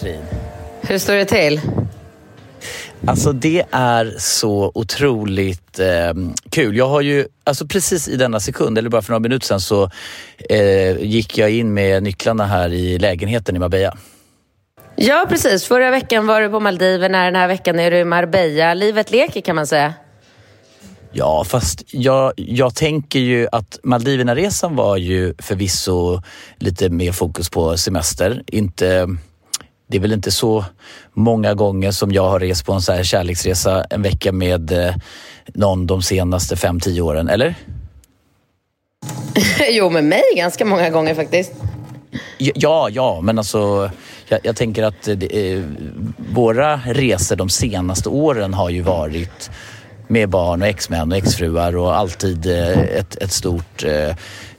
Katrin! 0.00 0.22
Hur 0.80 0.98
står 0.98 1.14
det 1.14 1.24
till? 1.24 1.60
Alltså 3.06 3.32
det 3.32 3.64
är 3.70 4.14
så 4.18 4.72
otroligt 4.74 5.78
eh, 5.78 6.12
kul. 6.50 6.76
Jag 6.76 6.88
har 6.88 7.00
ju, 7.00 7.26
alltså 7.44 7.66
precis 7.66 8.08
i 8.08 8.16
denna 8.16 8.40
sekund, 8.40 8.78
eller 8.78 8.90
bara 8.90 9.02
för 9.02 9.10
några 9.10 9.20
minuter 9.20 9.46
sedan 9.46 9.60
så 9.60 9.90
eh, 10.50 10.98
gick 10.98 11.38
jag 11.38 11.50
in 11.50 11.74
med 11.74 12.02
nycklarna 12.02 12.46
här 12.46 12.72
i 12.72 12.98
lägenheten 12.98 13.56
i 13.56 13.58
Marbella. 13.58 13.98
Ja, 14.96 15.26
precis. 15.28 15.64
Förra 15.64 15.90
veckan 15.90 16.26
var 16.26 16.40
du 16.40 16.48
på 16.48 16.60
Maldiverna, 16.60 17.24
den 17.24 17.36
här 17.36 17.48
veckan 17.48 17.78
är 17.78 17.90
du 17.90 17.98
i 17.98 18.04
Marbella. 18.04 18.74
Livet 18.74 19.10
leker 19.10 19.40
kan 19.40 19.56
man 19.56 19.66
säga. 19.66 19.94
Ja, 21.12 21.44
fast 21.44 21.82
jag, 21.86 22.32
jag 22.36 22.74
tänker 22.74 23.18
ju 23.18 23.48
att 23.52 23.78
Maldiverna-resan 23.82 24.76
var 24.76 24.96
ju 24.96 25.34
förvisso 25.38 26.22
lite 26.56 26.88
mer 26.88 27.12
fokus 27.12 27.50
på 27.50 27.76
semester. 27.76 28.42
Inte, 28.46 29.08
det 29.90 29.96
är 29.96 30.00
väl 30.00 30.12
inte 30.12 30.30
så 30.30 30.64
många 31.12 31.54
gånger 31.54 31.90
som 31.90 32.12
jag 32.12 32.28
har 32.28 32.40
rest 32.40 32.66
på 32.66 32.72
en 32.72 32.82
så 32.82 32.92
här 32.92 33.02
kärleksresa 33.02 33.84
en 33.90 34.02
vecka 34.02 34.32
med 34.32 34.72
eh, 34.72 34.94
någon 35.46 35.86
de 35.86 36.02
senaste 36.02 36.56
fem 36.56 36.80
tio 36.80 37.02
åren, 37.02 37.28
eller? 37.28 37.54
jo, 39.70 39.90
med 39.90 40.04
mig 40.04 40.22
ganska 40.36 40.64
många 40.64 40.90
gånger 40.90 41.14
faktiskt. 41.14 41.52
Ja, 42.38 42.88
ja, 42.90 43.20
men 43.20 43.38
alltså 43.38 43.90
jag, 44.28 44.40
jag 44.42 44.56
tänker 44.56 44.82
att 44.82 45.02
det, 45.02 45.52
eh, 45.52 45.62
våra 46.32 46.76
resor 46.76 47.36
de 47.36 47.48
senaste 47.48 48.08
åren 48.08 48.54
har 48.54 48.70
ju 48.70 48.82
varit 48.82 49.50
med 50.10 50.28
barn 50.28 50.62
och 50.62 50.68
exmän 50.68 51.12
och 51.12 51.18
exfruar 51.18 51.76
och 51.76 51.96
alltid 51.96 52.46
eh, 52.46 52.78
ett, 52.78 53.16
ett 53.16 53.32
stort 53.32 53.84
eh, 53.84 54.08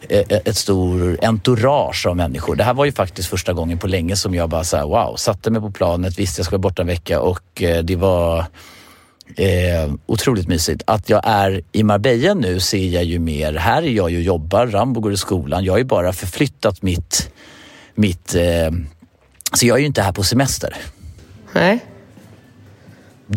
eh, 0.09 0.26
ett 0.30 0.58
stor 0.58 1.18
entourage 1.22 2.06
av 2.08 2.16
människor. 2.18 2.56
Det 2.56 2.64
här 2.64 2.74
var 2.74 2.86
ju 2.86 2.92
faktiskt 2.92 3.30
första 3.30 3.53
gången 3.53 3.78
på 3.78 3.88
länge 3.88 4.16
som 4.16 4.36
jag 4.36 4.50
bara 4.50 4.64
så 4.64 4.78
här, 4.78 4.84
wow, 4.84 5.16
satte 5.16 5.52
mig 5.52 5.62
på 5.62 5.72
planet, 5.72 6.20
visste 6.20 6.40
jag 6.40 6.46
skulle 6.46 6.58
vara 6.58 6.70
borta 6.70 6.81
en 6.81 6.88
vecka 6.88 7.22
och 7.22 7.64
det 7.84 7.96
var 7.96 8.46
eh, 9.38 9.94
otroligt 10.06 10.48
mysigt. 10.48 10.84
Att 10.88 11.09
jag 11.09 11.22
är 11.24 11.62
i 11.72 11.84
Marbella 11.84 12.34
nu 12.34 12.59
ser 12.59 12.88
jag 12.88 13.03
ju 13.03 13.20
mer, 13.20 13.53
här 13.53 13.81
är 13.81 13.92
jag 13.92 14.12
ju 14.12 14.18
och 14.18 14.24
jobbar, 14.24 14.68
Rambo 14.68 15.02
går 15.02 15.14
i 15.14 15.18
skolan, 15.18 15.64
jag 15.64 15.74
har 15.74 15.78
ju 15.78 15.84
bara 15.84 16.14
förflyttat 16.14 16.81
mitt, 16.81 17.31
mitt 17.96 18.36
eh, 18.36 18.72
så 19.53 19.66
jag 19.66 19.76
är 19.76 19.80
ju 19.80 19.88
inte 19.88 20.02
här 20.02 20.12
på 20.12 20.24
semester. 20.24 20.76
Nej. 21.53 21.80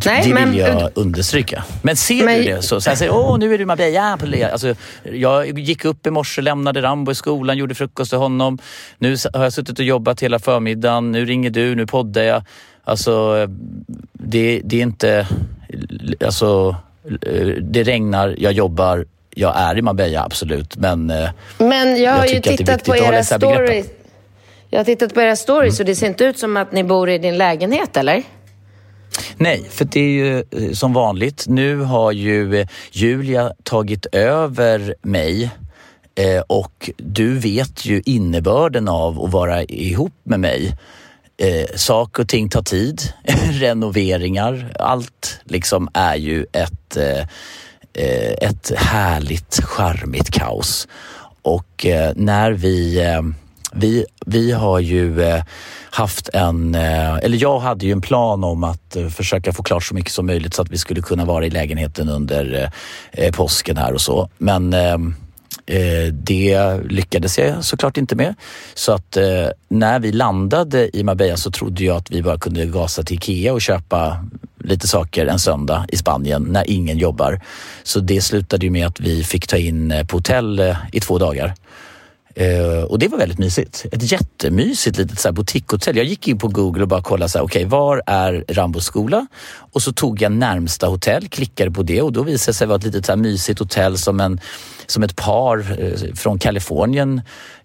Nej, 0.06 0.22
det 0.22 0.34
vill 0.34 0.34
men, 0.34 0.55
jag 0.56 0.91
understryka. 0.94 1.65
Men 1.82 1.97
ser 1.97 2.25
men, 2.25 2.38
du 2.38 2.44
det 2.44 2.62
så, 2.62 2.81
så 2.81 2.91
här, 2.91 2.97
säger, 2.97 3.15
åh 3.15 3.38
nu 3.38 3.55
är 3.55 3.59
du 3.59 3.62
i 3.62 3.66
Marbella. 3.66 4.50
Alltså, 4.50 4.75
jag 5.03 5.59
gick 5.59 5.84
upp 5.84 6.06
i 6.06 6.10
morse, 6.10 6.43
lämnade 6.43 6.82
Rambo 6.82 7.12
i 7.12 7.15
skolan, 7.15 7.56
gjorde 7.56 7.75
frukost 7.75 8.10
till 8.10 8.19
honom. 8.19 8.59
Nu 8.99 9.16
har 9.34 9.43
jag 9.43 9.53
suttit 9.53 9.78
och 9.78 9.84
jobbat 9.84 10.22
hela 10.22 10.38
förmiddagen. 10.38 11.12
Nu 11.12 11.25
ringer 11.25 11.50
du, 11.50 11.75
nu 11.75 11.87
poddar 11.87 12.22
jag. 12.22 12.43
Alltså, 12.84 13.47
det, 14.12 14.60
det 14.65 14.77
är 14.77 14.83
inte... 14.83 15.27
Alltså, 16.25 16.77
det 17.60 17.83
regnar, 17.83 18.34
jag 18.38 18.53
jobbar, 18.53 19.06
jag 19.31 19.56
är 19.56 19.78
i 19.78 19.83
Marbella 19.83 20.25
absolut. 20.25 20.77
Men, 20.77 21.06
men 21.59 22.03
jag 22.03 22.12
har 22.12 22.19
jag 22.19 22.34
ju 22.34 22.41
tittat 22.41 22.84
på 22.84 22.97
era 22.97 23.25
stories. 23.25 23.87
Jag 24.71 24.78
har 24.78 24.84
tittat 24.84 25.15
på 25.15 25.21
era 25.21 25.37
stories 25.37 25.81
mm. 25.81 25.83
och 25.83 25.87
det 25.87 25.94
ser 25.94 26.06
inte 26.06 26.25
ut 26.25 26.38
som 26.38 26.56
att 26.56 26.72
ni 26.72 26.84
bor 26.84 27.10
i 27.10 27.19
din 27.19 27.38
lägenhet, 27.38 27.97
eller? 27.97 28.22
Nej, 29.37 29.67
för 29.71 29.85
det 29.85 30.01
är 30.01 30.09
ju 30.09 30.39
eh, 30.39 30.73
som 30.73 30.93
vanligt. 30.93 31.45
Nu 31.49 31.77
har 31.77 32.13
ju 32.13 32.57
eh, 32.57 32.69
Julia 32.93 33.53
tagit 33.63 34.07
över 34.13 34.95
mig 35.03 35.51
eh, 36.15 36.41
och 36.47 36.91
du 36.97 37.39
vet 37.39 37.85
ju 37.85 38.03
innebörden 38.07 38.89
av 38.89 39.25
att 39.25 39.33
vara 39.33 39.65
ihop 39.65 40.13
med 40.23 40.41
mig. 40.41 40.77
saker 41.75 42.23
och 42.23 42.29
ting 42.29 42.49
tar 42.49 42.63
tid, 42.63 43.03
renoveringar, 43.51 44.73
allt 44.79 45.41
liksom 45.45 45.89
är 45.95 46.17
ju 46.17 46.47
ett, 46.53 46.97
ett 48.41 48.73
härligt, 48.77 49.61
charmigt 49.65 50.31
kaos. 50.31 50.89
Och 51.43 51.87
när 52.15 52.53
vi 52.53 53.01
vi, 53.77 54.05
vi 54.27 54.53
har 54.53 54.81
ju 54.81 55.23
eh, 55.23 55.43
haft 55.91 56.29
en, 56.33 56.75
eh, 56.75 57.15
eller 57.15 57.43
jag 57.43 57.59
hade 57.59 57.87
ju 57.87 57.93
en 57.93 58.01
plan 58.01 58.45
om 58.45 58.65
att 58.65 58.97
eh, 58.97 59.09
försöka 59.09 59.53
få 59.53 59.62
klart 59.62 59.85
så 59.85 59.95
mycket 59.95 60.12
som 60.12 60.27
möjligt 60.27 60.55
så 60.55 60.62
att 60.62 60.71
vi 60.71 60.79
skulle 60.79 61.03
kunna 61.03 61.25
vara 61.25 61.47
i 61.47 61.51
lägenheten 61.51 62.09
under 62.09 62.71
påsken 63.33 63.77
här 63.77 63.93
och 63.93 64.01
så. 64.01 64.29
Men 64.39 64.75
det 66.13 66.81
lyckades 66.84 67.39
jag 67.39 67.65
såklart 67.65 67.97
inte 67.97 68.17
med. 68.17 68.34
Så 68.75 68.93
att 68.93 69.17
när 69.69 70.01
vi 70.01 70.13
landade 70.13 70.97
i 70.97 71.05
Marbella 71.05 71.37
så 71.37 71.51
trodde 71.51 71.84
jag 71.84 71.97
att 71.97 72.11
vi 72.11 72.23
bara 72.23 72.39
kunde 72.39 72.67
gasa 72.67 73.03
till 73.03 73.17
Ikea 73.17 73.53
och 73.53 73.61
köpa 73.61 74.25
lite 74.59 74.89
saker 74.89 75.27
en 75.27 75.39
söndag 75.39 75.87
i 75.89 75.97
Spanien 75.97 76.43
när 76.43 76.71
ingen 76.71 76.99
jobbar. 76.99 77.41
Så 77.83 78.01
det 78.01 78.21
slutade 78.21 78.67
ju 78.67 78.71
med 78.71 78.87
att 78.87 79.01
vi 79.01 79.25
fick 79.25 79.47
ta 79.47 79.57
in 79.57 79.95
på 80.09 80.17
hotell 80.17 80.75
i 80.93 81.01
två 81.01 81.19
dagar. 81.19 81.55
Eh, 82.37 82.83
och 82.83 82.99
det 82.99 83.09
var 83.09 83.19
väldigt 83.19 83.39
mysigt. 83.39 83.87
Ett 83.93 84.12
jättemysigt 84.12 84.99
litet 84.99 85.21
så 85.21 85.28
här 85.28 85.33
boutiquehotell. 85.33 85.97
Jag 85.97 86.06
gick 86.06 86.28
in 86.28 86.39
på 86.39 86.49
Google 86.49 86.83
och 86.83 86.89
bara 86.89 87.03
kollade 87.03 87.28
så 87.28 87.39
här, 87.39 87.45
okay, 87.45 87.65
var 87.65 88.03
är 88.06 88.45
Rambos 88.49 88.84
skola? 88.84 89.27
Och 89.72 89.83
så 89.83 89.93
tog 89.93 90.22
jag 90.22 90.33
närmsta 90.33 90.87
hotell, 90.87 91.28
klickade 91.28 91.71
på 91.71 91.83
det 91.83 92.03
och 92.03 92.12
då 92.12 92.22
visade 92.22 92.50
det 92.50 92.55
sig 92.55 92.67
vara 92.67 92.78
ett 92.78 92.84
litet 92.84 93.06
så 93.06 93.12
här 93.12 93.17
mysigt 93.17 93.59
hotell 93.59 93.99
som, 93.99 94.21
en, 94.21 94.41
som 94.87 95.03
ett 95.03 95.17
par 95.17 95.83
eh, 95.83 96.15
från 96.15 96.39
Kalifornien 96.39 97.22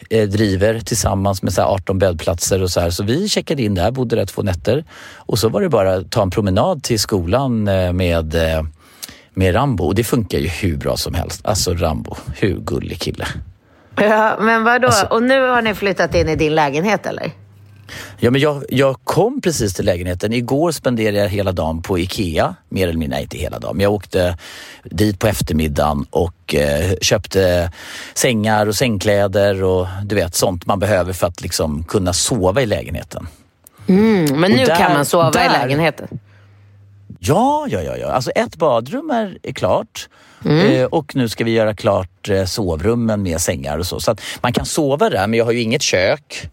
eh, 0.10 0.30
driver 0.30 0.80
tillsammans 0.80 1.44
med 1.44 1.54
så 1.54 1.62
18 1.62 2.00
bäddplatser 2.00 2.64
och 2.64 2.72
så 2.72 2.80
här. 2.80 2.90
Så 2.90 3.04
vi 3.04 3.30
checkade 3.30 3.64
in 3.64 3.76
där, 3.76 3.92
bodde 3.92 4.16
där 4.16 4.26
två 4.26 4.42
nätter 4.42 4.86
och 5.16 5.40
så 5.40 5.50
var 5.50 5.62
det 5.62 5.70
bara 5.70 5.96
att 5.96 6.12
ta 6.12 6.22
en 6.22 6.32
promenad 6.32 6.84
till 6.84 7.00
skolan 7.00 7.68
eh, 7.68 7.94
med 7.94 8.36
eh, 8.36 8.64
med 9.34 9.56
Rambo 9.56 9.84
och 9.84 9.96
det 9.96 10.04
funkar 10.04 10.38
ju 10.38 10.48
hur 10.48 10.78
bra 10.78 10.98
som 10.98 11.14
helst. 11.14 11.42
Alltså 11.44 11.74
Rambo, 11.74 12.16
hur 12.36 12.60
gullig 12.60 13.00
kille. 13.00 13.28
Ja, 14.02 14.38
men 14.40 14.64
vadå? 14.64 14.88
Alltså, 14.88 15.06
och 15.06 15.24
nu 15.24 15.42
har 15.42 15.62
ni 15.62 15.74
flyttat 15.74 16.16
in 16.16 16.30
i 16.30 16.36
din 16.36 16.56
lägenhet 16.56 17.06
eller? 17.06 17.32
Ja, 18.18 18.32
men 18.32 18.42
jag, 18.42 18.64
jag 18.70 19.00
kom 19.04 19.42
precis 19.42 19.74
till 19.74 19.86
lägenheten. 19.86 20.34
Igår 20.34 20.72
spenderade 20.72 21.18
jag 21.18 21.30
hela 21.30 21.52
dagen 21.52 21.82
på 21.82 22.00
IKEA. 22.00 22.56
Mer 22.70 22.88
eller 22.88 23.00
mindre, 23.00 23.16
nej 23.16 23.24
inte 23.24 23.38
hela 23.38 23.60
dagen, 23.60 23.78
men 23.78 23.84
jag 23.84 23.94
åkte 23.94 24.38
dit 24.84 25.20
på 25.20 25.28
eftermiddagen 25.28 26.06
och 26.10 26.56
eh, 26.56 26.92
köpte 27.02 27.72
sängar 28.14 28.68
och 28.68 28.76
sängkläder 28.76 29.64
och 29.64 29.88
du 30.04 30.16
vet 30.16 30.36
sånt 30.36 30.66
man 30.66 30.80
behöver 30.80 31.14
för 31.14 31.28
att 31.28 31.42
liksom 31.42 31.84
kunna 31.84 32.14
sova 32.14 32.62
i 32.62 32.66
lägenheten. 32.66 33.28
Mm, 33.88 34.40
men 34.40 34.52
nu 34.52 34.66
där, 34.66 34.76
kan 34.76 34.94
man 34.94 35.06
sova 35.06 35.32
där, 35.32 35.46
i 35.46 35.50
lägenheten? 35.50 36.20
Ja, 37.20 37.68
ja, 37.70 37.82
ja, 37.82 37.98
ja. 37.98 38.08
Alltså 38.08 38.32
ett 38.32 38.56
badrum 38.56 39.10
är, 39.10 39.38
är 39.44 39.52
klart. 39.52 40.10
Mm. 40.46 40.72
Eh, 40.72 40.86
och 40.86 41.16
nu 41.16 41.30
ska 41.30 41.44
vi 41.44 41.52
göra 41.52 41.76
klart 41.76 42.30
eh, 42.30 42.46
sovrummen 42.46 43.24
med 43.24 43.42
sängar 43.42 43.78
och 43.78 43.86
så. 43.86 44.00
Så 44.00 44.12
att 44.12 44.22
man 44.42 44.54
kan 44.54 44.66
sova 44.66 45.10
där, 45.10 45.28
men 45.28 45.38
jag 45.38 45.46
har 45.46 45.52
ju 45.52 45.62
inget 45.62 45.82
kök. 45.82 46.50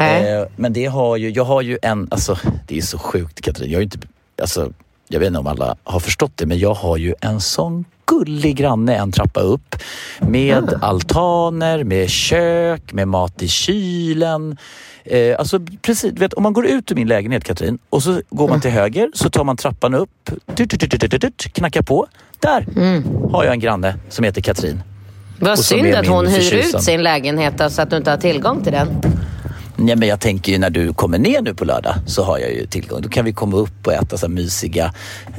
Eh, 0.00 0.48
men 0.56 0.72
det 0.72 0.86
har 0.86 1.16
ju, 1.16 1.30
jag 1.30 1.44
har 1.44 1.62
ju 1.62 1.78
en, 1.82 2.08
alltså 2.10 2.38
det 2.66 2.78
är 2.78 2.82
så 2.82 2.98
sjukt 2.98 3.40
Katrin, 3.40 3.70
jag 3.70 3.78
har 3.78 3.82
inte, 3.82 3.98
alltså 4.40 4.72
jag 5.08 5.20
vet 5.20 5.26
inte 5.26 5.38
om 5.38 5.46
alla 5.46 5.76
har 5.84 6.00
förstått 6.00 6.32
det, 6.34 6.46
men 6.46 6.58
jag 6.58 6.74
har 6.74 6.96
ju 6.96 7.14
en 7.20 7.40
sån 7.40 7.84
gullig 8.06 8.56
granne 8.56 8.96
en 8.96 9.12
trappa 9.12 9.40
upp 9.40 9.76
med 10.20 10.74
ah. 10.82 10.86
altaner, 10.86 11.84
med 11.84 12.10
kök, 12.10 12.92
med 12.92 13.08
mat 13.08 13.42
i 13.42 13.48
kylen. 13.48 14.56
Eh, 15.04 15.38
alltså 15.38 15.60
precis, 15.82 16.12
vet, 16.12 16.32
om 16.34 16.42
man 16.42 16.52
går 16.52 16.66
ut 16.66 16.90
ur 16.90 16.94
min 16.94 17.08
lägenhet 17.08 17.44
Katrin 17.44 17.78
och 17.90 18.02
så 18.02 18.20
går 18.30 18.48
man 18.48 18.60
till 18.60 18.70
mm. 18.70 18.82
höger 18.82 19.10
så 19.14 19.30
tar 19.30 19.44
man 19.44 19.56
trappan 19.56 19.94
upp, 19.94 20.30
knackar 21.52 21.82
på. 21.82 22.06
Där 22.40 22.66
mm. 22.76 23.04
har 23.32 23.44
jag 23.44 23.52
en 23.52 23.60
granne 23.60 23.96
som 24.08 24.24
heter 24.24 24.40
Katrin. 24.40 24.82
Vad 25.40 25.58
synd 25.58 25.94
att 25.94 26.06
hon 26.06 26.26
hyr 26.26 26.54
ut 26.54 26.82
sin 26.82 27.02
lägenhet 27.02 27.72
så 27.72 27.82
att 27.82 27.90
du 27.90 27.96
inte 27.96 28.10
har 28.10 28.18
tillgång 28.18 28.62
till 28.62 28.72
den. 28.72 28.88
Nej, 29.76 29.96
men 29.96 30.08
jag 30.08 30.20
tänker 30.20 30.52
ju 30.52 30.58
när 30.58 30.70
du 30.70 30.92
kommer 30.92 31.18
ner 31.18 31.42
nu 31.42 31.54
på 31.54 31.64
lördag 31.64 31.94
så 32.06 32.22
har 32.22 32.38
jag 32.38 32.52
ju 32.52 32.66
tillgång. 32.66 33.00
Då 33.02 33.08
kan 33.08 33.24
vi 33.24 33.32
komma 33.32 33.56
upp 33.56 33.86
och 33.86 33.92
äta 33.92 34.16
så 34.16 34.28
mysiga 34.28 34.94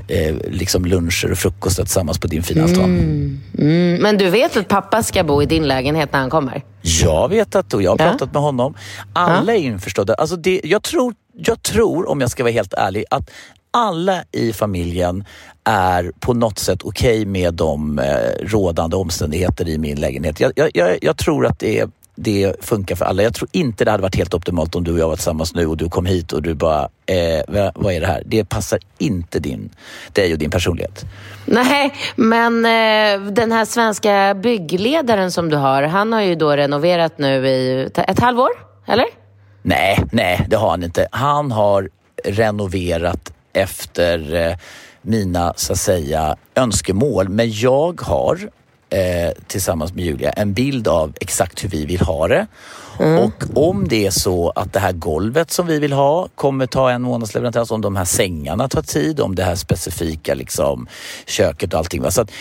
eh, 0.07 0.35
liksom 0.49 0.85
luncher 0.85 1.31
och 1.31 1.37
frukostar 1.37 1.83
tillsammans 1.83 2.19
på 2.19 2.27
din 2.27 2.43
fina 2.43 2.63
altan. 2.63 2.83
Mm. 2.83 3.41
Mm. 3.57 4.01
Men 4.01 4.17
du 4.17 4.29
vet 4.29 4.57
att 4.57 4.67
pappa 4.67 5.03
ska 5.03 5.23
bo 5.23 5.41
i 5.41 5.45
din 5.45 5.67
lägenhet 5.67 6.13
när 6.13 6.19
han 6.19 6.29
kommer? 6.29 6.63
Jag 6.81 7.29
vet 7.29 7.55
att 7.55 7.73
och 7.73 7.81
jag 7.81 7.91
har 7.91 7.97
pratat 7.97 8.21
ja. 8.21 8.29
med 8.33 8.41
honom. 8.41 8.73
Alla 9.13 9.53
ja. 9.53 9.59
är 9.59 9.63
införstådda. 9.63 10.13
Alltså 10.13 10.35
det, 10.35 10.61
jag, 10.63 10.83
tror, 10.83 11.13
jag 11.33 11.63
tror, 11.63 12.09
om 12.09 12.21
jag 12.21 12.31
ska 12.31 12.43
vara 12.43 12.53
helt 12.53 12.73
ärlig, 12.73 13.05
att 13.09 13.29
alla 13.71 14.23
i 14.31 14.53
familjen 14.53 15.25
är 15.63 16.11
på 16.19 16.33
något 16.33 16.59
sätt 16.59 16.79
okej 16.83 17.19
okay 17.21 17.25
med 17.25 17.53
de 17.53 17.99
eh, 17.99 18.05
rådande 18.41 18.95
omständigheter 18.95 19.67
i 19.67 19.77
min 19.77 19.99
lägenhet. 19.99 20.39
Jag, 20.39 20.51
jag, 20.73 20.97
jag, 21.01 21.17
tror 21.17 21.45
att 21.45 21.59
det 21.59 21.79
är 21.79 21.89
det 22.15 22.53
funkar 22.65 22.95
för 22.95 23.06
alla. 23.06 23.23
Jag 23.23 23.33
tror 23.33 23.50
inte 23.51 23.85
det 23.85 23.91
hade 23.91 24.03
varit 24.03 24.15
helt 24.15 24.33
optimalt 24.33 24.75
om 24.75 24.83
du 24.83 24.91
och 24.91 25.00
jag 25.00 25.07
var 25.07 25.15
tillsammans 25.15 25.56
nu 25.56 25.67
och 25.67 25.77
du 25.77 25.89
kom 25.89 26.06
hit 26.06 26.31
och 26.31 26.41
du 26.41 26.53
bara, 26.53 26.89
eh, 27.06 27.71
vad 27.75 27.94
är 27.94 28.01
det 28.01 28.07
här? 28.07 28.23
Det 28.25 28.45
passar 28.45 28.79
inte 28.97 29.39
din, 29.39 29.69
dig 30.13 30.33
och 30.33 30.39
din 30.39 30.50
personlighet. 30.50 31.06
Nej, 31.45 31.94
men 32.15 32.65
eh, 32.65 33.31
den 33.31 33.51
här 33.51 33.65
svenska 33.65 34.33
byggledaren 34.33 35.31
som 35.31 35.50
du 35.50 35.57
har, 35.57 35.83
han 35.83 36.13
har 36.13 36.21
ju 36.21 36.35
då 36.35 36.56
renoverat 36.56 37.17
nu 37.17 37.47
i 37.47 37.89
ett 37.95 38.19
halvår, 38.19 38.50
eller? 38.85 39.06
Nej, 39.62 40.03
nej, 40.12 40.45
det 40.50 40.56
har 40.56 40.69
han 40.69 40.83
inte. 40.83 41.07
Han 41.12 41.51
har 41.51 41.89
renoverat 42.23 43.33
efter 43.53 44.35
eh, 44.35 44.57
mina, 45.01 45.53
så 45.56 45.73
att 45.73 45.79
säga, 45.79 46.35
önskemål. 46.56 47.29
Men 47.29 47.51
jag 47.51 48.01
har 48.01 48.50
eh, 48.89 49.31
tillsammans 49.47 49.93
med 49.93 50.05
Julia 50.05 50.31
en 50.31 50.53
bild 50.53 50.87
av 50.87 51.13
exakt 51.21 51.63
hur 51.63 51.69
vi 51.69 51.85
vill 51.85 52.01
ha 52.01 52.27
det. 52.27 52.47
Mm. 52.99 53.19
Och 53.19 53.43
om 53.69 53.87
det 53.87 54.05
är 54.05 54.11
så 54.11 54.49
att 54.55 54.73
det 54.73 54.79
här 54.79 54.91
golvet 54.91 55.51
som 55.51 55.67
vi 55.67 55.79
vill 55.79 55.93
ha 55.93 56.27
kommer 56.35 56.65
ta 56.65 56.91
en 56.91 57.01
månads 57.01 57.33
leverans, 57.33 57.71
om 57.71 57.81
de 57.81 57.95
här 57.95 58.05
sängarna 58.05 58.69
tar 58.69 58.81
tid, 58.81 59.19
om 59.19 59.35
det 59.35 59.43
här 59.43 59.55
specifika 59.55 60.33
liksom, 60.33 60.87
köket 61.25 61.73
och 61.73 61.79
allting. 61.79 62.01
Va? 62.01 62.11
Så 62.11 62.21
att 62.21 62.31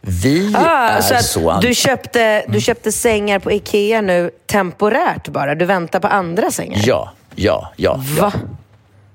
vi 0.00 0.54
ah, 0.56 0.88
är 0.88 1.00
så, 1.00 1.14
att 1.14 1.24
så 1.24 1.58
du, 1.60 1.74
köpte, 1.74 2.22
mm. 2.22 2.52
du 2.52 2.60
köpte 2.60 2.92
sängar 2.92 3.38
på 3.38 3.52
Ikea 3.52 4.00
nu 4.00 4.30
temporärt 4.46 5.28
bara? 5.28 5.54
Du 5.54 5.64
väntar 5.64 6.00
på 6.00 6.08
andra 6.08 6.50
sängar? 6.50 6.80
Ja, 6.84 7.12
ja, 7.34 7.72
ja. 7.76 7.94
Va? 8.20 8.32
Ja. 8.34 8.40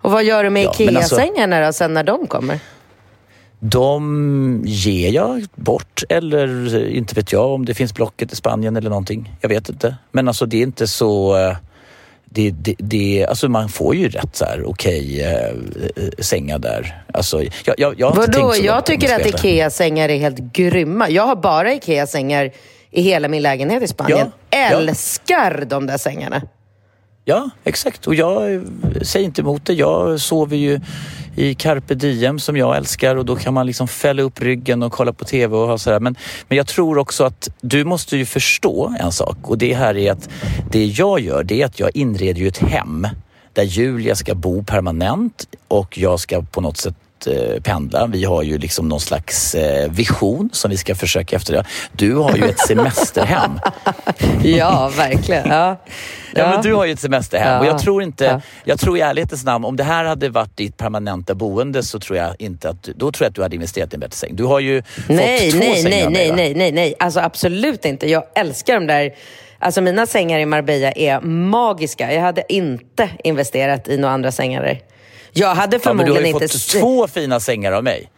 Och 0.02 0.12
vad 0.12 0.24
gör 0.24 0.44
du 0.44 0.50
med 0.50 0.64
ja, 0.64 0.70
alltså- 0.70 0.84
Ikea-sängarna 0.84 1.66
alltså, 1.66 1.84
då, 1.84 1.86
sen 1.86 1.94
när 1.94 2.04
de 2.04 2.28
kommer? 2.28 2.60
De 3.64 4.64
ger 4.66 5.12
jag 5.12 5.46
bort 5.56 6.04
eller 6.10 6.88
inte 6.88 7.16
vet 7.16 7.32
jag 7.32 7.52
om 7.52 7.66
det 7.66 7.74
finns 7.74 7.94
Blocket 7.94 8.34
i 8.34 8.36
Spanien 8.36 8.76
eller 8.76 8.90
någonting. 8.90 9.36
Jag 9.42 9.50
vet 9.50 9.70
inte. 9.70 9.96
Men 10.12 10.28
alltså 10.28 10.46
det 10.46 10.58
är 10.58 10.62
inte 10.62 10.88
så... 10.88 11.38
Eh, 11.38 11.58
det, 12.26 12.52
det, 12.52 12.76
det, 12.78 13.26
alltså 13.30 13.50
man 13.50 13.70
får 13.70 13.96
ju 13.96 14.10
rätt 14.10 14.36
så 14.36 14.46
här 14.46 14.64
okej 14.66 15.16
okay, 15.16 16.06
äh, 16.06 16.12
sängar 16.20 16.60
där. 16.60 17.04
Alltså, 17.14 17.44
jag, 17.44 17.76
jag, 17.78 18.00
jag 18.00 18.16
Vadå? 18.16 18.54
Jag 18.62 18.86
tycker 18.86 19.16
att 19.16 19.26
Ikea-sängar 19.26 20.10
är 20.10 20.18
helt 20.18 20.40
grymma. 20.54 21.10
Jag 21.10 21.24
har 21.24 21.36
bara 21.36 21.74
Ikea-sängar 21.74 22.52
i 22.92 23.02
hela 23.02 23.28
min 23.28 23.42
lägenhet 23.42 23.84
i 23.84 23.88
Spanien. 23.88 24.32
Ja, 24.50 24.58
Älskar 24.58 25.58
ja. 25.60 25.66
de 25.66 25.88
där 25.88 25.98
sängarna. 25.98 26.42
Ja, 27.26 27.50
exakt. 27.64 28.08
Och 28.08 28.16
jag 28.16 28.64
säger 29.02 29.26
inte 29.26 29.42
emot 29.42 29.66
det. 29.66 29.74
Jag 29.74 30.20
sover 30.20 30.58
ju 30.58 30.80
i 31.36 31.56
carpe 31.56 31.96
diem 31.96 32.40
som 32.40 32.58
jag 32.58 32.78
älskar 32.78 33.16
och 33.16 33.26
då 33.26 33.36
kan 33.36 33.54
man 33.54 33.66
liksom 33.66 33.88
fälla 33.88 34.22
upp 34.22 34.42
ryggen 34.42 34.84
och 34.84 34.92
kolla 34.92 35.14
på 35.14 35.26
TV 35.26 35.56
och 35.56 35.68
ha 35.68 35.78
sådär. 35.78 36.00
Men, 36.00 36.16
men 36.48 36.58
jag 36.58 36.68
tror 36.68 36.98
också 36.98 37.24
att 37.24 37.50
du 37.62 37.86
måste 37.86 38.18
ju 38.18 38.26
förstå 38.26 38.96
en 39.00 39.12
sak 39.12 39.38
och 39.44 39.58
det 39.58 39.74
här 39.74 39.98
är 39.98 40.12
att 40.12 40.30
det 40.72 40.86
jag 40.86 41.20
gör 41.20 41.44
det 41.44 41.62
är 41.62 41.66
att 41.66 41.80
jag 41.80 41.92
inreder 41.94 42.42
ju 42.42 42.48
ett 42.48 42.58
hem 42.58 43.08
där 43.54 43.64
Julia 43.64 44.16
ska 44.16 44.36
bo 44.36 44.64
permanent 44.64 45.48
och 45.68 45.98
jag 45.98 46.20
ska 46.20 46.42
på 46.42 46.62
något 46.62 46.78
sätt 46.78 46.96
eh, 47.28 47.62
pendla. 47.64 48.08
Vi 48.08 48.24
har 48.24 48.44
ju 48.44 48.58
liksom 48.58 48.90
någon 48.90 49.00
slags 49.00 49.56
eh, 49.56 49.92
vision 49.92 50.50
som 50.54 50.72
vi 50.72 50.78
ska 50.78 50.96
försöka 50.96 51.36
efter. 51.36 51.66
Du 51.92 52.16
har 52.16 52.36
ju 52.36 52.44
ett 52.44 52.60
semesterhem. 52.60 53.60
ja, 54.44 54.92
verkligen. 54.98 55.50
Ja. 55.50 55.78
Ja, 56.36 56.50
men 56.50 56.62
du 56.62 56.74
har 56.74 56.86
ju 56.86 56.92
ett 56.92 57.00
semesterhem 57.00 57.54
ja. 57.54 57.60
och 57.60 57.66
jag 57.66 57.80
tror 57.80 58.04
inte, 58.04 58.26
ja. 58.26 58.42
jag 58.64 58.80
tror 58.80 58.98
i 58.98 59.02
ärlighetens 59.02 59.46
namn, 59.46 59.66
om 59.66 59.76
det 59.76 59.84
här 59.84 60.06
hade 60.06 60.30
varit 60.30 60.58
ditt 60.58 60.78
permanenta 60.78 61.36
boende 61.36 61.84
så 61.84 62.00
tror 62.00 62.18
jag 62.18 62.36
inte 62.40 62.70
att, 62.70 62.84
då 62.84 63.12
tror 63.12 63.26
jag 63.26 63.30
att 63.30 63.36
du 63.36 63.42
hade 63.42 63.56
investerat 63.56 63.94
i 63.94 63.96
en 63.96 64.00
bättre 64.00 64.16
säng. 64.16 64.36
Du 64.36 64.44
har 64.44 64.60
ju 64.60 64.84
nej, 65.08 65.52
fått 65.52 65.62
två 65.62 65.68
nej, 65.68 65.82
sängar 65.82 66.10
Nej, 66.10 66.32
nej, 66.32 66.32
nej, 66.32 66.54
nej, 66.54 66.72
nej, 66.72 66.94
alltså 67.00 67.20
absolut 67.20 67.86
inte. 67.86 68.10
Jag 68.10 68.24
älskar 68.36 68.74
de 68.74 68.88
där 68.88 69.12
Alltså 69.64 69.82
mina 69.82 70.06
sängar 70.06 70.40
i 70.40 70.46
Marbella 70.46 70.92
är 70.92 71.22
magiska. 71.22 72.14
Jag 72.14 72.22
hade 72.22 72.54
inte 72.54 73.10
investerat 73.24 73.88
i 73.88 73.98
några 73.98 74.14
andra 74.14 74.32
sängar 74.32 74.64
där. 74.64 74.80
Jag 75.34 75.56
hade 75.56 75.80
förmodligen 75.80 76.16
ja, 76.16 76.22
men 76.22 76.32
du 76.32 76.38
har 76.38 76.42
ju 76.42 76.48
fått 76.48 76.68
två 76.68 77.08
fina 77.08 77.40
sängar 77.40 77.72
av 77.72 77.84
mig. 77.84 78.12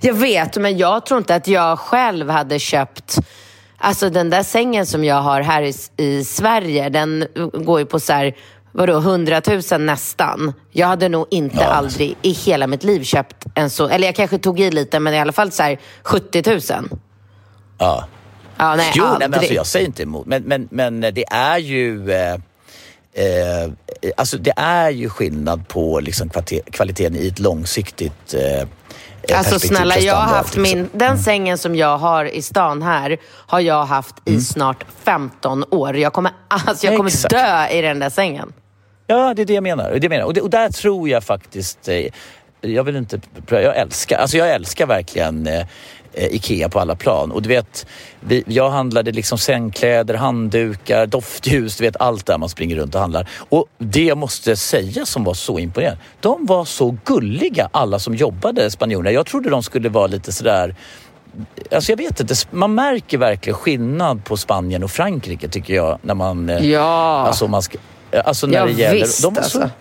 Jag 0.00 0.14
vet, 0.14 0.56
men 0.56 0.78
jag 0.78 1.06
tror 1.06 1.18
inte 1.18 1.34
att 1.34 1.48
jag 1.48 1.78
själv 1.78 2.30
hade 2.30 2.58
köpt 2.58 3.18
Alltså 3.84 4.10
den 4.10 4.30
där 4.30 4.42
sängen 4.42 4.86
som 4.86 5.04
jag 5.04 5.22
har 5.22 5.40
här 5.40 5.62
i, 5.62 5.74
i 5.96 6.24
Sverige, 6.24 6.88
den 6.88 7.26
går 7.52 7.80
ju 7.80 7.86
på 7.86 8.00
så 8.00 8.12
här, 8.12 8.34
vadå, 8.72 8.98
100 8.98 9.42
000 9.70 9.80
nästan. 9.80 10.52
Jag 10.70 10.86
hade 10.86 11.08
nog 11.08 11.26
inte 11.30 11.56
ja. 11.60 11.66
aldrig 11.66 12.16
i 12.22 12.30
hela 12.30 12.66
mitt 12.66 12.84
liv 12.84 13.02
köpt 13.02 13.36
en 13.54 13.70
så, 13.70 13.88
eller 13.88 14.08
jag 14.08 14.14
kanske 14.14 14.38
tog 14.38 14.60
i 14.60 14.70
lite, 14.70 15.00
men 15.00 15.14
i 15.14 15.20
alla 15.20 15.32
fall 15.32 15.52
så 15.52 15.62
här 15.62 15.78
70 16.02 16.42
000. 16.50 16.60
Ja. 17.78 18.08
Ja, 18.56 18.76
nej, 18.76 18.92
jo, 18.94 19.04
nej, 19.04 19.28
men 19.28 19.34
alltså, 19.34 19.54
jag 19.54 19.66
säger 19.66 19.86
inte 19.86 20.02
emot, 20.02 20.26
men, 20.26 20.42
men, 20.42 20.68
men 20.70 21.00
det 21.00 21.24
är 21.30 21.58
ju... 21.58 22.12
Eh, 22.12 22.36
eh, 23.14 23.70
alltså 24.16 24.38
det 24.38 24.52
är 24.56 24.90
ju 24.90 25.08
skillnad 25.08 25.68
på 25.68 26.00
liksom 26.00 26.30
kvaliteten 26.70 27.16
i 27.16 27.28
ett 27.28 27.38
långsiktigt 27.38 28.34
eh, 28.34 28.68
Alltså 29.32 29.58
snälla, 29.58 29.98
jag 29.98 30.14
har 30.14 30.36
haft 30.36 30.56
min, 30.56 30.88
den 30.92 31.18
sängen 31.18 31.58
som 31.58 31.76
jag 31.76 31.98
har 31.98 32.24
i 32.24 32.42
stan 32.42 32.82
här, 32.82 33.18
har 33.24 33.60
jag 33.60 33.84
haft 33.84 34.14
i 34.24 34.30
mm. 34.30 34.40
snart 34.40 34.84
15 35.04 35.64
år. 35.70 35.96
Jag 35.96 36.12
kommer, 36.12 36.32
alltså, 36.48 36.86
jag 36.86 36.96
kommer 36.96 37.28
dö 37.28 37.68
i 37.78 37.82
den 37.82 37.98
där 37.98 38.10
sängen. 38.10 38.52
Ja, 39.06 39.34
det 39.34 39.42
är 39.42 39.46
det 39.46 39.54
jag 39.54 39.62
menar. 39.62 39.98
Det 40.00 40.08
menar. 40.08 40.24
Och, 40.24 40.34
det, 40.34 40.40
och 40.40 40.50
där 40.50 40.68
tror 40.68 41.08
jag 41.08 41.24
faktiskt, 41.24 41.88
eh, 41.88 42.06
jag 42.60 42.84
vill 42.84 42.96
inte, 42.96 43.20
jag 43.48 43.76
älskar, 43.76 44.18
alltså 44.18 44.36
jag 44.36 44.50
älskar 44.50 44.86
verkligen 44.86 45.46
eh, 45.46 45.66
IKEA 46.16 46.68
på 46.68 46.80
alla 46.80 46.96
plan. 46.96 47.32
Och 47.32 47.42
du 47.42 47.48
vet, 47.48 47.86
vi, 48.20 48.44
jag 48.46 48.70
handlade 48.70 49.12
liksom 49.12 49.38
sängkläder, 49.38 50.14
handdukar, 50.14 51.06
doftljus, 51.06 51.76
du 51.76 51.84
vet 51.84 51.96
allt 51.96 52.26
där 52.26 52.38
man 52.38 52.48
springer 52.48 52.76
runt 52.76 52.94
och 52.94 53.00
handlar. 53.00 53.28
Och 53.48 53.66
det 53.78 54.04
jag 54.04 54.18
måste 54.18 54.56
säga 54.56 55.06
som 55.06 55.24
var 55.24 55.34
så 55.34 55.58
imponerande, 55.58 56.00
de 56.20 56.46
var 56.46 56.64
så 56.64 56.96
gulliga 57.04 57.68
alla 57.72 57.98
som 57.98 58.14
jobbade, 58.14 58.70
spanjorerna. 58.70 59.10
Jag 59.10 59.26
trodde 59.26 59.50
de 59.50 59.62
skulle 59.62 59.88
vara 59.88 60.06
lite 60.06 60.32
sådär 60.32 60.74
Alltså 61.72 61.92
jag 61.92 61.96
vet 61.96 62.20
inte, 62.20 62.34
man 62.50 62.74
märker 62.74 63.18
verkligen 63.18 63.56
skillnad 63.56 64.24
på 64.24 64.36
Spanien 64.36 64.84
och 64.84 64.90
Frankrike 64.90 65.48
tycker 65.48 65.74
jag. 65.74 65.98
När 66.02 66.14
man, 66.14 66.50
eh, 66.50 66.70
ja. 66.70 67.24
alltså 67.26 67.48
man 67.48 67.62
ska, 67.62 67.78
alltså 68.24 68.46
när 68.46 68.58
ja, 68.58 68.66
det 68.66 68.72
gäller... 68.72 69.00
Visst, 69.00 69.22
de 69.22 69.34
var 69.34 69.42
så, 69.42 69.62
alltså. 69.62 69.74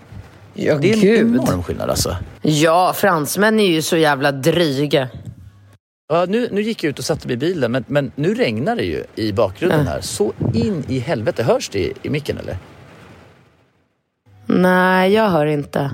Ja, 0.54 0.76
det 0.76 0.90
är 0.90 0.94
en 0.94 1.00
Gud. 1.00 1.36
enorm 1.36 1.64
skillnad 1.64 1.90
alltså. 1.90 2.16
Ja, 2.42 2.94
fransmän 2.94 3.60
är 3.60 3.68
ju 3.68 3.82
så 3.82 3.98
jävla 3.98 4.32
dryga. 4.32 5.10
Ja, 6.14 6.26
nu, 6.26 6.50
nu 6.52 6.62
gick 6.62 6.84
jag 6.84 6.90
ut 6.90 7.00
och 7.00 7.06
satte 7.06 7.28
mig 7.28 7.34
i 7.34 7.38
bilen, 7.38 7.72
men, 7.72 7.86
men 7.88 8.12
nu 8.16 8.34
regnar 8.34 8.76
det 8.76 8.84
ju 8.84 9.04
i 9.16 9.32
bakgrunden 9.32 9.88
här. 9.88 10.02
Så 10.02 10.34
in 10.54 10.86
i 10.88 11.00
helvete. 11.00 11.44
Hörs 11.44 11.70
det 11.70 11.80
i, 11.80 11.94
i 12.04 12.10
micken 12.10 12.38
eller? 12.38 12.58
Nej, 14.46 15.14
jag 15.14 15.30
hör 15.30 15.46
inte. 15.46 15.92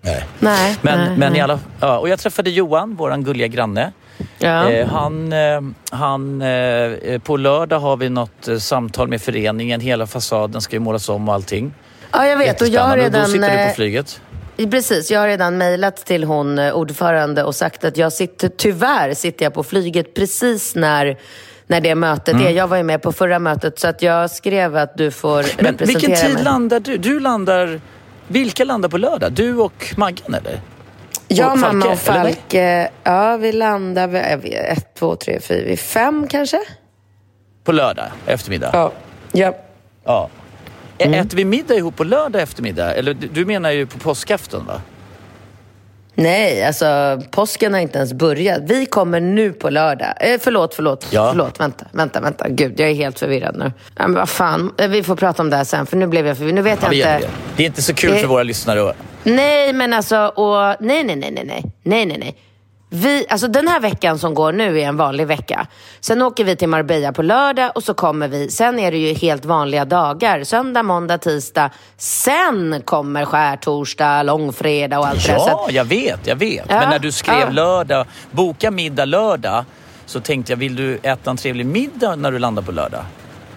Nej. 0.00 0.24
Nej, 0.38 0.76
men, 0.82 0.98
nej, 0.98 1.18
men 1.18 1.32
nej. 1.32 1.38
I 1.38 1.42
alla, 1.42 1.58
ja, 1.80 1.98
och 1.98 2.08
jag 2.08 2.18
träffade 2.18 2.50
Johan, 2.50 2.94
våran 2.94 3.24
gulliga 3.24 3.46
granne. 3.46 3.92
Ja. 4.38 4.70
Eh, 4.70 4.88
han, 4.88 5.32
eh, 5.32 5.60
han, 5.90 6.42
eh, 6.42 7.18
på 7.18 7.36
lördag 7.36 7.78
har 7.80 7.96
vi 7.96 8.08
något 8.08 8.48
eh, 8.48 8.56
samtal 8.56 9.08
med 9.08 9.22
föreningen. 9.22 9.80
Hela 9.80 10.06
fasaden 10.06 10.60
ska 10.60 10.76
ju 10.76 10.80
målas 10.80 11.08
om 11.08 11.28
och 11.28 11.34
allting. 11.34 11.74
Ja, 12.12 12.26
jag 12.26 12.38
vet. 12.38 12.60
Och 12.60 12.68
jag 12.68 12.82
har 12.82 12.96
redan... 12.96 13.20
Och 13.20 13.26
då 13.26 13.32
sitter 13.32 13.50
du 13.50 13.56
på 13.56 13.62
eh, 13.62 13.74
flyget. 13.74 14.20
Precis, 14.56 15.10
jag 15.10 15.20
har 15.20 15.28
redan 15.28 15.58
mejlat 15.58 15.96
till 15.96 16.24
hon 16.24 16.58
eh, 16.58 16.74
ordförande 16.74 17.44
och 17.44 17.54
sagt 17.54 17.84
att 17.84 17.96
jag 17.96 18.12
sitter, 18.12 18.48
tyvärr 18.48 19.14
sitter 19.14 19.44
jag 19.44 19.54
på 19.54 19.62
flyget 19.64 20.14
precis 20.14 20.74
när 20.74 21.18
när 21.66 21.80
det 21.80 21.94
mötet 21.94 22.34
är. 22.34 22.50
Jag 22.50 22.68
var 22.68 22.76
ju 22.76 22.82
med 22.82 23.02
på 23.02 23.12
förra 23.12 23.38
mötet 23.38 23.78
så 23.78 23.88
att 23.88 24.02
jag 24.02 24.30
skrev 24.30 24.76
att 24.76 24.96
du 24.96 25.10
får 25.10 25.36
Men 25.36 25.42
representera 25.42 25.84
vilken 25.86 26.16
tid 26.16 26.34
mig. 26.34 26.44
landar 26.44 26.80
du? 26.80 26.96
Du 26.96 27.20
landar... 27.20 27.80
Vilka 28.28 28.64
landar 28.64 28.88
på 28.88 28.98
lördag? 28.98 29.32
Du 29.32 29.56
och 29.56 29.94
Maggan 29.96 30.34
eller? 30.34 30.60
Jag, 31.28 31.52
och 31.52 31.58
mamma 31.58 31.86
och 31.86 31.98
Falke, 31.98 32.90
ja 33.02 33.36
vi 33.36 33.52
landar 33.52 34.08
vid 34.36 34.54
ett, 34.54 34.94
två, 34.94 35.16
tre, 35.16 35.40
fyra, 35.40 35.76
fem 35.76 36.28
kanske? 36.28 36.60
På 37.64 37.72
lördag 37.72 38.06
eftermiddag? 38.26 38.70
Ja. 38.72 38.92
ja. 39.32 39.56
Ja. 40.04 40.28
Mm. 40.98 41.20
Äter 41.20 41.36
vi 41.36 41.44
middag 41.44 41.74
ihop 41.74 41.96
på 41.96 42.04
lördag 42.04 42.42
eftermiddag? 42.42 42.94
Eller 42.94 43.14
du 43.14 43.44
menar 43.44 43.70
ju 43.70 43.86
på 43.86 43.98
påskafton 43.98 44.66
va? 44.66 44.80
Nej, 46.14 46.64
alltså 46.64 47.20
påsken 47.30 47.74
har 47.74 47.80
inte 47.80 47.98
ens 47.98 48.12
börjat. 48.12 48.60
Vi 48.62 48.86
kommer 48.86 49.20
nu 49.20 49.52
på 49.52 49.70
lördag. 49.70 50.14
Eh, 50.20 50.40
förlåt, 50.40 50.74
förlåt, 50.74 51.06
ja. 51.10 51.30
förlåt. 51.30 51.60
Vänta, 51.60 51.86
vänta, 51.92 52.20
vänta. 52.20 52.48
Gud, 52.48 52.80
jag 52.80 52.90
är 52.90 52.94
helt 52.94 53.18
förvirrad 53.18 53.56
nu. 53.56 53.72
Ja, 53.96 54.08
men 54.08 54.14
vad 54.14 54.28
fan. 54.28 54.72
Eh, 54.78 54.88
vi 54.88 55.02
får 55.02 55.16
prata 55.16 55.42
om 55.42 55.50
det 55.50 55.56
här 55.56 55.64
sen, 55.64 55.86
för 55.86 55.96
nu 55.96 56.06
blev 56.06 56.26
jag 56.26 56.36
förvirrad. 56.36 56.54
Nu 56.54 56.62
vet 56.62 56.78
ja, 56.82 56.92
jag 56.92 57.16
inte. 57.16 57.30
Det. 57.56 57.62
är 57.62 57.66
inte 57.66 57.82
så 57.82 57.94
kul 57.94 58.12
eh. 58.12 58.18
för 58.18 58.26
våra 58.26 58.42
lyssnare. 58.42 58.94
Nej, 59.22 59.72
men 59.72 59.92
alltså, 59.92 60.26
och, 60.26 60.76
nej, 60.80 61.04
nej, 61.04 61.16
nej, 61.16 61.30
nej, 61.32 61.44
nej, 61.44 62.06
nej. 62.06 62.18
nej. 62.18 62.36
Vi, 62.96 63.26
alltså 63.28 63.48
den 63.48 63.68
här 63.68 63.80
veckan 63.80 64.18
som 64.18 64.34
går 64.34 64.52
nu 64.52 64.80
är 64.80 64.84
en 64.88 64.96
vanlig 64.96 65.26
vecka. 65.26 65.66
Sen 66.00 66.22
åker 66.22 66.44
vi 66.44 66.56
till 66.56 66.68
Marbella 66.68 67.12
på 67.12 67.22
lördag 67.22 67.70
och 67.74 67.82
så 67.82 67.94
kommer 67.94 68.28
vi. 68.28 68.50
Sen 68.50 68.78
är 68.78 68.90
det 68.90 68.98
ju 68.98 69.14
helt 69.14 69.44
vanliga 69.44 69.84
dagar. 69.84 70.44
Söndag, 70.44 70.82
måndag, 70.82 71.18
tisdag. 71.18 71.70
Sen 71.96 72.82
kommer 72.84 73.24
skärtorsdag, 73.24 74.22
långfredag 74.22 74.98
och 75.00 75.06
allt 75.06 75.26
det 75.26 75.32
där. 75.32 75.38
Så 75.38 75.48
Ja, 75.48 75.66
jag 75.70 75.84
vet, 75.84 76.26
jag 76.26 76.36
vet. 76.36 76.64
Ja, 76.68 76.80
Men 76.80 76.90
när 76.90 76.98
du 76.98 77.12
skrev 77.12 77.40
ja. 77.40 77.50
lördag, 77.50 78.06
boka 78.30 78.70
middag 78.70 79.04
lördag, 79.04 79.64
så 80.06 80.20
tänkte 80.20 80.52
jag, 80.52 80.56
vill 80.56 80.76
du 80.76 80.98
äta 81.02 81.30
en 81.30 81.36
trevlig 81.36 81.66
middag 81.66 82.16
när 82.16 82.32
du 82.32 82.38
landar 82.38 82.62
på 82.62 82.72
lördag? 82.72 83.04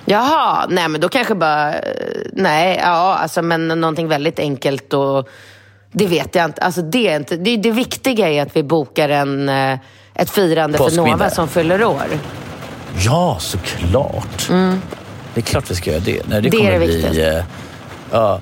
Jaha, 0.05 0.65
nej 0.69 0.87
men 0.87 1.01
då 1.01 1.09
kanske 1.09 1.35
bara... 1.35 1.73
eh, 1.73 1.81
Nej, 2.33 2.79
ja, 2.83 3.15
alltså 3.15 3.41
men 3.41 3.67
någonting 3.67 4.07
väldigt 4.07 4.39
enkelt 4.39 4.93
och... 4.93 5.29
Det 5.91 6.07
vet 6.07 6.35
jag 6.35 6.45
inte. 6.45 6.61
Alltså 6.61 6.81
det, 6.81 7.07
är 7.07 7.15
inte 7.15 7.37
det, 7.37 7.57
det 7.57 7.71
viktiga 7.71 8.29
är 8.29 8.41
att 8.41 8.55
vi 8.55 8.63
bokar 8.63 9.09
en, 9.09 9.49
eh, 9.49 9.79
ett 10.13 10.29
firande 10.29 10.77
för. 10.77 10.95
Nova 10.95 11.29
som 11.29 11.47
fyller 11.47 11.83
år. 11.83 12.03
Ja, 13.05 13.37
såklart. 13.39 14.47
Det 15.33 15.39
är 15.39 15.41
klart 15.41 15.71
vi 15.71 15.75
ska 15.75 15.91
göra 15.91 15.99
det. 16.05 16.27
Nej, 16.27 16.41
det, 16.41 16.47
Mm. 16.47 16.51
Det 16.51 16.57
är 16.57 16.59
kommer 16.59 16.71
det 16.71 16.77
bli... 16.79 16.87
viktigaste. 16.87 17.37
eh, 17.37 17.43
ja. 18.11 18.39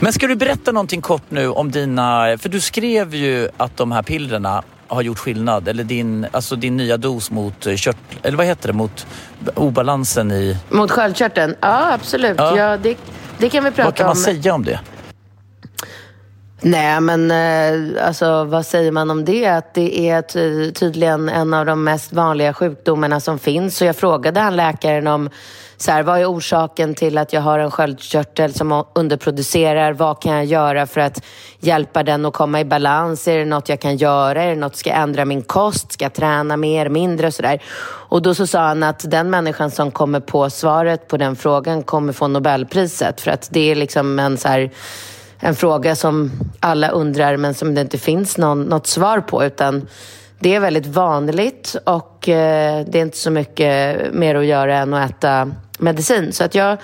Men 0.00 0.12
ska 0.12 0.26
du 0.26 0.36
berätta 0.36 0.72
någonting 0.72 1.00
kort 1.00 1.22
nu 1.28 1.48
om 1.48 1.70
dina... 1.70 2.36
För 2.38 2.48
du 2.48 2.60
skrev 2.60 3.14
ju 3.14 3.48
att 3.56 3.76
de 3.76 3.92
här 3.92 4.02
pillerna 4.02 4.62
har 4.88 5.02
gjort 5.02 5.18
skillnad. 5.18 5.68
Eller 5.68 5.84
din, 5.84 6.26
alltså 6.32 6.56
din 6.56 6.76
nya 6.76 6.96
dos 6.96 7.30
mot 7.30 7.66
eh, 7.66 7.74
kört... 7.76 7.96
Eller 8.22 8.36
vad 8.36 8.46
heter 8.46 8.66
det? 8.68 8.72
Mot 8.72 9.06
obalansen 9.54 10.30
i... 10.32 10.56
Mot 10.68 10.90
sköldkörteln? 10.90 11.54
Ja, 11.60 11.92
absolut. 11.92 12.38
Ja. 12.38 12.56
Ja. 12.56 12.76
det, 12.76 12.96
det 13.38 13.48
kan 13.48 13.64
vi 13.64 13.70
prata 13.70 13.84
Vad 13.88 13.94
kan 13.96 14.06
man 14.06 14.16
om. 14.16 14.22
säga 14.22 14.54
om 14.54 14.64
det? 14.64 14.80
Nej, 16.60 17.00
men 17.00 17.30
eh, 17.30 18.06
alltså, 18.06 18.44
vad 18.44 18.66
säger 18.66 18.92
man 18.92 19.10
om 19.10 19.24
det? 19.24 19.46
Att 19.46 19.74
det 19.74 20.08
är 20.08 20.22
ty- 20.22 20.72
tydligen 20.72 21.28
en 21.28 21.54
av 21.54 21.66
de 21.66 21.84
mest 21.84 22.12
vanliga 22.12 22.54
sjukdomarna 22.54 23.20
som 23.20 23.38
finns. 23.38 23.76
Så 23.76 23.84
jag 23.84 23.96
frågade 23.96 24.40
han 24.40 24.56
läkaren 24.56 25.06
om 25.06 25.30
så 25.76 25.92
här, 25.92 26.02
vad 26.02 26.20
är 26.20 26.32
orsaken 26.32 26.94
till 26.94 27.18
att 27.18 27.32
jag 27.32 27.40
har 27.40 27.58
en 27.58 27.70
sköldkörtel 27.70 28.54
som 28.54 28.84
underproducerar? 28.94 29.92
Vad 29.92 30.22
kan 30.22 30.32
jag 30.32 30.44
göra 30.44 30.86
för 30.86 31.00
att 31.00 31.22
hjälpa 31.60 32.02
den 32.02 32.24
att 32.24 32.34
komma 32.34 32.60
i 32.60 32.64
balans? 32.64 33.28
Är 33.28 33.38
det 33.38 33.44
något 33.44 33.68
jag 33.68 33.80
kan 33.80 33.96
göra? 33.96 34.42
Är 34.42 34.48
det 34.48 34.60
något 34.60 34.76
ska 34.76 34.90
jag 34.90 34.98
ändra 34.98 35.24
min 35.24 35.42
kost? 35.42 35.92
Ska 35.92 36.04
jag 36.04 36.14
träna 36.14 36.56
mer, 36.56 36.88
mindre 36.88 37.26
och 37.26 37.34
sådär? 37.34 37.62
Och 38.08 38.22
då 38.22 38.34
så 38.34 38.46
sa 38.46 38.60
han 38.60 38.82
att 38.82 39.10
den 39.10 39.30
människan 39.30 39.70
som 39.70 39.90
kommer 39.90 40.20
på 40.20 40.50
svaret 40.50 41.08
på 41.08 41.16
den 41.16 41.36
frågan 41.36 41.82
kommer 41.82 42.12
få 42.12 42.28
Nobelpriset. 42.28 43.20
För 43.20 43.30
att 43.30 43.48
det 43.50 43.70
är 43.70 43.74
liksom 43.74 44.18
en 44.18 44.36
så 44.36 44.48
här 44.48 44.70
en 45.40 45.54
fråga 45.54 45.96
som 45.96 46.30
alla 46.60 46.88
undrar 46.88 47.36
men 47.36 47.54
som 47.54 47.74
det 47.74 47.80
inte 47.80 47.98
finns 47.98 48.38
någon, 48.38 48.62
något 48.62 48.86
svar 48.86 49.20
på. 49.20 49.44
Utan 49.44 49.88
det 50.38 50.54
är 50.54 50.60
väldigt 50.60 50.86
vanligt 50.86 51.76
och 51.84 52.28
eh, 52.28 52.84
det 52.86 52.98
är 52.98 53.02
inte 53.02 53.18
så 53.18 53.30
mycket 53.30 53.98
mer 54.14 54.34
att 54.34 54.46
göra 54.46 54.76
än 54.76 54.94
att 54.94 55.10
äta 55.10 55.50
medicin. 55.78 56.32
Så 56.32 56.44
att 56.44 56.54
jag 56.54 56.78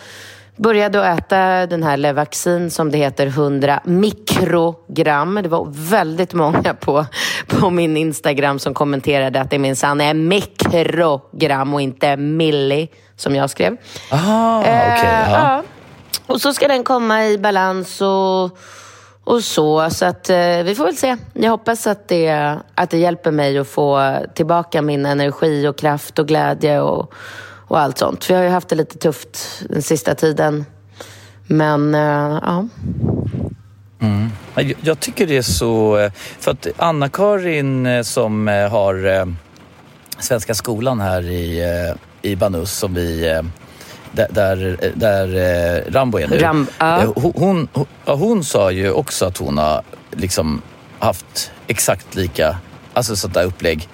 började 0.57 1.11
att 1.11 1.19
äta 1.19 1.67
den 1.67 1.83
här 1.83 1.97
Levaxin 1.97 2.71
som 2.71 2.91
det 2.91 2.99
heter 2.99 3.27
100 3.27 3.81
mikrogram. 3.85 5.41
Det 5.43 5.49
var 5.49 5.67
väldigt 5.91 6.33
många 6.33 6.75
på, 6.75 7.07
på 7.47 7.71
min 7.71 7.97
Instagram 7.97 8.59
som 8.59 8.75
kommenterade 8.75 9.41
att 9.41 9.51
det 9.51 9.59
minsann 9.59 10.01
är 10.01 10.15
mikrogram 10.15 11.75
och 11.75 11.81
inte 11.81 12.17
milli 12.17 12.89
som 13.17 13.35
jag 13.35 13.51
skrev. 13.51 13.77
Ah, 14.11 14.61
okej. 14.61 14.73
Eh, 14.73 15.31
ja. 15.33 15.63
Och 16.26 16.40
så 16.40 16.54
ska 16.54 16.68
den 16.68 16.85
komma 16.85 17.26
i 17.26 17.38
balans 17.38 18.00
och, 18.00 18.59
och 19.25 19.44
så. 19.44 19.90
Så 19.90 20.04
att 20.04 20.30
eh, 20.30 20.62
vi 20.64 20.75
får 20.75 20.85
väl 20.85 20.97
se. 20.97 21.16
Jag 21.33 21.50
hoppas 21.50 21.87
att 21.87 22.09
det, 22.09 22.59
att 22.75 22.90
det 22.90 22.99
hjälper 22.99 23.30
mig 23.30 23.59
att 23.59 23.68
få 23.68 24.16
tillbaka 24.35 24.83
min 24.83 25.06
energi 25.06 25.66
och 25.66 25.78
kraft 25.78 26.18
och 26.18 26.28
glädje 26.28 26.80
och, 26.80 27.14
och 27.68 27.80
allt 27.80 27.99
sånt. 27.99 28.25
För 28.25 28.35
jag 28.35 28.40
har 28.40 28.44
ju 28.44 28.50
haft 28.50 28.68
det 28.68 28.76
lite 28.76 28.99
tufft 28.99 29.62
den 29.68 29.83
sista 29.83 30.14
tiden. 30.14 30.64
Men 31.47 31.94
eh, 31.94 32.38
ja. 32.42 32.68
Mm. 34.00 34.28
Jag, 34.54 34.75
jag 34.80 35.00
tycker 35.00 35.26
det 35.26 35.37
är 35.37 35.42
så... 35.42 35.99
Eh, 35.99 36.12
för 36.38 36.50
att 36.50 36.66
Anna-Karin 36.76 37.87
eh, 37.87 38.02
som 38.02 38.49
eh, 38.49 38.71
har 38.71 39.06
eh, 39.06 39.26
Svenska 40.18 40.54
skolan 40.54 41.00
här 41.00 41.23
i, 41.23 41.62
i 42.23 42.37
Banus 42.37 42.73
som 42.73 42.94
vi... 42.94 43.42
Där, 44.14 44.26
där, 44.30 44.76
där 44.94 45.28
eh, 45.87 45.92
Rambo 45.92 46.18
är 46.18 46.28
nu. 46.28 46.38
Ram-. 46.38 46.66
Eh, 46.80 47.12
Hon, 47.14 47.33
hon, 47.37 47.68
hon, 47.73 47.87
hon 48.18 48.44
sa 48.44 48.71
ju 48.71 48.90
också 48.90 49.26
att 49.26 49.37
hon 49.38 49.59
har 49.59 49.83
liksom 50.11 50.62
haft 50.99 51.50
exakt 51.66 52.14
lika, 52.14 52.56
alltså 52.92 53.16
sånt 53.16 53.35
där 53.35 53.44
upplägg. 53.44 53.88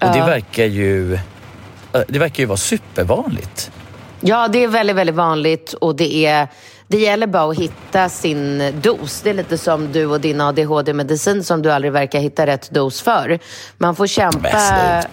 Och 0.00 0.12
det 0.12 0.18
Ja. 0.18 0.26
verkar 0.26 0.64
ju... 0.64 1.14
eh, 1.14 1.20
Det 2.08 2.18
verkar 2.18 2.42
ju 2.42 2.46
vara 2.46 2.56
supervanligt. 2.56 3.70
Ja, 4.20 4.48
det 4.48 4.64
är 4.64 4.68
väldigt, 4.68 4.96
väldigt 4.96 5.16
vanligt 5.16 5.72
och 5.72 5.96
det 5.96 6.26
är 6.26 6.48
det 6.88 6.98
gäller 6.98 7.26
bara 7.26 7.50
att 7.50 7.58
hitta 7.58 8.08
sin 8.08 8.72
dos. 8.82 9.20
Det 9.20 9.30
är 9.30 9.34
lite 9.34 9.58
som 9.58 9.92
du 9.92 10.06
och 10.06 10.20
din 10.20 10.40
ADHD-medicin 10.40 11.44
som 11.44 11.62
du 11.62 11.72
aldrig 11.72 11.92
verkar 11.92 12.18
hitta 12.20 12.46
rätt 12.46 12.70
dos 12.70 13.02
för. 13.02 13.38
Man 13.78 13.96
får 13.96 14.06
kämpa 14.06 14.48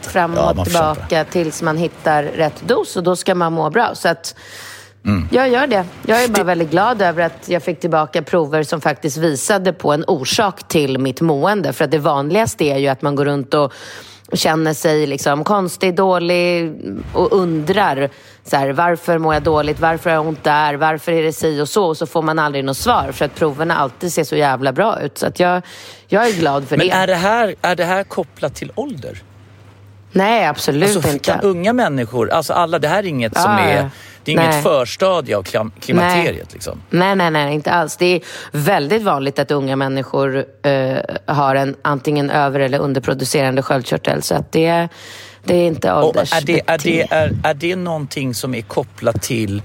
fram 0.01 0.33
Ja, 0.33 0.49
och 0.49 0.55
får 0.57 0.63
tillbaka 0.63 1.23
tills 1.23 1.61
man 1.61 1.77
hittar 1.77 2.23
rätt 2.23 2.61
dos 2.67 2.97
och 2.97 3.03
då 3.03 3.15
ska 3.15 3.35
man 3.35 3.53
må 3.53 3.69
bra. 3.69 3.95
Så 3.95 4.07
att 4.09 4.35
Mm. 5.05 5.27
jag 5.31 5.49
gör 5.49 5.67
det. 5.67 5.85
Jag 6.05 6.23
är 6.23 6.27
bara 6.27 6.43
väldigt 6.43 6.71
glad 6.71 7.01
över 7.01 7.23
att 7.23 7.49
jag 7.49 7.63
fick 7.63 7.79
tillbaka 7.79 8.21
prover 8.21 8.63
som 8.63 8.81
faktiskt 8.81 9.17
visade 9.17 9.73
på 9.73 9.91
en 9.93 10.03
orsak 10.07 10.67
till 10.67 10.97
mitt 10.99 11.21
mående. 11.21 11.73
För 11.73 11.85
att 11.85 11.91
det 11.91 11.97
vanligaste 11.97 12.63
är 12.63 12.77
ju 12.77 12.87
att 12.87 13.01
man 13.01 13.15
går 13.15 13.25
runt 13.25 13.53
och 13.53 13.73
känner 14.33 14.73
sig 14.73 15.07
liksom 15.07 15.43
konstig, 15.43 15.95
dålig 15.95 16.73
och 17.13 17.31
undrar 17.33 18.09
så 18.43 18.55
här, 18.55 18.69
varför 18.69 19.17
mår 19.17 19.33
jag 19.33 19.43
dåligt, 19.43 19.79
varför 19.79 20.09
har 20.09 20.17
jag 20.17 20.27
ont 20.27 20.43
där, 20.43 20.73
varför 20.73 21.11
är 21.11 21.23
det 21.23 21.33
si 21.33 21.61
och 21.61 21.69
så 21.69 21.85
och 21.85 21.97
så 21.97 22.05
får 22.05 22.21
man 22.21 22.39
aldrig 22.39 22.65
något 22.65 22.77
svar 22.77 23.11
för 23.11 23.25
att 23.25 23.35
proverna 23.35 23.75
alltid 23.77 24.13
ser 24.13 24.23
så 24.23 24.35
jävla 24.35 24.71
bra 24.73 25.01
ut. 25.01 25.17
Så 25.17 25.25
att 25.27 25.39
jag, 25.39 25.61
jag 26.07 26.27
är 26.27 26.33
glad 26.33 26.67
för 26.67 26.77
Men 26.77 26.87
det. 26.87 26.93
är 26.93 27.07
det, 27.07 27.15
här, 27.15 27.55
är 27.61 27.75
det 27.75 27.85
här 27.85 28.03
kopplat 28.03 28.55
till 28.55 28.71
ålder? 28.75 29.23
Nej, 30.11 30.45
absolut 30.47 30.95
Alltså, 30.95 31.09
inte. 31.11 31.31
kan 31.31 31.41
unga 31.41 31.73
människor, 31.73 32.29
alltså 32.31 32.53
alla, 32.53 32.79
det 32.79 32.87
här 32.87 32.99
är 33.03 33.07
inget 33.07 33.37
som 33.37 33.51
Ja, 33.51 33.59
är, 33.59 33.77
ja. 33.77 33.89
Det 34.23 34.31
är 34.31 34.33
inget 34.33 34.49
Nej. 34.51 34.63
förstadie 34.63 35.37
av 35.37 35.43
klim, 35.43 35.71
klimakteriet 35.79 36.53
liksom. 36.53 36.81
Nej, 36.89 37.15
nej, 37.15 37.31
nej, 37.31 37.53
inte 37.53 37.71
alls. 37.71 37.97
Det 37.97 38.05
är 38.05 38.21
väldigt 38.51 39.01
vanligt 39.01 39.39
att 39.39 39.51
unga 39.51 39.75
människor 39.75 40.45
eh, 40.63 40.97
har 41.25 41.55
en 41.55 41.75
antingen 41.81 42.29
över 42.29 42.59
eller 42.59 42.79
underproducerande 42.79 43.61
sköldkörtel. 43.61 44.21
Så 44.23 44.35
att 44.35 44.51
det, 44.51 44.87
det 45.43 45.55
är 45.55 45.67
inte 45.67 45.91
Och 45.91 46.15
är, 46.17 46.45
det, 46.45 46.61
är, 46.67 46.77
det, 46.77 47.07
är, 47.13 47.31
är 47.43 47.53
det 47.53 47.75
någonting 47.75 48.33
som 48.33 48.55
är 48.55 48.61
kopplat 48.61 49.21
till 49.21 49.61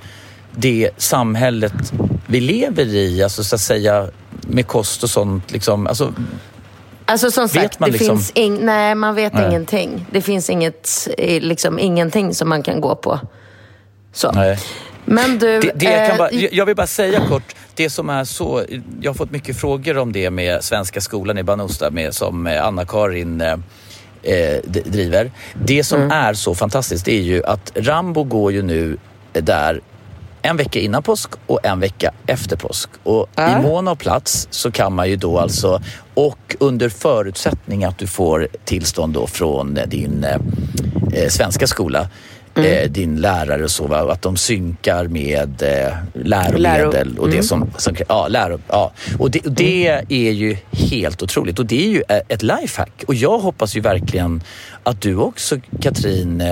det 0.51 0.91
samhället 0.97 1.93
vi 2.27 2.41
lever 2.41 2.85
i? 2.95 3.23
Alltså 3.23 3.45
så 3.45 3.55
att 3.55 3.61
säga 3.61 4.09
med 4.41 4.67
kost 4.67 5.03
och 5.03 5.11
sånt 5.11 5.51
liksom. 5.53 5.87
Alltså, 5.87 6.15
Alltså 7.09 7.31
som 7.31 7.49
sagt, 7.49 7.79
det 7.79 7.87
liksom- 7.87 8.19
finns 8.19 8.33
ing- 8.33 8.59
nej, 8.65 8.95
man 8.95 9.15
vet 9.15 9.35
Nej. 9.35 9.47
ingenting. 9.49 10.07
Det 10.11 10.23
finns 10.23 10.51
inget, 10.51 11.09
eh, 11.19 11.41
liksom, 11.43 11.79
ingenting 11.79 12.35
som 12.35 12.49
man 12.49 12.63
kan 12.63 12.81
gå 12.81 12.95
på. 12.95 13.21
Så. 14.17 14.33
nej. 14.33 14.59
Men 15.05 15.39
du... 15.39 15.61
Det, 15.61 15.73
det 15.75 15.85
jag, 15.85 16.07
kan 16.07 16.11
eh, 16.13 16.19
bara, 16.19 16.31
jag 16.33 16.67
vill 16.67 16.77
bara 16.77 16.87
säga 16.87 17.21
kort, 17.29 17.55
det 17.75 17.91
som 17.91 18.11
är 18.11 18.25
så, 18.25 18.65
jag 19.01 19.11
har 19.11 19.15
fått 19.15 19.31
mycket 19.31 19.57
frågor 19.57 19.99
om 19.99 20.13
det 20.13 20.31
med 20.31 20.65
Svenska 20.65 21.01
skolan 21.01 21.39
i 21.39 21.43
Banusta 21.43 21.91
med, 21.91 22.15
som 22.15 22.47
eh, 22.47 22.67
Anna-Karin 22.67 23.41
eh, 23.41 23.53
eh, 24.23 24.61
driver. 24.65 25.31
Det 25.65 25.85
som 25.85 26.01
Mm. 26.01 26.11
är 26.11 26.35
så 26.35 26.55
fantastiskt 26.55 27.05
det 27.05 27.13
är 27.19 27.23
ju 27.23 27.45
att 27.45 27.73
Rambo 27.75 28.25
går 28.25 28.53
ju 28.53 28.63
nu 28.63 28.97
där 29.33 29.81
en 30.43 30.57
vecka 30.57 30.79
innan 30.81 31.03
påsk 31.03 31.31
och 31.47 31.67
en 31.67 31.81
vecka 31.81 32.13
efter 32.27 32.57
påsk. 32.57 32.91
Och 33.03 33.27
Ja. 33.35 33.59
i 33.59 33.63
mån 33.63 33.89
av 33.89 33.97
plats 33.97 34.49
så 34.51 34.71
kan 34.71 34.93
man 34.93 35.09
ju 35.11 35.17
då 35.17 35.39
alltså, 35.39 35.81
och 36.15 36.57
under 36.61 36.89
förutsättning 36.89 37.85
att 37.85 37.99
du 37.99 38.07
får 38.07 38.49
tillstånd 38.65 39.15
då 39.15 39.27
från 39.27 39.79
din 39.87 40.25
eh, 40.25 40.37
eh, 41.23 41.29
svenska 41.29 41.67
skola, 41.67 42.09
Mm. 42.57 42.73
eh, 42.73 42.91
din 42.91 43.17
lärare 43.21 43.65
och 43.65 43.71
så, 43.71 43.87
va? 43.87 44.13
att 44.13 44.23
de 44.23 44.37
synkar 44.37 45.05
med 45.09 45.63
eh, 45.63 45.93
läromedel 46.13 47.09
Läro- 47.15 47.19
och 47.19 47.31
det 47.31 47.43
som, 47.43 47.71
som 47.77 47.97
ja, 48.09 48.29
läro, 48.29 48.61
ja. 48.69 48.93
Och 49.19 49.31
det, 49.31 49.41
det 49.45 49.89
Mm. 49.89 50.07
är 50.09 50.31
ju 50.31 50.57
helt 50.73 51.23
otroligt 51.23 51.59
och 51.59 51.67
det 51.67 51.87
är 51.87 51.91
ju 51.91 52.03
eh, 52.09 52.21
ett 52.29 52.43
lifehack. 52.43 53.05
Och 53.07 53.15
jag 53.15 53.39
hoppas 53.39 53.77
ju 53.77 53.81
verkligen 53.81 54.43
att 54.83 55.01
du 55.03 55.17
också, 55.17 55.57
Katrin, 55.83 56.43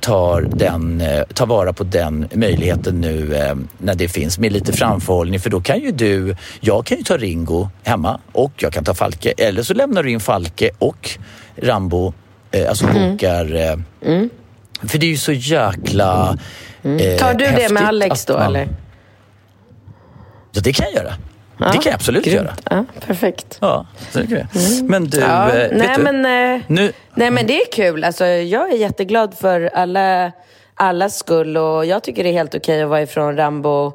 tar, 0.00 0.40
den, 0.42 1.02
tar 1.34 1.46
vara 1.46 1.72
på 1.72 1.84
den 1.84 2.28
möjligheten 2.34 3.00
nu 3.00 3.40
när 3.78 3.94
det 3.94 4.08
finns 4.08 4.38
med 4.38 4.52
lite 4.52 4.72
framförhållning. 4.72 5.40
För 5.40 5.50
då 5.50 5.60
kan 5.60 5.80
ju 5.80 5.90
du, 5.92 6.36
jag 6.60 6.86
kan 6.86 6.98
ju 6.98 7.04
ta 7.04 7.16
Ringo 7.16 7.68
hemma 7.82 8.20
och 8.32 8.52
jag 8.56 8.72
kan 8.72 8.84
ta 8.84 8.94
Falke. 8.94 9.32
Eller 9.36 9.62
så 9.62 9.74
lämnar 9.74 10.02
du 10.02 10.10
in 10.10 10.20
Falke 10.20 10.70
och 10.78 11.10
Rambo, 11.56 12.12
alltså 12.68 12.86
Mm. 12.86 13.12
kokar. 13.12 13.78
För 14.86 14.98
det 14.98 15.06
är 15.06 15.10
ju 15.10 15.16
så 15.16 15.32
jäkla 15.32 16.36
eh, 16.82 17.16
Tar 17.18 17.34
du 17.34 17.44
det 17.46 17.72
med 17.72 17.82
Alex 17.82 18.24
då 18.24 18.32
man- 18.32 18.46
eller? 18.46 18.68
Ja, 20.52 20.60
det 20.64 20.72
kan 20.72 20.86
jag 20.92 21.04
göra. 21.04 21.14
det 21.58 21.64
kan 21.64 21.82
jag 21.84 21.94
absolut 21.94 22.24
grymt. 22.24 22.36
göra. 22.36 22.54
Ja, 22.70 22.84
perfekt. 23.06 23.58
Ja, 23.60 23.86
så 24.10 24.18
det 24.20 24.46
jag. 24.52 24.82
Men 24.84 25.04
du, 25.04 25.18
Ja, 25.20 25.48
eh, 25.48 25.54
vet 25.54 25.76
nej, 25.76 25.94
du? 25.96 26.02
men, 26.02 26.54
eh, 26.56 26.60
nu, 26.66 26.92
Nej 27.14 27.30
men 27.30 27.46
det 27.46 27.60
är 27.60 27.72
kul. 27.72 28.04
Alltså, 28.04 28.24
jag 28.26 28.72
är 28.72 28.76
jätteglad 28.76 29.34
för 29.34 29.70
alla, 29.74 30.32
allas 30.74 31.18
skull 31.18 31.56
och 31.56 31.86
jag 31.86 32.02
tycker 32.02 32.24
det 32.24 32.28
är 32.30 32.32
helt 32.32 32.54
okej 32.54 32.82
att 32.82 32.88
vara 32.88 33.02
ifrån 33.02 33.36
Rambo. 33.36 33.92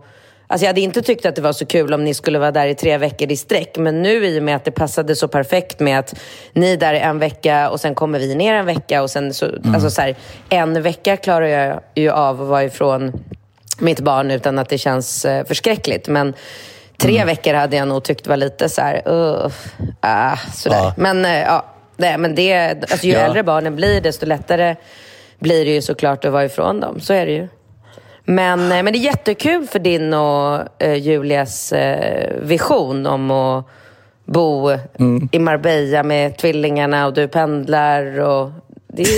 Alltså 0.48 0.66
jag 0.66 0.70
hade 0.70 0.82
inte 0.82 1.02
tyckt 1.02 1.26
att 1.26 1.36
det 1.36 1.42
var 1.42 1.54
så 1.54 1.66
kul 1.66 1.94
om 1.94 2.04
ni 2.04 2.14
skulle 2.14 2.40
vara 2.40 2.52
där 2.52 2.68
i 2.68 2.76
tre 2.76 2.98
veckor 2.98 3.32
i 3.32 3.38
sträck. 3.38 3.78
Men 3.78 4.02
nu 4.02 4.26
i 4.26 4.40
och 4.40 4.44
med 4.44 4.56
att 4.56 4.66
det 4.66 4.72
passade 4.72 5.16
så 5.16 5.28
perfekt 5.28 5.80
med 5.80 6.00
att 6.00 6.16
ni 6.54 6.74
är 6.74 6.78
där 6.78 6.94
en 6.94 7.20
vecka 7.20 7.70
och 7.70 7.80
sen 7.80 7.96
kommer 7.96 8.20
vi 8.20 8.36
ner 8.36 8.54
en 8.54 8.66
vecka 8.66 9.02
och 9.02 9.10
sen 9.10 9.34
så, 9.34 9.46
alltså 9.74 9.90
så 9.90 10.02
här, 10.02 10.16
en 10.50 10.82
vecka 10.82 11.18
klarar 11.18 11.46
jag 11.46 11.80
ju 11.96 12.10
av 12.10 12.42
att 12.42 12.48
vara 12.48 12.64
ifrån 12.64 13.12
mitt 13.80 14.00
barn 14.00 14.32
utan 14.32 14.60
att 14.60 14.70
det 14.70 14.78
känns 14.78 15.26
eh, 15.26 15.46
förskräckligt. 15.46 16.08
Men 16.08 16.34
tre 16.98 17.26
veckor 17.26 17.54
hade 17.54 17.76
jag 17.76 17.88
nog 17.88 18.04
tyckt 18.04 18.28
var 18.28 18.38
lite 18.38 18.70
så 18.70 18.82
här, 18.82 19.10
uh, 19.12 19.52
ah, 20.00 20.38
sådär. 20.54 20.78
Ja. 20.78 20.94
Men 20.98 21.26
eh, 21.26 21.42
ja, 21.42 21.66
nej, 21.98 22.18
men 22.18 22.36
det, 22.36 22.54
alltså, 22.92 23.08
ju 23.08 23.14
Ja. 23.14 23.20
äldre 23.20 23.44
barnen 23.44 23.76
blir, 23.76 24.02
desto 24.02 24.26
lättare 24.26 24.76
blir 25.40 25.66
det 25.66 25.72
ju 25.72 25.82
såklart 25.82 26.26
att 26.26 26.32
vara 26.32 26.46
ifrån 26.46 26.80
dem. 26.80 27.00
Så 27.00 27.14
är 27.14 27.26
det 27.26 27.32
ju. 27.32 27.48
Men, 28.26 28.72
eh, 28.72 28.84
men 28.84 28.94
det 28.94 29.00
är 29.00 29.04
jättekul 29.04 29.68
för 29.68 29.80
din 29.80 30.14
och 30.14 30.62
eh, 30.84 30.94
Julias 30.96 31.72
eh, 31.72 32.30
vision 32.42 33.06
om 33.06 33.32
att 33.32 33.66
bo 34.26 34.70
Mm. 35.00 35.30
i 35.32 35.40
Marbella 35.40 36.04
med 36.04 36.38
tvillingarna 36.38 37.06
och 37.08 37.14
du 37.14 37.28
pendlar. 37.28 38.20
Och 38.20 38.52
det 38.88 39.06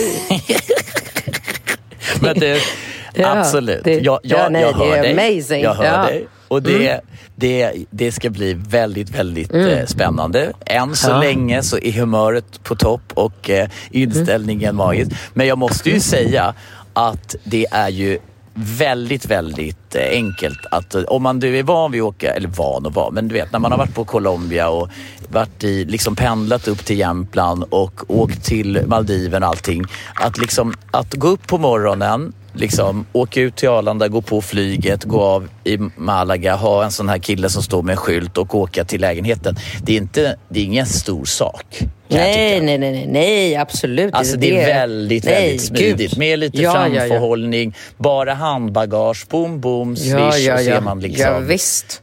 Men 2.21 2.39
du, 2.39 2.59
Ja, 3.13 3.39
absolut. 3.39 3.83
det- 3.83 3.99
jag, 3.99 4.19
jag, 4.23 4.39
ja, 4.39 4.49
nej, 4.49 4.61
jag 4.61 4.73
hör 4.73 4.91
det 4.91 4.97
är 4.97 5.01
dig. 5.15 5.33
amazing. 5.35 5.63
Jag 5.63 5.73
hör 5.73 5.85
Ja. 5.85 5.93
Mm. 5.93 6.05
dig. 6.05 6.27
Och 6.47 6.63
det, 6.63 7.01
det, 7.35 7.71
det 7.89 8.11
ska 8.11 8.29
bli 8.29 8.53
väldigt, 8.53 9.09
väldigt 9.09 9.53
eh, 9.53 9.85
spännande. 9.85 10.51
Än 10.65 10.95
så 10.95 11.09
Ja. 11.09 11.19
länge 11.19 11.63
så 11.63 11.77
är 11.77 11.91
humöret 11.91 12.63
på 12.63 12.75
topp 12.75 13.01
och 13.13 13.49
eh, 13.49 13.69
inställningen 13.91 14.75
magisk. 14.75 15.11
Men 15.33 15.47
jag 15.47 15.57
måste 15.57 15.89
ju 15.89 15.99
säga 15.99 16.53
att 16.93 17.35
det 17.43 17.65
är 17.71 17.89
ju 17.89 18.19
väldigt, 18.55 19.25
väldigt 19.25 19.95
eh, 19.95 20.01
enkelt 20.11 20.65
att 20.71 20.95
eh, 20.95 21.03
om 21.03 21.23
man 21.23 21.39
du 21.39 21.59
är 21.59 21.63
van 21.63 21.91
vid 21.91 22.01
att 22.01 22.07
åka, 22.07 22.33
eller 22.33 22.47
van 22.47 22.85
och 22.85 22.93
van, 22.93 23.13
men 23.13 23.27
du 23.27 23.33
vet 23.33 23.51
när 23.51 23.59
man 23.59 23.71
har 23.71 23.77
varit 23.77 23.95
på 23.95 24.05
Colombia 24.05 24.69
och 24.69 24.89
varit 25.27 25.63
i, 25.63 25.85
liksom 25.85 26.15
pendlat 26.15 26.67
upp 26.67 26.85
till 26.85 26.99
Jämtland 26.99 27.63
och 27.69 28.01
åkt 28.07 28.45
till 28.45 28.81
Maldiverna 28.87 29.45
och 29.45 29.49
allting. 29.49 29.83
Att 30.15 30.37
liksom, 30.37 30.73
att 30.91 31.13
gå 31.13 31.27
upp 31.27 31.47
på 31.47 31.57
morgonen, 31.57 32.33
liksom 32.53 33.05
åka 33.11 33.41
ut 33.41 33.55
till 33.55 33.69
Arlanda, 33.69 34.07
gå 34.07 34.21
på 34.21 34.41
flyget, 34.41 35.03
gå 35.03 35.21
av 35.21 35.47
i 35.63 35.77
Malaga, 35.97 36.55
ha 36.55 36.83
en 36.83 36.91
sån 36.91 37.09
här 37.09 37.17
kille 37.19 37.49
som 37.49 37.63
står 37.63 37.83
med 37.83 37.93
en 37.93 37.97
skylt 37.97 38.37
och 38.37 38.55
åka 38.55 38.85
till 38.85 39.01
lägenheten. 39.01 39.55
Det 39.81 39.93
är, 39.93 39.97
inte, 39.97 40.35
det 40.49 40.59
är 40.59 40.63
ingen 40.63 40.85
stor 40.85 41.25
sak 41.25 41.81
nej, 42.07 42.61
nej, 42.61 42.77
nej, 42.77 42.91
nej, 42.91 43.07
nej, 43.07 43.55
absolut 43.55 44.13
Alltså 44.13 44.33
inte. 44.35 44.47
det 44.47 44.61
är 44.61 44.67
väldigt, 44.87 45.25
Nej, 45.25 45.33
väldigt 45.47 45.61
smidigt. 45.67 45.97
gud. 46.11 46.17
Med 46.19 46.39
lite 46.39 46.61
Ja, 46.61 46.73
ja, 46.73 46.87
ja. 46.87 46.99
framförhållning, 46.99 47.75
bara 47.97 48.33
handbagage, 48.33 49.25
boom, 49.29 49.59
boom, 49.61 49.95
swish 49.95 50.11
Ja, 50.13 50.37
ja, 50.37 50.53
och 50.55 50.61
ja. 50.61 50.75
är 50.75 50.81
man 50.81 50.99
liksom... 50.99 51.31
ja 51.33 51.39
visst. 51.39 52.01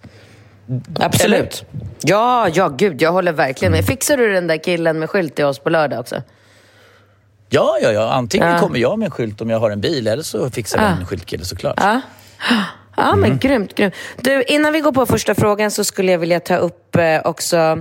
Absolut. 1.01 1.65
Ja, 2.03 2.49
ja, 2.55 2.69
gud, 2.69 3.03
jag 3.03 3.13
håller 3.13 3.33
verkligen 3.33 3.73
med. 3.73 3.85
Fixar 3.85 4.17
du 4.17 4.33
den 4.33 4.47
där 4.47 4.57
killen 4.65 4.99
med 4.99 5.11
skylt 5.11 5.35
till 5.35 5.45
oss 5.45 5.59
på 5.59 5.71
lördag 5.71 6.01
också? 6.01 6.23
Ja, 7.51 7.79
ja, 7.83 7.93
ja. 7.93 8.13
Antingen 8.13 8.49
Ja. 8.49 8.59
kommer 8.59 8.79
jag 8.79 8.99
med 8.99 9.07
en 9.07 9.11
skylt 9.13 9.41
om 9.41 9.51
jag 9.51 9.59
har 9.61 9.71
en 9.71 9.81
bil 9.81 10.07
eller 10.07 10.23
så 10.23 10.51
fixar 10.51 10.83
jag 10.83 10.91
en 11.01 11.07
skyltkille 11.07 11.45
såklart. 11.45 11.75
Ja. 11.81 12.01
Ja, 12.97 13.09
Mm. 13.09 13.21
men 13.21 13.39
grymt, 13.39 13.75
grymt. 13.75 13.95
Du, 14.21 14.43
innan 14.43 14.73
vi 14.73 14.81
går 14.81 14.93
på 14.93 15.07
första 15.07 15.35
frågan 15.35 15.71
så 15.71 15.85
skulle 15.85 16.13
jag 16.13 16.19
vilja 16.19 16.41
ta 16.41 16.57
upp 16.57 16.97
eh, 16.97 17.21
också... 17.25 17.79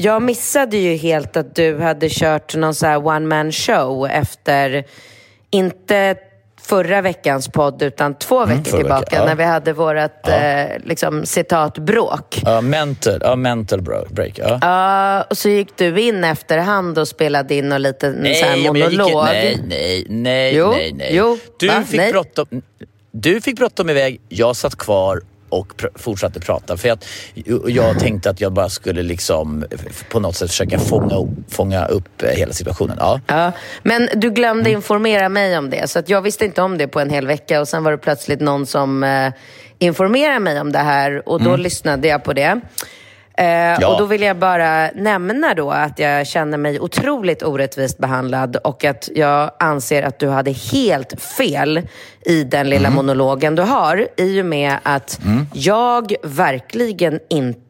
Jag 0.00 0.22
missade 0.22 0.76
ju 0.76 0.96
helt 0.96 1.36
att 1.36 1.54
du 1.54 1.78
hade 1.78 2.08
kört 2.10 2.54
någon 2.54 2.74
så 2.74 2.86
här 2.86 3.06
one 3.06 3.20
man 3.26 3.52
show 3.52 4.06
efter, 4.10 4.84
inte 5.50 6.16
förra 6.60 7.00
veckans 7.02 7.48
podd, 7.48 7.82
utan 7.82 8.14
två 8.18 8.38
veckor 8.46 8.52
Mm, 8.52 8.64
tillbaka 8.64 9.00
veckan, 9.00 9.18
ja. 9.20 9.24
när 9.26 9.34
vi 9.34 9.44
hade 9.44 9.72
vårt 9.72 10.28
eh, 10.28 10.78
liksom, 10.84 11.26
citatbråk. 11.26 12.42
Ja, 12.44 12.60
mental, 12.60 13.18
ja, 13.20 13.36
mental 13.36 13.82
break. 14.10 14.38
Ja. 14.38 14.58
Ja, 14.62 15.22
och 15.22 15.38
så 15.38 15.48
gick 15.48 15.76
du 15.76 16.00
in 16.00 16.24
efterhand 16.24 16.98
och 16.98 17.08
spelade 17.08 17.54
in 17.54 17.72
en 17.72 17.82
liten 17.82 18.14
så 18.34 18.44
här 18.46 18.56
gick- 18.56 18.66
monolog. 18.66 19.24
nej, 19.24 19.58
nej, 19.68 20.06
nej, 20.08 20.56
Jo, 20.56 20.70
nej, 20.70 20.92
nej. 20.92 21.10
jo, 21.12 21.38
du, 21.58 21.68
va? 21.68 21.82
fick 21.86 21.96
Nej. 22.00 22.12
bråttom, 22.12 22.46
du 23.10 23.40
fick 23.40 23.56
bråttom 23.56 23.90
iväg, 23.90 24.20
jag 24.28 24.56
satt 24.56 24.76
kvar 24.76 25.20
och 25.48 25.72
pr- 25.76 25.98
fortsatte 25.98 26.40
prata. 26.40 26.76
För 26.76 26.88
att 26.90 27.04
jag 27.66 27.98
tänkte 27.98 28.30
att 28.30 28.40
jag 28.40 28.52
bara 28.52 28.68
skulle 28.68 29.02
liksom 29.02 29.64
på 30.10 30.20
något 30.20 30.36
sätt 30.36 30.50
försöka 30.50 30.78
fånga, 30.78 31.16
upp- 31.16 31.54
fånga 31.54 31.86
upp 31.86 32.22
eh, 32.22 32.28
hela 32.30 32.52
situationen. 32.52 32.96
Ja. 33.00 33.20
Ja, 33.26 33.52
men 33.82 34.08
du 34.14 34.26
Mm. 34.28 34.34
glömde 34.34 34.70
informera 34.70 35.28
mig 35.28 35.58
om 35.58 35.70
det, 35.70 35.90
så 35.90 35.98
att 35.98 36.08
jag 36.08 36.22
visste 36.22 36.44
inte 36.44 36.62
om 36.62 36.78
det 36.78 36.88
på 36.88 37.00
en 37.00 37.10
hel 37.10 37.26
vecka 37.26 37.60
och 37.60 37.68
sen 37.68 37.84
var 37.84 37.92
det 37.92 37.98
plötsligt 37.98 38.40
någon 38.40 38.66
som 38.66 39.04
eh, 39.04 39.32
informerade 39.78 40.38
mig 40.40 40.60
om 40.60 40.72
det 40.72 40.78
här 40.78 41.28
och 41.28 41.42
då 41.42 41.56
lyssnade 41.56 42.08
jag 42.08 42.24
på 42.24 42.32
det. 42.32 42.60
Eh, 43.38 43.78
Och 43.92 43.98
då 43.98 44.06
vill 44.06 44.22
jag 44.22 44.36
bara 44.36 44.90
nämna 44.94 45.54
då 45.54 45.70
att 45.70 45.98
jag 45.98 46.26
känner 46.26 46.58
mig 46.58 46.80
otroligt 46.80 47.42
orättvist 47.42 47.98
behandlad 47.98 48.56
och 48.56 48.84
att 48.84 49.08
jag 49.14 49.50
anser 49.58 50.02
att 50.02 50.18
du 50.18 50.28
hade 50.28 50.50
helt 50.50 51.22
fel 51.22 51.82
i 52.24 52.44
den 52.44 52.70
lilla 52.70 52.90
monologen 52.90 53.54
du 53.54 53.62
har 53.62 54.08
i 54.16 54.42
och 54.42 54.46
med 54.46 54.76
att 54.82 55.20
jag 55.52 56.12
verkligen 56.22 57.20
inte 57.30 57.60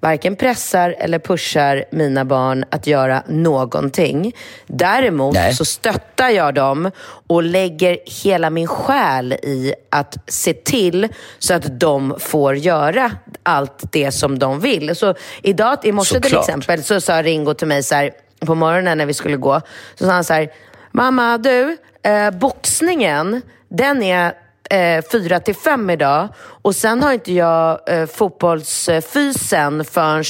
varken 0.00 0.36
pressar 0.36 0.96
eller 0.98 1.18
pushar 1.18 1.84
mina 1.90 2.24
barn 2.24 2.64
att 2.70 2.86
göra 2.86 3.22
någonting. 3.26 4.32
Däremot 4.66 5.34
Nej. 5.34 5.54
så 5.54 5.64
stöttar 5.64 6.28
jag 6.28 6.54
dem 6.54 6.90
och 7.26 7.42
lägger 7.42 7.98
hela 8.24 8.50
min 8.50 8.66
själ 8.66 9.32
i 9.32 9.74
att 9.90 10.16
se 10.26 10.52
till 10.52 11.08
så 11.38 11.54
att 11.54 11.80
de 11.80 12.16
får 12.20 12.56
göra 12.56 13.12
allt 13.42 13.92
det 13.92 14.12
som 14.12 14.38
de 14.38 14.60
vill. 14.60 14.96
Så 14.96 15.14
idag, 15.42 15.78
i 15.84 15.92
morse 15.92 16.20
till 16.20 16.38
exempel, 16.38 16.84
så 16.84 17.00
sa 17.00 17.22
Ringo 17.22 17.54
till 17.54 17.68
mig 17.68 17.82
så 17.82 17.94
här, 17.94 18.10
på 18.40 18.54
morgonen 18.54 18.98
när 18.98 19.06
vi 19.06 19.14
skulle 19.14 19.36
gå, 19.36 19.60
så 19.94 20.06
sa 20.06 20.12
han 20.12 20.24
så 20.24 20.34
här, 20.34 20.48
mamma 20.92 21.38
du, 21.38 21.76
eh, 22.02 22.30
boxningen, 22.30 23.42
den 23.68 24.02
är 24.02 24.32
eh, 24.70 25.04
fyra 25.12 25.40
till 25.40 25.54
fem 25.54 25.90
idag 25.90 26.28
och 26.62 26.76
sen 26.76 27.02
har 27.02 27.12
inte 27.12 27.32
jag 27.32 27.80
eh, 27.86 28.06
fotbollsfysen 28.06 29.84
förrän 29.84 30.24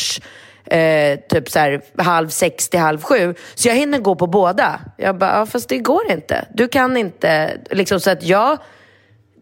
eh, 0.71 1.19
typ 1.29 1.51
så 1.51 1.59
här, 1.59 1.81
halv 2.03 2.29
sex 2.29 2.69
till 2.69 2.81
halv 2.81 3.03
sju. 3.03 3.35
Så 3.55 3.69
jag 3.69 3.75
hinner 3.75 3.99
gå 3.99 4.15
på 4.15 4.27
båda. 4.27 4.81
Jag 4.97 5.19
bara, 5.19 5.39
ja, 5.39 5.47
fast 5.47 5.69
det 5.69 5.79
går 5.79 6.11
inte. 6.11 6.45
Du 6.55 6.69
kan 6.69 6.97
inte. 6.97 7.59
Liksom, 7.71 8.01
så 8.01 8.11
att 8.11 8.23
jag, 8.23 8.59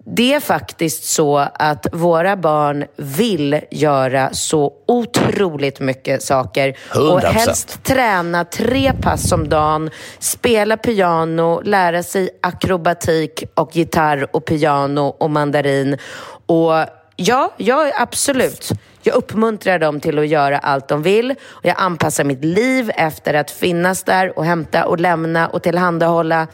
det 0.08 0.34
är 0.34 0.40
faktiskt 0.40 1.04
så 1.04 1.36
att 1.54 1.86
våra 1.92 2.36
barn 2.36 2.84
vill 2.96 3.60
göra 3.70 4.32
så 4.32 4.72
otroligt 4.86 5.80
mycket 5.80 6.22
saker. 6.22 6.76
Och 6.90 7.20
100%. 7.20 7.24
helst 7.24 7.82
träna 7.82 8.44
tre 8.44 8.92
pass 9.02 9.32
om 9.32 9.48
dagen, 9.48 9.90
spela 10.18 10.76
piano, 10.76 11.60
lära 11.64 12.02
sig 12.02 12.30
akrobatik 12.42 13.44
och 13.54 13.76
gitarr 13.76 14.36
och 14.36 14.44
piano 14.44 15.16
och 15.18 15.30
mandarin. 15.30 15.98
Och 16.46 16.74
ja, 17.16 17.52
jag 17.56 17.92
absolut. 17.98 18.70
Jag 19.02 19.14
uppmuntrar 19.14 19.78
dem 19.78 20.00
till 20.00 20.18
att 20.18 20.28
göra 20.28 20.58
allt 20.58 20.88
de 20.88 21.02
vill 21.02 21.30
och 21.44 21.64
jag 21.64 21.74
anpassar 21.78 22.24
mitt 22.24 22.44
liv 22.44 22.90
efter 22.94 23.34
att 23.34 23.50
finnas 23.50 24.02
där 24.02 24.38
och 24.38 24.44
hämta 24.44 24.86
och 24.86 25.00
lämna 25.00 25.48
och 25.48 25.62
tillhandahålla 25.62 26.46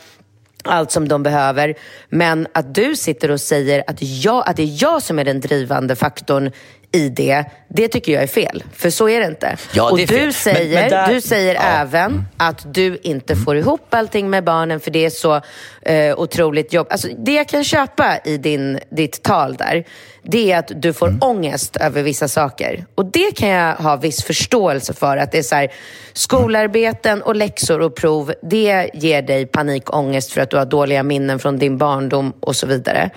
allt 0.65 0.91
som 0.91 1.09
de 1.09 1.23
behöver. 1.23 1.75
Men 2.09 2.47
att 2.55 2.75
du 2.75 2.97
sitter 2.97 3.31
och 3.31 3.41
säger 3.41 3.85
att, 3.87 3.97
jag, 4.03 4.49
att 4.49 4.57
det 4.57 4.63
är 4.63 4.83
jag 4.83 5.03
som 5.03 5.19
är 5.19 5.25
den 5.25 5.41
drivande 5.41 5.97
faktorn 5.97 6.51
i 6.95 7.09
det, 7.09 7.45
det 7.69 7.89
tycker 7.89 8.13
jag 8.13 8.23
är 8.23 8.27
fel. 8.27 8.65
För 8.73 8.91
så 8.91 9.09
är 9.09 9.21
det 9.21 9.27
inte. 9.27 9.57
Ja, 9.73 9.91
och 9.91 9.97
det 9.99 10.07
du 10.07 10.15
fel. 10.17 10.33
säger, 10.35 10.75
Men- 10.75 10.81
men 10.81 10.91
där- 10.91 11.15
du 11.15 11.21
säger 11.21 11.55
Ja. 11.55 11.61
Även 11.63 12.25
att 12.37 12.75
du 12.75 12.99
inte 13.03 13.37
får 13.37 13.57
ihop 13.57 13.95
allting 13.95 14.31
med 14.31 14.45
barnen 14.45 14.81
för 14.81 14.91
det 14.91 15.05
är 15.05 15.11
så 15.11 15.41
eh, 15.83 16.19
otroligt 16.21 16.73
jobb. 16.73 16.87
Alltså, 16.91 17.09
det 17.19 17.33
jag 17.35 17.49
kan 17.49 17.65
köpa 17.65 18.19
i 18.25 18.37
din, 18.37 18.79
ditt 18.91 19.23
tal 19.23 19.55
där, 19.57 19.85
det 20.23 20.53
är 20.53 20.59
att 20.59 20.73
du 20.83 20.93
får 20.93 21.09
Mm. 21.09 21.23
ångest 21.23 21.77
över 21.77 22.03
vissa 22.03 22.29
saker. 22.29 22.85
Och 22.95 23.05
det 23.07 23.37
kan 23.37 23.49
jag 23.49 23.75
ha 23.75 23.97
viss 23.97 24.25
förståelse 24.25 24.95
för. 24.95 25.17
Att 25.17 25.33
det 25.33 25.39
är 25.39 25.43
så 25.43 25.55
här, 25.55 25.73
skolarbeten 26.13 27.23
och 27.23 27.37
läxor 27.37 27.81
och 27.81 27.95
prov, 27.95 28.33
det 28.43 28.91
ger 28.95 29.23
dig 29.23 29.47
panikångest 29.47 30.33
för 30.33 30.41
att 30.41 30.51
du 30.51 30.57
har 30.57 30.65
dåliga 30.67 31.03
minnen 31.03 31.39
från 31.39 31.59
din 31.59 31.79
barndom 31.79 32.33
och 32.41 32.57
så 32.57 32.67
vidare. 32.67 33.11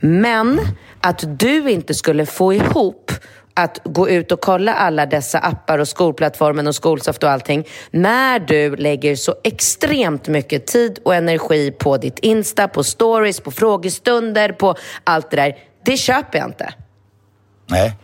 Men 0.00 0.60
att 1.00 1.38
du 1.38 1.70
inte 1.70 1.94
skulle 1.94 2.26
få 2.26 2.52
ihop 2.52 3.12
att 3.54 3.80
gå 3.84 4.08
ut 4.08 4.32
och 4.32 4.40
kolla 4.40 4.74
alla 4.74 5.06
dessa 5.06 5.38
appar 5.38 5.78
och 5.78 5.88
skolplattformen 5.88 6.66
och 6.66 6.74
skolsoft 6.74 7.22
och 7.22 7.30
allting 7.30 7.64
när 7.90 8.38
du 8.38 8.76
lägger 8.76 9.16
så 9.16 9.34
extremt 9.44 10.28
mycket 10.28 10.66
tid 10.66 10.98
och 11.04 11.14
energi 11.14 11.70
på 11.70 11.96
ditt 11.96 12.18
Insta, 12.18 12.68
på 12.68 12.84
stories, 12.84 13.40
på 13.40 13.50
frågestunder, 13.50 14.52
på 14.52 14.74
allt 15.04 15.30
det 15.30 15.36
där. 15.36 15.56
Det 15.86 15.96
köper 15.96 16.38
jag 16.38 16.48
inte. 16.48 16.74
Nej. 17.66 17.96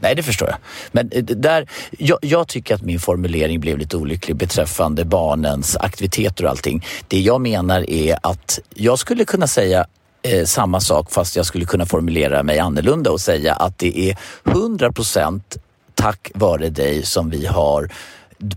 Nej, 0.00 0.14
det 0.14 0.22
förstår 0.22 0.48
jag. 0.48 0.58
Men 0.92 1.10
eh, 1.12 1.24
där, 1.24 1.68
jag, 1.98 2.18
jag 2.22 2.48
tycker 2.48 2.74
att 2.74 2.82
min 2.82 3.00
formulering 3.00 3.60
blev 3.60 3.78
lite 3.78 3.96
olycklig 3.96 4.36
beträffande 4.36 5.04
barnens 5.04 5.76
aktiviteter 5.76 6.44
och 6.44 6.50
allting. 6.50 6.86
Det 7.08 7.20
jag 7.20 7.40
menar 7.40 7.90
är 7.90 8.18
att 8.22 8.58
jag 8.74 8.98
skulle 8.98 9.24
kunna 9.24 9.46
säga 9.46 9.86
eh, 10.22 10.44
samma 10.44 10.80
sak 10.80 11.10
fast 11.12 11.36
jag 11.36 11.46
skulle 11.46 11.64
kunna 11.64 11.86
formulera 11.86 12.42
mig 12.42 12.58
annorlunda 12.58 13.10
och 13.10 13.20
säga 13.20 13.54
att 13.54 13.78
det 13.78 14.10
är 14.10 14.16
100 14.44 14.92
procent 14.92 15.56
tack 15.94 16.30
vare 16.34 16.68
dig 16.68 17.02
som 17.02 17.30
vi 17.30 17.46
har 17.46 17.88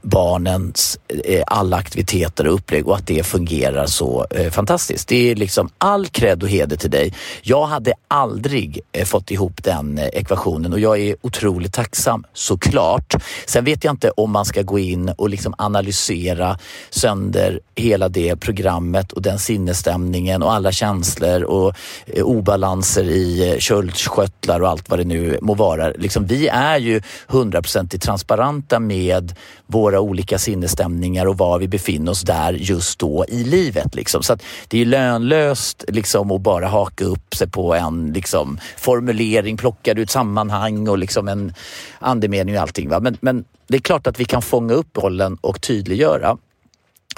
barnens 0.02 1.00
eh, 1.26 1.44
alla 1.48 1.78
aktiviteter 1.78 2.48
och 2.48 2.54
upplägg 2.54 2.88
och 2.88 2.96
att 2.96 3.08
det 3.08 3.24
fungerar 3.24 3.86
så 3.86 4.26
eh, 4.32 4.52
fantastiskt. 4.52 5.08
Det 5.08 5.32
är 5.32 5.36
liksom 5.36 5.70
all 5.78 6.08
cred 6.08 6.44
och 6.44 6.50
heder 6.50 6.78
till 6.78 6.92
dig. 6.92 7.14
Jag 7.42 7.66
hade 7.66 7.94
aldrig 8.08 8.80
eh, 8.92 9.06
fått 9.06 9.32
ihop 9.32 9.64
den 9.64 9.98
eh, 9.98 10.08
ekvationen 10.14 10.74
och 10.74 10.80
jag 10.80 11.00
är 11.00 11.16
otroligt 11.22 11.74
tacksam 11.74 12.24
såklart. 12.34 13.16
Sen 13.46 13.66
vet 13.66 13.84
jag 13.84 13.94
inte 13.94 14.10
om 14.10 14.32
man 14.32 14.46
ska 14.46 14.62
gå 14.62 14.80
in 14.80 15.10
och 15.10 15.30
liksom 15.30 15.54
analysera 15.58 16.60
sönder 16.90 17.60
hela 17.76 18.10
det 18.10 18.36
programmet 18.36 19.12
och 19.12 19.22
den 19.22 19.40
sinnesstämningen 19.40 20.44
och 20.44 20.54
alla 20.54 20.72
känslor 20.72 21.44
och 21.44 21.74
eh, 22.06 22.24
obalanser 22.24 23.04
i 23.04 23.52
eh, 23.52 23.58
köldsköttlar 23.60 24.60
och 24.60 24.70
allt 24.70 24.90
vad 24.90 25.00
det 25.00 25.06
nu 25.06 25.40
må 25.42 25.54
vara. 25.54 25.90
Liksom, 25.90 26.26
vi 26.26 26.48
är 26.48 26.78
ju 26.78 27.02
hundraprocentigt 27.28 28.04
transparenta 28.04 28.80
med 28.80 29.36
våra 29.78 30.00
olika 30.00 30.40
sinnesstämningar 30.40 31.26
och 31.26 31.38
var 31.38 31.60
vi 31.60 31.68
befinner 31.68 32.12
oss 32.12 32.22
där 32.22 32.54
just 32.54 33.00
då 33.00 33.26
i 33.28 33.44
livet. 33.44 33.96
Liksom. 33.96 34.24
Så 34.24 34.34
att 34.34 34.44
det 34.68 34.82
är 34.82 34.86
lönlöst 34.86 35.86
liksom, 35.88 36.32
att 36.32 36.42
bara 36.42 36.68
haka 36.68 37.06
upp 37.06 37.36
sig 37.36 37.50
på 37.50 37.74
en 37.74 38.14
liksom, 38.14 38.60
formulering, 38.78 39.58
ur 39.84 40.00
ut 40.00 40.10
sammanhang 40.10 40.88
och 40.88 40.98
liksom, 40.98 41.28
en 41.28 41.54
andemening 42.00 42.56
och 42.56 42.62
allting. 42.62 42.90
Va? 42.90 43.00
Men, 43.00 43.18
men 43.22 43.46
det 43.68 43.78
är 43.78 43.82
klart 43.82 44.08
att 44.08 44.20
vi 44.20 44.26
kan 44.26 44.42
fånga 44.42 44.74
upp 44.74 44.94
bollen 44.94 45.38
och 45.42 45.62
tydliggöra 45.62 46.38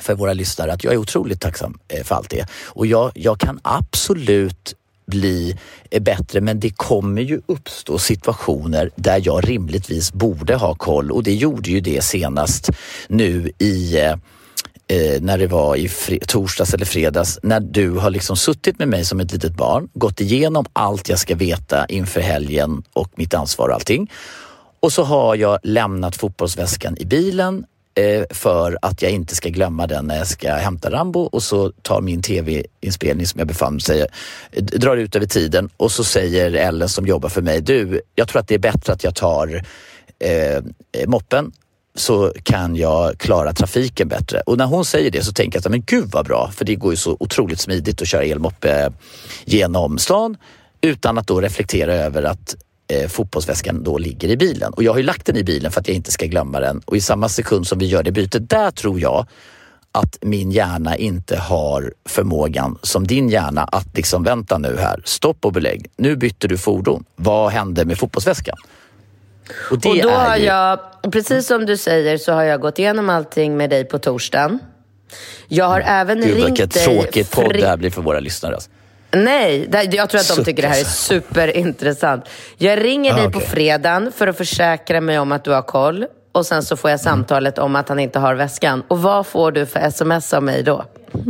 för 0.01 0.15
våra 0.15 0.33
lyssnare 0.33 0.73
att 0.73 0.83
jag 0.83 0.93
är 0.93 0.97
otroligt 0.97 1.41
tacksam 1.41 1.79
eh, 1.87 2.03
för 2.03 2.15
allt 2.15 2.29
det. 2.29 2.45
Och 2.65 2.85
jag, 2.85 3.11
jag 3.15 3.39
kan 3.39 3.59
absolut 3.63 4.75
bli 5.09 5.57
bättre 6.01 6.41
men 6.41 6.59
det 6.59 6.69
kommer 6.69 7.21
ju 7.21 7.41
uppstå 7.45 7.99
situationer 7.99 8.91
där 8.95 9.21
jag 9.23 9.49
rimligtvis 9.49 10.13
borde 10.13 10.55
ha 10.55 10.75
koll 10.75 11.11
och 11.11 11.23
det 11.23 11.33
gjorde 11.33 11.69
ju 11.69 11.79
det 11.81 12.03
senast 12.03 12.69
nu 13.07 13.51
i 13.57 13.97
eh, 13.97 14.11
eh 14.87 15.21
när 15.21 15.37
det 15.37 15.47
var 15.47 15.75
i 15.75 15.89
torsdags 16.27 16.73
eller 16.73 16.85
fredags, 16.85 17.39
när 17.43 17.59
du 17.59 17.91
har 17.91 18.09
liksom 18.09 18.37
suttit 18.37 18.79
med 18.79 18.87
mig 18.87 19.05
som 19.05 19.19
ett 19.19 19.33
litet 19.33 19.55
barn, 19.55 19.89
gått 19.93 20.21
igenom 20.21 20.65
allt 20.73 21.09
jag 21.09 21.19
ska 21.19 21.35
veta 21.35 21.85
inför 21.85 22.21
helgen 22.21 22.83
och 22.93 23.11
mitt 23.15 23.33
ansvar 23.33 23.69
och 23.69 23.75
allting. 23.75 24.11
Och 24.81 24.93
så 24.93 25.03
har 25.03 25.35
jag 25.35 25.59
lämnat 25.63 26.15
fotbollsväskan 26.15 26.97
i 26.97 27.05
bilen 27.05 27.65
Eh, 27.95 28.23
för 28.29 28.77
att 28.81 29.01
jag 29.01 29.11
inte 29.11 29.35
ska 29.35 29.49
glömma 29.49 29.87
den 29.87 30.05
när 30.05 30.17
jag 30.17 30.27
ska 30.27 30.53
hämta 30.53 30.91
Rambo 30.91 31.19
och 31.19 31.43
så 31.43 31.71
tar 31.81 32.01
min 32.01 32.21
tv-inspelning 32.21 33.27
som 33.27 33.39
jag 33.39 33.47
befann 33.47 33.79
sig 33.79 34.05
drar 34.57 34.97
ut 34.97 35.15
över 35.15 35.25
tiden 35.25 35.69
och 35.77 35.91
så 35.91 36.03
säger 36.03 36.53
Ellen 36.53 36.89
som 36.89 37.07
jobbar 37.07 37.29
för 37.29 37.41
mig, 37.41 37.61
du, 37.61 38.01
jag 38.15 38.27
tror 38.27 38.39
att 38.39 38.47
det 38.47 38.55
är 38.55 38.59
bättre 38.59 38.93
att 38.93 39.03
jag 39.03 39.15
tar 39.15 39.63
eh, 40.19 40.63
moppen 41.07 41.51
så 41.95 42.33
kan 42.43 42.75
jag 42.75 43.17
klara 43.17 43.53
trafiken 43.53 44.07
bättre. 44.07 44.41
Och 44.45 44.57
när 44.57 44.65
hon 44.65 44.85
säger 44.85 45.11
det 45.11 45.23
så 45.23 45.33
tänker 45.33 45.57
jag 45.57 45.65
att 45.65 45.71
men 45.71 45.83
gud 45.85 46.09
vad 46.11 46.25
bra, 46.25 46.51
för 46.55 46.65
det 46.65 46.75
går 46.75 46.93
ju 46.93 46.97
så 46.97 47.17
otroligt 47.19 47.59
smidigt 47.59 48.01
att 48.01 48.07
köra 48.07 48.23
elmoppe 48.23 48.91
genom 49.45 49.97
stan 49.97 50.37
utan 50.81 51.17
att 51.17 51.27
då 51.27 51.41
reflektera 51.41 51.93
över 51.93 52.23
att 52.23 52.55
eh, 52.89 53.07
fotbollsväskan 53.07 53.83
då 53.83 53.97
ligger 53.97 54.29
i 54.29 54.37
bilen. 54.37 54.73
Och 54.73 54.83
jag 54.83 54.91
har 54.91 54.97
ju 54.97 55.03
lagt 55.03 55.25
den 55.25 55.37
i 55.37 55.43
bilen 55.43 55.71
för 55.71 55.79
att 55.81 55.87
jag 55.87 55.95
inte 55.95 56.11
ska 56.11 56.25
glömma 56.25 56.59
den. 56.59 56.81
Och 56.85 56.97
i 56.97 57.01
samma 57.01 57.29
sekund 57.29 57.67
som 57.67 57.79
vi 57.79 57.85
gör 57.85 58.03
det 58.03 58.11
bytet, 58.11 58.49
där 58.49 58.71
tror 58.71 58.99
jag 58.99 59.27
att 59.91 60.17
min 60.21 60.51
hjärna 60.51 60.95
inte 60.97 61.37
har 61.37 61.93
förmågan 62.05 62.77
som 62.83 63.07
din 63.07 63.29
hjärna 63.29 63.63
att 63.63 63.97
liksom 63.97 64.23
vänta 64.23 64.57
nu 64.57 64.77
här, 64.77 65.01
stopp 65.05 65.45
och 65.45 65.53
belägg. 65.53 65.85
Nu 65.97 66.15
bytte 66.15 66.47
du 66.47 66.57
fordon. 66.57 67.03
Vad 67.15 67.51
hände 67.51 67.85
med 67.85 67.97
fotbollsväskan? 67.97 68.55
Och 69.71 69.71
Och 69.71 69.97
då 70.01 70.09
har 70.09 70.37
ju... 70.37 70.43
jag, 70.43 70.79
precis 71.11 71.47
som 71.47 71.65
du 71.65 71.77
säger, 71.77 72.17
så 72.17 72.33
har 72.33 72.43
jag 72.43 72.61
gått 72.61 72.79
igenom 72.79 73.09
allting 73.09 73.57
med 73.57 73.69
dig 73.69 73.85
på 73.85 73.99
torsdagen. 73.99 74.59
Jag 75.47 75.65
har 75.65 75.81
även 75.81 76.21
Gud 76.21 76.35
ringt 76.35 76.47
vilket 76.47 76.73
dig... 76.73 76.85
tråkigt 76.85 77.31
podd 77.31 77.53
det 77.53 77.67
här 77.67 77.77
blir 77.77 77.91
för 77.91 78.01
våra 78.01 78.19
lyssnare. 78.19 78.53
Alltså. 78.53 78.69
Nej, 79.11 79.69
jag 79.91 80.09
tror 80.09 80.21
att 80.21 80.35
de 80.37 80.43
tycker 80.45 80.61
det 80.61 80.67
här 80.67 80.75
är 80.75 80.79
alltså. 80.79 81.13
superintressant. 81.13 82.23
Jag 82.57 82.83
ringer 82.85 83.13
Ah, 83.13 83.15
dig 83.17 83.27
okej. 83.27 83.41
på 83.41 83.47
fredagen 83.47 84.11
för 84.15 84.27
att 84.27 84.37
försäkra 84.37 85.01
mig 85.01 85.19
om 85.19 85.31
att 85.31 85.43
du 85.43 85.51
har 85.51 85.61
koll. 85.61 86.05
Och 86.31 86.45
sen 86.45 86.63
så 86.63 86.77
får 86.77 86.89
jag 86.89 86.99
Mm. 86.99 87.03
samtalet 87.03 87.57
om 87.57 87.75
att 87.75 87.89
han 87.89 87.99
inte 87.99 88.19
har 88.19 88.35
väskan. 88.35 88.83
Och 88.87 89.01
vad 89.01 89.27
får 89.27 89.51
du 89.51 89.65
för 89.65 89.79
sms 89.79 90.33
av 90.33 90.43
mig 90.43 90.63
då? 90.63 90.85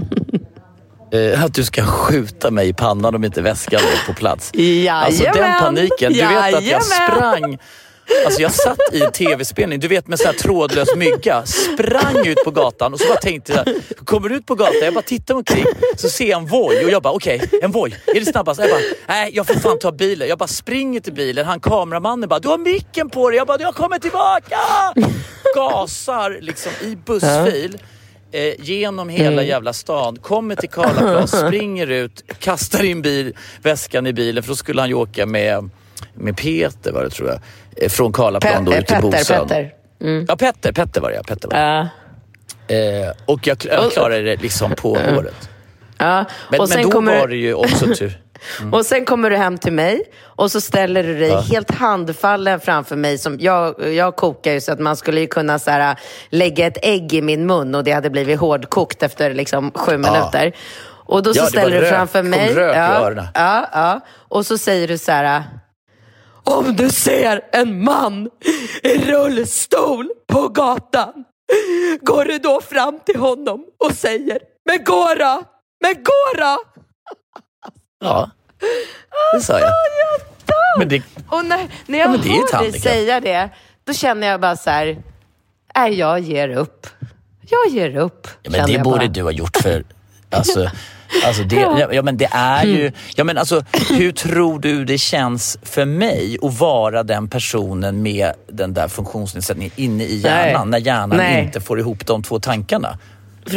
Eh, 1.12 1.44
att 1.44 1.54
du 1.54 1.63
ska 1.63 1.84
skjuta 1.84 2.52
mig 2.52 2.68
i 2.70 2.74
pannan 2.74 3.15
om 3.15 3.24
inte 3.24 3.42
väskan 3.42 3.80
är 3.82 4.08
på 4.08 4.13
plats. 4.13 4.52
Jajamän. 4.54 5.04
Alltså 5.04 5.24
den 5.24 5.60
paniken. 5.60 6.13
Du 6.13 6.20
vet 6.20 6.56
att 6.56 6.63
jag 6.65 6.84
sprang 6.84 7.58
Alltså 8.26 8.41
jag 8.41 8.52
satt 8.52 8.80
i 8.91 9.02
en 9.02 9.12
tv-spelning, 9.12 9.80
du 9.80 9.88
vet 9.88 10.08
med 10.08 10.19
sån 10.19 10.28
här 10.28 10.34
trådlös 10.34 10.95
mygga, 10.95 11.45
sprang 11.45 12.28
ut 12.28 12.38
på 12.45 12.52
gatan 12.52 12.93
och 12.93 13.00
så 13.00 13.08
bara 13.08 13.17
tänkte 13.17 13.54
jag, 13.54 13.76
kommer 14.06 14.30
ut 14.30 14.45
på 14.45 14.56
gatan, 14.56 14.82
jag 14.84 14.93
bara 14.93 15.02
tittar 15.02 15.36
omkring, 15.36 15.65
så 15.98 16.10
ser 16.10 16.30
jag 16.30 16.41
en 16.41 16.48
Voi 16.48 16.86
och 16.86 16.91
jag 16.91 17.02
bara 17.04 17.13
okej, 17.13 17.50
en 17.62 17.72
Voi, 17.72 17.95
är 18.08 18.19
det 18.19 18.26
snabbast? 18.26 18.60
Jag 18.60 18.69
bara, 18.69 18.80
nej 19.08 19.32
jag 19.34 19.48
får 19.48 19.54
fan 19.54 19.80
ta 19.80 19.91
bilen. 19.91 20.28
Jag 20.28 20.38
bara 20.38 20.48
springer 20.48 21.00
till 21.00 21.13
bilen, 21.13 21.45
han 21.45 21.60
kameramannen 21.60 22.30
bara, 22.30 22.39
du 22.39 22.48
har 22.48 22.58
micken 22.58 23.10
på 23.10 23.30
dig. 23.30 23.38
Jag 23.38 23.48
bara, 23.48 23.62
jag 23.62 23.76
kommer 23.76 24.00
tillbaka! 24.00 24.60
Gasar 25.56 26.38
liksom 26.41 26.72
i 26.82 26.95
bussfil. 26.95 27.78
Eh, 28.32 28.54
genom 28.60 29.10
hela 29.10 29.43
jävla 29.43 29.74
stan, 29.74 30.17
kommer 30.17 30.56
till 30.56 30.69
Karlaplan, 30.69 31.28
springer 31.48 31.88
ut, 31.88 32.24
kastar 32.39 32.84
in 32.84 33.02
bil, 33.02 33.34
väskan 33.62 34.08
i 34.08 34.13
bilen 34.13 34.43
för 34.43 34.50
då 34.50 34.56
skulle 34.56 34.82
han 34.82 34.89
ju 34.89 34.95
åka 34.95 35.26
med, 35.26 35.69
med 36.13 36.38
Peter 36.38 36.91
var 36.91 37.03
det 37.03 37.09
tror 37.09 37.29
jag. 37.29 37.39
Eh, 37.83 37.89
från 37.89 38.13
Karlaplan 38.13 38.65
då 38.65 38.73
ut 38.73 38.88
till 38.88 38.97
Bosön. 39.01 39.47
Petter. 39.47 39.73
Ja, 40.27 40.35
Petter, 40.35 40.71
Petter 40.71 41.01
var 41.01 41.09
det 41.09 41.15
ja. 41.15 41.21
Petter 41.27 41.47
var 41.49 41.57
det. 41.57 41.89
Ja. 42.67 42.75
Eh, 42.75 43.12
och 43.25 43.47
jag, 43.47 43.57
jag 43.65 43.91
klarade 43.91 44.21
det 44.21 44.35
liksom 44.41 44.71
på 44.71 44.89
håret. 45.15 45.49
Ja. 45.97 46.25
Men, 46.51 46.59
och, 46.59 46.69
men 46.69 46.83
då 46.83 46.91
kommer, 46.91 47.19
var 47.19 47.27
det 47.27 47.35
ju 47.35 47.53
också 47.53 47.85
tur. 47.95 48.21
och 48.71 48.85
sen 48.85 49.05
kommer 49.05 49.29
du 49.29 49.35
hem 49.38 49.57
till 49.57 49.73
mig 49.73 50.01
och 50.23 50.51
så 50.51 50.62
ställer 50.62 51.03
du 51.03 51.19
dig 51.19 51.41
helt 51.41 51.71
handfallen 51.71 52.59
framför 52.59 52.95
mig. 52.95 53.17
Som 53.17 53.38
jag, 53.39 53.93
jag 53.93 54.15
kokar 54.15 54.51
ju 54.51 54.62
så 54.62 54.71
att 54.71 54.79
man 54.79 54.95
skulle 54.97 55.21
ju 55.21 55.27
kunna 55.27 55.59
så 55.59 55.71
här, 55.71 55.99
lägga 56.29 56.67
ett 56.67 56.77
ägg 56.81 57.13
i 57.13 57.21
min 57.21 57.45
mun 57.45 57.75
och 57.75 57.83
det 57.83 57.91
hade 57.91 58.09
blivit 58.09 58.39
hårdkokt 58.39 59.03
efter 59.03 59.33
liksom, 59.33 59.71
sju 59.75 59.97
minuter. 59.97 60.55
Och 61.05 61.23
då 61.23 61.33
så 61.33 61.39
Ja, 61.39 61.45
ställer 61.45 61.75
du 61.75 61.81
rök. 61.81 61.93
framför 61.93 62.19
Kom 62.21 62.29
mig. 62.29 62.53
rök 62.53 62.75
i 62.75 62.77
ja, 62.77 62.88
öronen. 63.05 63.27
ja, 63.33 63.69
ja. 63.73 63.99
Och 64.27 64.45
så 64.45 64.57
säger 64.57 64.88
du 64.88 64.97
så 64.97 65.12
här. 65.12 65.43
Om 66.49 66.75
du 66.75 66.89
ser 66.89 67.41
en 67.51 67.83
man 67.83 68.29
i 68.83 68.97
rullstol 68.97 70.09
på 70.27 70.47
gatan, 70.47 71.23
går 72.01 72.25
du 72.25 72.38
då 72.38 72.62
fram 72.62 72.99
till 73.05 73.19
honom 73.19 73.65
och 73.77 73.91
säger 73.91 74.39
Men 74.65 74.83
gå 74.83 75.15
då! 75.19 75.43
Men 75.81 75.93
gå 75.93 76.41
då! 76.43 76.57
Ja, 77.99 78.29
det 79.33 79.41
sa 79.41 79.59
jag. 79.59 79.69
Men 80.77 80.89
det, 80.89 81.03
Och 81.29 81.45
när, 81.45 81.67
när 81.85 81.99
jag 81.99 82.15
ett 82.15 82.25
hör 82.25 82.62
dig 82.62 82.81
säga 82.81 83.19
det, 83.19 83.49
då 83.83 83.93
känner 83.93 84.27
jag 84.27 84.41
bara 84.41 84.57
så 84.57 84.69
här, 84.69 85.03
nej 85.75 85.93
jag 85.93 86.19
ger 86.19 86.49
upp. 86.49 86.88
Jag 87.49 87.73
ger 87.73 87.97
upp. 87.97 88.27
Ja, 88.41 88.51
men 88.51 88.67
det 88.67 88.79
borde 88.79 88.97
bara. 88.97 89.07
du 89.07 89.23
ha 89.23 89.31
gjort 89.31 89.57
för... 89.57 89.83
Alltså, 90.29 90.71
Alltså 91.26 91.43
det, 91.43 91.56
ja. 91.56 91.88
ja. 91.93 92.02
men 92.02 92.17
det 92.17 92.30
är 92.32 92.65
ju, 92.65 92.91
ja 93.15 93.24
men 93.24 93.38
alltså 93.38 93.63
hur 93.89 94.12
tror 94.12 94.60
du 94.60 94.86
det 94.86 94.98
känns 94.98 95.58
för 95.63 95.86
mig 95.86 96.38
att 96.41 96.60
vara 96.60 97.04
den 97.04 97.28
personen 97.28 98.02
med 98.02 98.32
den 98.48 98.74
där 98.74 98.88
funktionsnedsättningen 98.88 99.72
inne 99.76 100.04
i 100.04 100.15
hjärnan 100.17 100.69
Nej. 100.69 100.82
när 100.82 100.86
hjärnan 100.88 101.17
Nej. 101.17 101.43
inte 101.43 101.62
får 101.62 101.80
ihop 101.80 102.06
de 102.06 102.24
två 102.24 102.39
tankarna? 102.39 102.98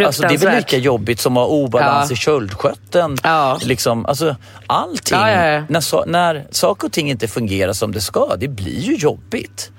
Alltså 0.07 0.23
det 0.23 0.35
är 0.35 0.39
väl 0.39 0.57
lika 0.57 0.77
jobbigt 0.77 1.21
som 1.21 1.37
att 1.37 1.41
ha 1.49 1.49
obalans 1.57 2.11
Ja. 2.11 2.15
i 2.15 2.17
köldskörteln. 2.17 3.17
Ja. 3.23 3.59
Liksom, 3.63 4.07
alltså, 4.07 4.37
allting. 4.67 5.19
Ja. 5.19 5.63
När, 5.69 5.81
so- 5.81 6.07
när 6.07 6.47
saker 6.51 6.87
och 6.87 6.93
ting 6.93 7.11
inte 7.11 7.29
fungerar 7.29 7.73
som 7.73 7.93
det 7.93 8.01
ska, 8.01 8.37
det 8.39 8.49
blir 8.49 8.81
ju 8.81 8.95
jobbigt. 8.97 9.71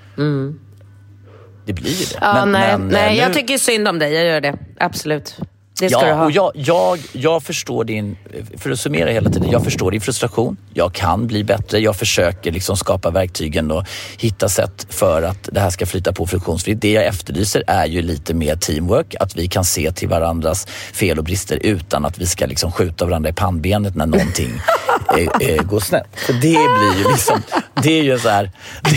Det 1.66 1.72
blir 1.72 1.90
ju 1.90 2.04
det. 2.04 2.16
Mm. 2.16 2.36
Ja, 2.38 2.44
Men- 2.44 2.52
nej, 2.52 2.78
men, 2.78 2.88
nej 2.88 3.12
eh, 3.14 3.18
jag 3.20 3.28
nu- 3.28 3.34
tycker 3.34 3.58
synd 3.58 3.88
om 3.88 3.98
dig. 3.98 4.12
Jag 4.12 4.24
gör 4.26 4.40
det. 4.40 4.54
Absolut. 4.80 5.36
Det 5.80 5.90
ska 5.90 6.00
du 6.00 6.06
Ja, 6.06 6.14
ha. 6.14 6.24
och 6.24 6.30
jag, 6.30 6.52
jag, 6.54 6.98
jag 7.12 7.42
förstår 7.42 7.84
din, 7.84 8.16
för 8.58 8.70
att 8.70 8.78
summera 8.80 9.10
hela 9.10 9.30
tiden, 9.30 9.50
jag 9.50 9.64
förstår 9.64 9.90
din 9.90 10.00
frustration. 10.00 10.56
Jag 10.74 10.92
kan 10.92 11.26
bli 11.26 11.44
bättre. 11.44 11.78
Jag 11.78 11.96
försöker 11.96 12.52
liksom 12.52 12.76
skapa 12.76 13.10
verktygen 13.10 13.70
och 13.70 13.84
hitta 14.18 14.48
sätt 14.48 14.86
för 14.88 15.22
att 15.22 15.48
det 15.52 15.60
här 15.60 15.70
ska 15.70 15.86
flyta 15.86 16.12
på 16.12 16.26
friktionsfritt. 16.26 16.80
Det 16.80 16.92
jag 16.92 17.04
efterlyser 17.06 17.62
är 17.66 17.86
ju 17.86 18.02
lite 18.02 18.34
mer 18.34 18.56
teamwork, 18.56 19.14
att 19.20 19.36
vi 19.36 19.48
kan 19.48 19.64
se 19.64 19.92
till 19.92 20.08
varandras 20.08 20.66
fel 20.92 21.18
och 21.18 21.24
brister 21.24 21.58
utan 21.62 22.04
att 22.04 22.18
vi 22.18 22.26
ska 22.26 22.46
liksom 22.46 22.72
skjuta 22.72 23.04
varandra 23.04 23.30
i 23.30 23.32
pannbenet 23.32 23.94
när 23.94 24.06
någonting 24.06 24.52
eh, 25.18 25.48
eh, 25.48 25.62
går 25.62 25.80
snett. 25.80 26.06
För 26.14 26.32
det 26.32 26.38
blir 26.40 26.98
ju 27.04 27.12
liksom, 27.12 27.42
det 27.82 27.98
är 27.98 28.02
ju 28.02 28.18
så 28.18 28.28
här, 28.28 28.50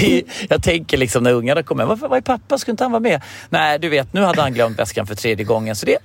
är, 0.04 0.22
jag 0.50 0.64
tänker 0.64 0.98
liksom 0.98 1.24
när 1.24 1.34
ungarna 1.34 1.64
kommer, 1.64 1.86
varför 1.86 2.08
var 2.08 2.18
är 2.18 2.22
pappa? 2.22 2.58
Skulle 2.58 2.74
inte 2.74 2.84
han 2.84 2.92
vara 2.92 3.00
med? 3.02 3.22
Nej, 3.50 3.80
du 3.80 3.90
vet, 3.90 4.14
nu 4.14 4.22
hade 4.22 4.42
han 4.42 4.54
glömt 4.54 4.80
väskan 4.80 5.08
för 5.08 5.16
tredje 5.16 5.46
gången 5.46 5.76
så 5.76 5.86
det 5.86 5.98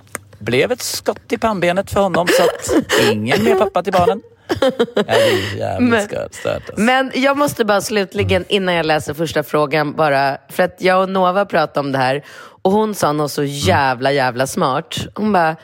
blev 0.43 0.71
ett 0.71 0.81
skott 0.81 1.31
i 1.31 1.37
pannbenet 1.37 1.91
för 1.91 2.01
honom 2.01 2.27
så 2.27 2.43
att 2.43 2.83
ingen 3.11 3.43
mer 3.43 3.55
pappa 3.55 3.83
till 3.83 3.93
barnen. 3.93 4.21
Ja, 5.57 5.79
Men- 5.79 5.93
alltså. 5.93 6.49
Men 6.77 7.11
jag 7.15 7.37
måste 7.37 7.65
bara 7.65 7.81
slutligen, 7.81 8.45
innan 8.49 8.75
jag 8.75 8.85
läser 8.85 9.13
första 9.13 9.43
frågan, 9.43 9.93
bara, 9.95 10.37
för 10.49 10.63
att 10.63 10.75
jag 10.79 11.01
och 11.01 11.09
Nova 11.09 11.45
pratade 11.45 11.79
om 11.79 11.91
det 11.91 11.97
här 11.97 12.23
och 12.61 12.71
hon 12.71 12.95
sa 12.95 13.11
något 13.11 13.31
så 13.31 13.43
jävla, 13.43 14.11
jävla 14.11 14.47
smart. 14.47 14.97
Hon 15.15 15.31
bara, 15.33 15.55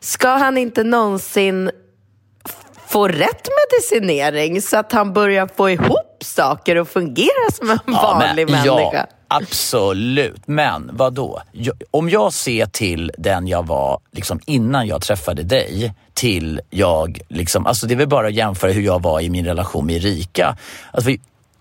ska 0.00 0.28
han 0.28 0.58
inte 0.58 0.84
någonsin 0.84 1.70
få 2.88 3.08
rätt 3.08 3.48
medicinering 3.70 4.62
så 4.62 4.76
att 4.76 4.92
han 4.92 5.12
börjar 5.12 5.48
få 5.56 5.70
ihop 5.70 6.07
saker 6.20 6.76
och 6.76 6.88
fungera 6.88 7.50
som 7.52 7.70
en 7.70 7.78
vanlig 7.86 8.50
men, 8.50 8.52
människa? 8.52 8.90
Ja, 8.92 9.06
absolut. 9.28 10.42
Men 10.46 10.90
vad 10.92 11.12
då? 11.12 11.42
Om 11.90 12.10
jag 12.10 12.32
ser 12.32 12.66
till 12.66 13.12
den 13.18 13.46
jag 13.46 13.66
var 13.66 14.00
liksom 14.12 14.40
innan 14.46 14.86
jag 14.86 15.02
träffade 15.02 15.42
dig 15.42 15.94
till 16.14 16.60
jag, 16.70 17.20
liksom, 17.28 17.66
alltså 17.66 17.86
det 17.86 17.94
är 17.94 17.96
väl 17.96 18.08
bara 18.08 18.26
att 18.26 18.34
jämföra 18.34 18.72
hur 18.72 18.82
jag 18.82 19.02
var 19.02 19.20
i 19.20 19.30
min 19.30 19.44
relation 19.44 19.86
med 19.86 19.96
Erika. 19.96 20.56
Alltså, 20.90 21.10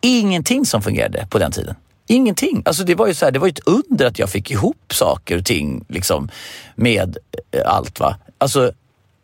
ingenting 0.01 0.65
som 0.65 0.81
fungerade 0.81 1.27
på 1.29 1.39
den 1.39 1.51
tiden. 1.51 1.75
Ingenting. 2.07 2.63
Alltså 2.65 2.83
det 2.83 2.95
var 2.95 3.07
ju 3.07 3.13
så 3.13 3.25
här, 3.25 3.31
det 3.31 3.39
var 3.39 3.47
ett 3.47 3.67
under 3.67 4.05
att 4.05 4.19
jag 4.19 4.29
fick 4.29 4.51
ihop 4.51 4.93
saker 4.93 5.37
och 5.37 5.45
ting 5.45 5.85
liksom, 5.89 6.29
med 6.75 7.17
eh, 7.51 7.61
allt. 7.65 7.99
va. 7.99 8.15
Alltså, 8.37 8.71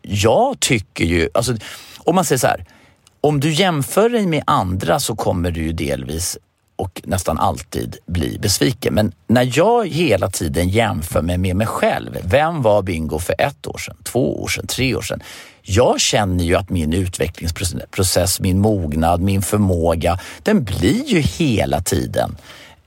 jag 0.02 0.60
tycker 0.60 1.04
ju, 1.04 1.28
alltså, 1.34 1.54
om 1.98 2.14
man 2.14 2.24
säger 2.24 2.38
så 2.38 2.46
här, 2.46 2.64
om 3.24 3.40
du 3.40 3.52
jämför 3.52 4.08
dig 4.08 4.26
med 4.26 4.42
andra 4.46 5.00
så 5.00 5.16
kommer 5.16 5.50
du 5.50 5.62
ju 5.62 5.72
delvis 5.72 6.38
och 6.76 7.02
nästan 7.04 7.38
alltid 7.38 7.96
bli 8.06 8.38
besviken. 8.38 8.94
Men 8.94 9.12
när 9.26 9.50
jag 9.58 9.88
hela 9.88 10.30
tiden 10.30 10.68
jämför 10.68 11.22
mig 11.22 11.38
med 11.38 11.56
mig 11.56 11.66
själv. 11.66 12.18
Vem 12.24 12.62
var 12.62 12.82
Bingo 12.82 13.18
för 13.18 13.34
ett 13.38 13.66
år 13.66 13.78
sedan, 13.78 13.96
två 14.02 14.42
år 14.42 14.48
sedan, 14.48 14.66
tre 14.66 14.94
år 14.94 15.02
sedan? 15.02 15.22
Jag 15.62 16.00
känner 16.00 16.44
ju 16.44 16.54
att 16.54 16.70
min 16.70 16.92
utvecklingsprocess, 16.92 18.40
min 18.40 18.60
mognad, 18.60 19.20
min 19.20 19.42
förmåga, 19.42 20.18
den 20.42 20.64
blir 20.64 21.04
ju 21.04 21.18
hela 21.18 21.80
tiden 21.80 22.36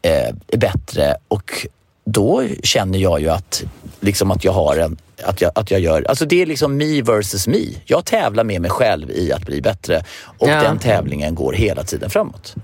eh, 0.02 0.58
bättre 0.58 1.16
och 1.28 1.68
då 2.08 2.44
känner 2.64 3.00
jag 3.00 3.20
ju 3.22 3.30
att, 3.30 3.64
liksom 4.00 4.32
att 4.32 4.44
jag 4.44 4.52
har 4.52 4.78
en 4.78 4.98
att 5.24 5.42
jag, 5.42 5.52
att 5.56 5.72
jag 5.72 5.80
gör, 5.80 6.06
alltså 6.10 6.26
det 6.26 6.42
är 6.42 6.46
liksom 6.46 6.78
me 6.78 7.02
versus 7.02 7.48
me. 7.48 7.64
Jag 7.86 8.06
tävlar 8.06 8.44
med 8.44 8.62
mig 8.62 8.72
själv 8.72 9.12
i 9.12 9.32
att 9.34 9.46
bli 9.46 9.62
bättre 9.62 10.04
och 10.38 10.50
Ja. 10.50 10.62
den 10.64 10.80
tävlingen 10.80 11.36
går 11.36 11.54
hela 11.54 11.84
tiden 11.84 12.10
framåt. 12.10 12.56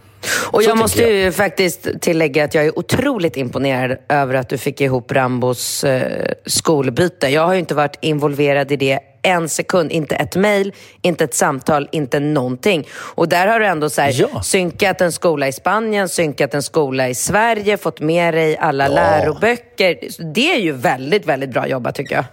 Och 0.52 0.64
Så 0.64 0.70
jag 0.70 0.78
måste 0.78 1.04
ju 1.04 1.32
faktiskt 1.32 1.88
tillägga 2.02 2.44
att 2.44 2.54
jag 2.56 2.66
är 2.66 2.80
otroligt 2.80 3.38
imponerad 3.38 3.98
över 4.10 4.34
att 4.34 4.50
du 4.50 4.58
fick 4.58 4.82
ihop 4.82 5.12
Rambos 5.12 5.84
eh, 5.84 6.32
skolbyte. 6.46 7.28
Jag 7.28 7.46
har 7.46 7.54
ju 7.54 7.60
inte 7.60 7.76
varit 7.76 7.98
involverad 8.02 8.72
i 8.72 8.76
det 8.76 9.00
en 9.24 9.50
sekund. 9.50 9.92
Inte 9.92 10.16
ett 10.16 10.36
mejl, 10.36 10.74
inte 11.02 11.24
ett 11.24 11.34
samtal, 11.36 11.90
inte 11.92 12.20
någonting. 12.20 12.88
Och 12.94 13.30
där 13.30 13.48
har 13.48 13.60
du 13.60 13.66
ändå 13.66 13.90
så 13.90 14.02
här, 14.02 14.12
Ja. 14.14 14.42
synkat 14.44 15.02
en 15.02 15.12
skola 15.12 15.48
i 15.48 15.52
Spanien, 15.52 16.10
synkat 16.10 16.54
en 16.54 16.64
skola 16.64 17.10
i 17.10 17.16
Sverige, 17.16 17.78
fått 17.78 18.00
med 18.00 18.34
dig 18.34 18.58
alla 18.58 18.84
Ja. 18.88 18.94
läroböcker. 18.94 19.98
Det 20.34 20.52
är 20.56 20.60
ju 20.60 20.72
väldigt, 20.72 21.26
väldigt 21.26 21.50
bra 21.50 21.68
jobbat 21.68 21.96
tycker 21.96 22.16
jag. 22.16 22.26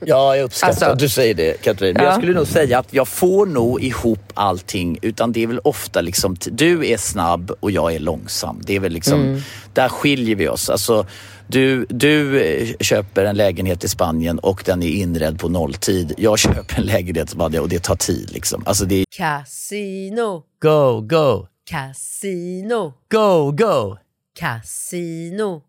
Ja, 0.00 0.36
jag 0.36 0.44
uppskattar 0.44 0.68
Alltså- 0.70 0.84
att 0.84 0.98
du 0.98 1.08
säger 1.08 1.34
det 1.34 1.60
Katrin. 1.62 1.94
Men 1.94 2.02
Ja. 2.04 2.08
jag 2.10 2.18
skulle 2.20 2.34
nog 2.34 2.46
säga 2.46 2.78
att 2.78 2.86
jag 2.94 3.08
får 3.08 3.46
nog 3.46 3.82
ihop 3.82 4.32
allting 4.34 4.98
utan 5.02 5.32
det 5.32 5.42
är 5.42 5.46
väl 5.46 5.58
ofta 5.64 6.00
liksom, 6.00 6.36
du 6.50 6.86
är 6.88 6.96
snabb 6.96 7.50
och 7.60 7.70
jag 7.70 7.94
är 7.94 7.98
långsam. 7.98 8.60
Det 8.64 8.76
är 8.76 8.80
väl 8.80 8.92
liksom, 8.92 9.20
Mm. 9.22 9.40
där 9.72 9.88
skiljer 9.88 10.36
vi 10.36 10.48
oss. 10.48 10.70
Alltså, 10.70 11.06
du, 11.46 11.86
du 11.88 12.40
eh, 12.42 12.68
köper 12.80 13.24
en 13.24 13.36
lägenhet 13.36 13.84
i 13.84 13.88
Spanien 13.88 14.38
och 14.38 14.62
den 14.66 14.82
är 14.82 14.88
inredd 14.88 15.38
på 15.38 15.48
nolltid. 15.48 16.12
Jag 16.18 16.38
köper 16.38 16.76
en 16.78 16.84
lägenhet 16.86 17.28
i 17.28 17.30
Spanien 17.32 17.62
och 17.62 17.68
det 17.68 17.82
tar 17.82 17.96
tid 17.96 18.30
liksom. 18.32 18.62
Alltså 18.66 18.84
det 18.84 18.94
är 18.94 19.04
Casino, 19.16 20.42
go, 20.62 21.00
go, 21.00 21.46
casino, 21.70 22.92
go, 23.12 23.50
go. 23.52 23.96
casino. 24.38 25.62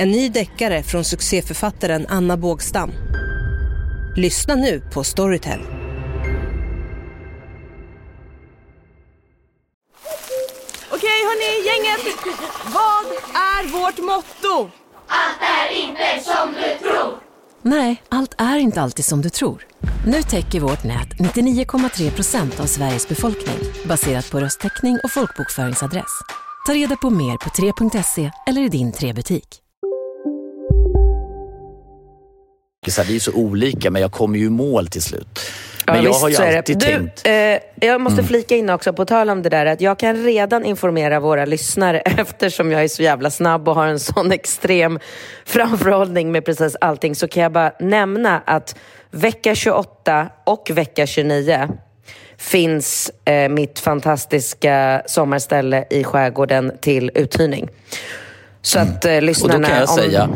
En 0.00 0.10
ny 0.10 0.28
deckare 0.28 0.82
från 0.82 1.04
succéförfattaren 1.04 2.06
Anna 2.08 2.36
Bågstam. 2.36 2.92
Lyssna 4.16 4.54
nu 4.54 4.80
på 4.94 5.04
Storytel. 5.04 5.60
Okej 10.90 11.18
hörni, 11.28 11.66
gänget. 11.66 12.16
Vad 12.64 13.06
är 13.34 13.72
vårt 13.72 13.98
motto? 13.98 14.70
Nej, 17.62 18.02
allt 18.08 18.34
är 18.38 18.56
inte 18.56 18.82
alltid 18.82 19.04
som 19.04 19.22
du 19.22 19.30
tror. 19.30 19.66
Nu 20.06 20.22
täcker 20.22 20.60
vårt 20.60 20.84
nät 20.84 21.08
99,3 21.08 22.10
procent 22.10 22.60
av 22.60 22.64
Sveriges 22.64 23.08
befolkning 23.08 23.58
baserat 23.84 24.30
på 24.30 24.40
röstteckning 24.40 24.98
och 25.04 25.10
folkbokföringsadress. 25.10 26.20
Ta 26.66 26.74
reda 26.74 26.96
på 26.96 27.10
mer 27.10 27.36
på 27.36 27.50
3.se 27.50 28.30
eller 28.46 28.62
i 28.62 28.68
din 28.68 28.92
3-butik. 28.92 29.67
Här, 32.96 33.04
vi 33.04 33.16
är 33.16 33.20
så 33.20 33.32
olika 33.32 33.90
men 33.90 34.02
jag 34.02 34.12
kommer 34.12 34.38
ju 34.38 34.46
i 34.46 34.50
mål 34.50 34.88
till 34.88 35.02
slut. 35.02 35.40
Men 35.86 35.96
Ja, 35.96 36.02
jag 36.02 36.08
visst, 36.10 36.20
har 36.22 36.28
ju 36.50 36.56
alltid 36.56 36.78
du, 36.78 36.86
tänkt... 36.86 37.26
Mm. 37.26 37.60
Eh, 37.80 37.88
jag 37.88 38.00
måste 38.00 38.24
flika 38.24 38.56
in 38.56 38.70
också, 38.70 38.92
på 38.92 39.04
tal 39.04 39.30
om 39.30 39.42
det 39.42 39.48
där, 39.48 39.66
att 39.66 39.80
jag 39.80 39.98
kan 39.98 40.16
redan 40.16 40.64
informera 40.64 41.20
våra 41.20 41.44
lyssnare 41.44 41.98
eftersom 42.04 42.72
jag 42.72 42.84
är 42.84 42.88
så 42.88 43.02
jävla 43.02 43.30
snabb 43.30 43.68
och 43.68 43.74
har 43.74 43.86
en 43.86 44.00
sån 44.00 44.32
extrem 44.32 44.98
framförhållning 45.44 46.32
med 46.32 46.44
precis 46.44 46.76
allting, 46.80 47.14
så 47.14 47.28
kan 47.28 47.42
jag 47.42 47.52
bara 47.52 47.72
nämna 47.80 48.42
att 48.46 48.76
vecka 49.10 49.54
28 49.54 50.28
och 50.46 50.70
vecka 50.74 51.06
29 51.06 51.68
finns 52.36 53.10
eh, 53.24 53.48
mitt 53.48 53.78
fantastiska 53.78 55.02
sommarställe 55.06 55.84
i 55.90 56.04
skärgården 56.04 56.72
till 56.80 57.10
uthyrning. 57.14 57.68
Så 58.62 58.78
att 58.78 59.04
eh, 59.04 59.16
Och 59.16 59.22
lyssnarna... 59.22 59.58
då 59.58 59.64
kan 59.64 59.76
jag 59.78 59.90
om- 59.90 59.96
säga, 59.96 60.28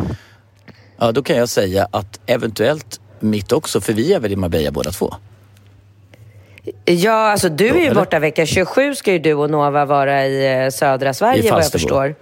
ja, 1.02 1.12
då 1.12 1.22
kan 1.22 1.36
jag 1.36 1.48
säga 1.48 1.88
att 1.90 2.20
eventuellt 2.26 3.00
mitt 3.20 3.52
också, 3.52 3.80
för 3.80 3.92
vi 3.92 4.12
är 4.12 4.20
väl 4.20 4.32
i 4.32 4.36
Marbella 4.36 4.70
båda 4.70 4.90
två? 4.90 5.14
Ja, 6.84 7.30
alltså 7.30 7.48
du 7.48 7.68
är 7.68 7.74
ju 7.74 7.86
eller? 7.86 7.94
borta 7.94 8.18
vecka 8.18 8.46
27 8.46 8.94
ska 8.94 9.12
ju 9.12 9.18
du 9.18 9.34
och 9.34 9.50
Nova 9.50 9.84
vara 9.84 10.26
i 10.26 10.64
eh, 10.64 10.70
södra 10.70 11.14
Sverige 11.14 11.50
vad 11.50 11.64
jag 11.64 11.72
förstår. 11.72 12.14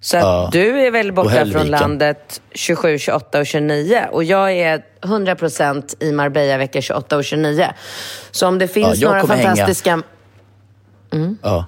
Så 0.00 0.16
Ja. 0.16 0.48
du 0.52 0.80
är 0.80 0.90
väl 0.90 1.12
borta 1.12 1.46
från 1.46 1.66
landet 1.66 2.42
27, 2.54 2.98
28 2.98 3.38
och 3.40 3.46
29 3.46 4.04
och 4.12 4.24
jag 4.24 4.52
är 4.52 4.84
100% 5.00 6.02
i 6.04 6.12
Marbella 6.12 6.58
vecka 6.58 6.80
28 6.80 7.16
och 7.16 7.24
29. 7.24 7.66
Så 8.30 8.48
om 8.48 8.58
det 8.58 8.68
finns 8.68 8.98
jag 8.98 9.08
några 9.10 9.26
fantastiska... 9.26 10.02
Ja. 11.42 11.66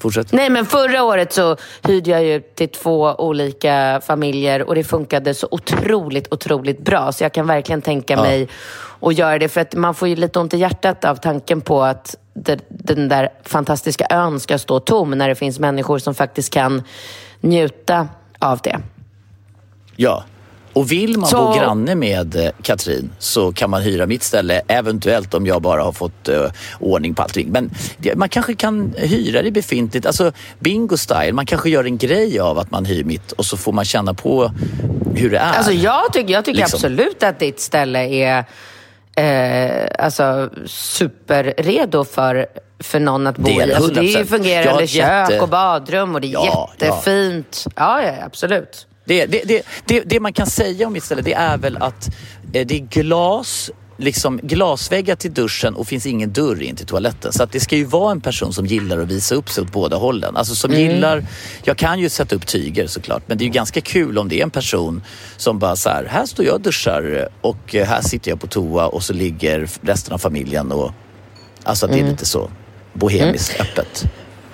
Fortsätt. 0.00 0.32
Nej, 0.32 0.50
men 0.50 0.66
förra 0.66 1.04
året 1.04 1.32
så 1.32 1.56
hyrde 1.82 2.10
jag 2.10 2.24
ju 2.24 2.40
till 2.40 2.68
två 2.68 3.14
olika 3.18 4.00
familjer 4.06 4.62
och 4.62 4.74
det 4.74 4.84
funkade 4.84 5.34
så 5.34 5.48
otroligt, 5.50 6.32
otroligt 6.32 6.78
bra. 6.84 7.12
Så 7.12 7.24
jag 7.24 7.32
kan 7.32 7.46
verkligen 7.46 7.82
tänka 7.82 8.14
Ja. 8.14 8.22
mig 8.22 8.48
att 9.00 9.14
göra 9.18 9.38
det. 9.38 9.48
För 9.48 9.60
att 9.60 9.74
man 9.74 9.94
får 9.94 10.08
ju 10.08 10.16
lite 10.16 10.38
ont 10.38 10.54
i 10.54 10.58
hjärtat 10.58 11.04
av 11.04 11.16
tanken 11.16 11.60
på 11.60 11.82
att 11.82 12.16
den 12.68 13.08
där 13.08 13.28
fantastiska 13.44 14.06
ön 14.10 14.40
ska 14.40 14.58
stå 14.58 14.80
tom 14.80 15.10
när 15.10 15.28
det 15.28 15.34
finns 15.34 15.58
människor 15.58 15.98
som 15.98 16.14
faktiskt 16.14 16.52
kan 16.52 16.82
njuta 17.40 18.08
av 18.38 18.58
det. 18.62 18.78
Ja. 19.96 20.24
Och 20.80 20.92
vill 20.92 21.18
man 21.18 21.28
Så- 21.30 21.36
bo 21.36 21.58
granne 21.58 21.94
med 21.94 22.36
eh, 22.36 22.50
Katrin 22.62 23.10
så 23.18 23.52
kan 23.52 23.70
man 23.70 23.82
hyra 23.82 24.06
mitt 24.06 24.22
ställe, 24.22 24.60
eventuellt 24.68 25.34
om 25.34 25.46
jag 25.46 25.62
bara 25.62 25.82
har 25.82 25.92
fått 25.92 26.28
eh, 26.28 26.44
ordning 26.80 27.14
på 27.14 27.22
allting. 27.22 27.48
Men 27.50 27.70
det, 27.96 28.14
man 28.16 28.28
kanske 28.28 28.54
kan 28.54 28.94
hyra 28.96 29.42
det 29.42 29.50
befintligt, 29.50 30.06
alltså 30.06 30.32
bingo 30.58 30.96
style. 30.96 31.32
Man 31.32 31.46
kanske 31.46 31.70
gör 31.70 31.84
en 31.84 31.98
grej 31.98 32.40
av 32.40 32.58
att 32.58 32.70
man 32.70 32.84
hyr 32.84 33.04
mitt 33.04 33.32
och 33.32 33.46
så 33.46 33.56
får 33.56 33.72
man 33.72 33.84
känna 33.84 34.14
på 34.14 34.52
hur 35.14 35.30
det 35.30 35.38
är. 35.38 35.52
Alltså 35.52 35.72
jag 35.72 36.12
tycker, 36.12 36.32
jag 36.32 36.44
tycker 36.44 36.58
Liksom. 36.58 36.76
absolut 36.76 37.22
att 37.22 37.38
ditt 37.38 37.60
ställe 37.60 37.98
är 38.08 38.44
eh, 39.16 40.04
alltså, 40.04 40.50
superredo 40.66 42.04
för, 42.04 42.46
för 42.80 43.00
någon 43.00 43.26
att 43.26 43.36
bo 43.36 43.44
Det 43.48 43.66
i. 43.66 43.74
Alltså, 43.74 43.92
det 43.92 44.00
är 44.00 44.02
ju 44.02 44.08
100%. 44.10 44.18
Jag 44.18 44.28
fungerande 44.28 44.86
kök 44.86 44.96
jätte- 45.30 45.40
och 45.40 45.48
badrum 45.48 46.14
och 46.14 46.20
det 46.20 46.26
är 46.26 46.32
Ja, 46.32 46.44
ja. 46.78 46.86
jättefint. 46.86 47.66
Ja, 47.76 48.02
ja, 48.02 48.12
absolut. 48.26 48.86
Det, 49.10 49.26
det, 49.26 49.62
det, 49.84 50.00
det, 50.06 50.20
man 50.20 50.32
kan 50.32 50.46
säga 50.46 50.86
om 50.86 50.92
mitt 50.92 51.04
ställe 51.04 51.22
det 51.22 51.32
är 51.32 51.58
väl 51.58 51.76
att 51.76 52.08
eh, 52.52 52.66
det 52.66 52.74
är 52.74 52.78
glas, 52.78 53.70
liksom 53.96 54.40
glasväggar 54.42 55.16
till 55.16 55.34
duschen 55.34 55.74
och 55.74 55.86
finns 55.86 56.06
ingen 56.06 56.32
dörr 56.32 56.62
in 56.62 56.76
till 56.76 56.86
toaletten. 56.86 57.32
Så 57.32 57.42
att 57.42 57.52
det 57.52 57.60
ska 57.60 57.76
ju 57.76 57.84
vara 57.84 58.12
en 58.12 58.20
person 58.20 58.52
som 58.52 58.66
gillar 58.66 58.98
att 58.98 59.08
visa 59.08 59.34
upp 59.34 59.50
sig 59.50 59.62
åt 59.62 59.72
båda 59.72 59.96
hållen. 59.96 60.36
Alltså 60.36 60.54
som 60.54 60.72
gillar, 60.72 61.24
jag 61.64 61.76
kan 61.76 61.98
ju 61.98 62.08
sätta 62.08 62.36
upp 62.36 62.46
tyger 62.46 62.86
såklart 62.86 63.22
men 63.26 63.38
det 63.38 63.44
är 63.44 63.46
ju 63.46 63.52
ganska 63.52 63.80
kul 63.80 64.18
om 64.18 64.28
det 64.28 64.38
är 64.38 64.42
en 64.42 64.50
person 64.50 65.02
som 65.36 65.58
bara 65.58 65.76
så 65.76 65.88
här, 65.88 66.04
här 66.04 66.26
står 66.26 66.44
jag 66.44 66.54
och 66.54 66.60
duschar 66.60 67.28
och 67.40 67.74
eh, 67.74 67.86
här 67.86 68.02
sitter 68.02 68.30
jag 68.30 68.40
på 68.40 68.46
toa 68.46 68.86
och 68.86 69.02
så 69.02 69.12
ligger 69.12 69.68
resten 69.80 70.14
av 70.14 70.18
familjen 70.18 70.72
och 70.72 70.92
alltså 71.62 71.86
att 71.86 71.92
det 71.92 72.00
är 72.00 72.10
lite 72.10 72.26
så 72.26 72.50
bohemiskt 72.92 73.60
öppet. 73.60 74.04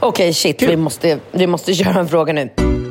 Okej, 0.00 0.34
shit. 0.34 0.62
Vi 0.62 0.76
måste, 0.76 1.18
vi 1.32 1.46
måste 1.46 1.74
köra 1.74 2.00
en 2.00 2.08
fråga 2.08 2.32
nu. 2.32 2.85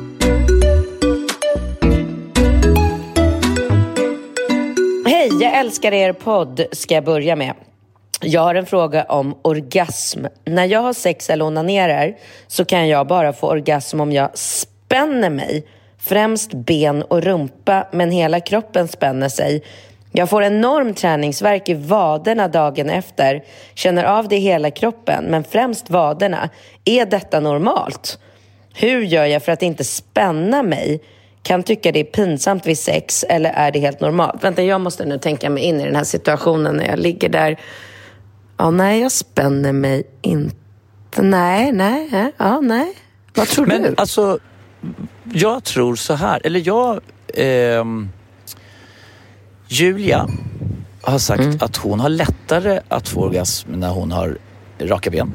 Jag 5.40 5.58
älskar 5.58 5.92
er 5.92 6.12
podd, 6.12 6.66
ska 6.72 6.94
jag 6.94 7.04
börja 7.04 7.36
med. 7.36 7.54
Jag 8.20 8.40
har 8.40 8.54
en 8.54 8.66
fråga 8.66 9.04
om 9.04 9.38
orgasm. 9.42 10.24
När 10.44 10.64
jag 10.64 10.80
har 10.80 10.92
sex 10.92 11.30
eller 11.30 11.44
onanerar 11.44 12.16
så 12.46 12.64
kan 12.64 12.88
jag 12.88 13.06
bara 13.06 13.32
få 13.32 13.48
orgasm 13.48 14.00
om 14.00 14.12
jag 14.12 14.38
spänner 14.38 15.30
mig. 15.30 15.66
Främst 15.98 16.54
ben 16.54 17.02
och 17.02 17.22
rumpa, 17.22 17.88
men 17.92 18.10
hela 18.10 18.40
kroppen 18.40 18.88
spänner 18.88 19.28
sig. 19.28 19.62
Jag 20.12 20.30
får 20.30 20.42
enorm 20.42 20.94
träningsvärk 20.94 21.68
i 21.68 21.74
vaderna 21.74 22.48
dagen 22.48 22.90
efter. 22.90 23.44
Känner 23.74 24.04
av 24.04 24.28
det 24.28 24.36
i 24.36 24.40
hela 24.40 24.70
kroppen, 24.70 25.24
men 25.24 25.44
främst 25.44 25.90
vaderna. 25.90 26.50
Är 26.84 27.06
detta 27.06 27.40
normalt? 27.40 28.18
Hur 28.74 29.02
gör 29.02 29.24
jag 29.24 29.42
för 29.42 29.52
att 29.52 29.62
inte 29.62 29.84
spänna 29.84 30.62
mig? 30.62 31.00
Kan 31.46 31.62
tycka 31.62 31.92
det 31.92 32.00
är 32.00 32.04
pinsamt 32.04 32.66
vid 32.66 32.78
sex 32.78 33.24
eller 33.28 33.50
är 33.50 33.70
det 33.72 33.78
helt 33.78 34.00
normalt? 34.00 34.44
Vänta, 34.44 34.62
jag 34.62 34.80
måste 34.80 35.04
nu 35.04 35.18
tänka 35.18 35.50
mig 35.50 35.62
in 35.62 35.80
i 35.80 35.84
den 35.84 35.96
här 35.96 36.04
situationen 36.04 36.76
när 36.76 36.86
jag 36.86 36.98
ligger 36.98 37.28
där. 37.28 37.60
Ja, 38.56 38.70
nej, 38.70 39.00
jag 39.00 39.12
spänner 39.12 39.72
mig 39.72 40.02
inte. 40.22 40.56
Nej, 41.22 41.72
nej, 41.72 42.32
ja, 42.36 42.60
nej. 42.60 42.94
Vad 43.34 43.48
tror 43.48 43.66
Men 43.66 43.82
du? 43.82 43.94
alltså, 43.96 44.38
jag 45.32 45.64
tror 45.64 45.96
så 45.96 46.14
här, 46.14 46.40
eller 46.44 46.62
jag... 46.66 47.00
ehm, 47.34 48.08
Julia 49.68 50.28
har 51.02 51.18
sagt 51.18 51.40
Mm. 51.40 51.58
att 51.60 51.76
hon 51.76 52.00
har 52.00 52.08
lättare 52.08 52.80
att 52.88 53.08
få 53.08 53.20
orgasm 53.20 53.72
när 53.72 53.90
hon 53.90 54.12
har 54.12 54.38
raka 54.80 55.10
ben. 55.10 55.32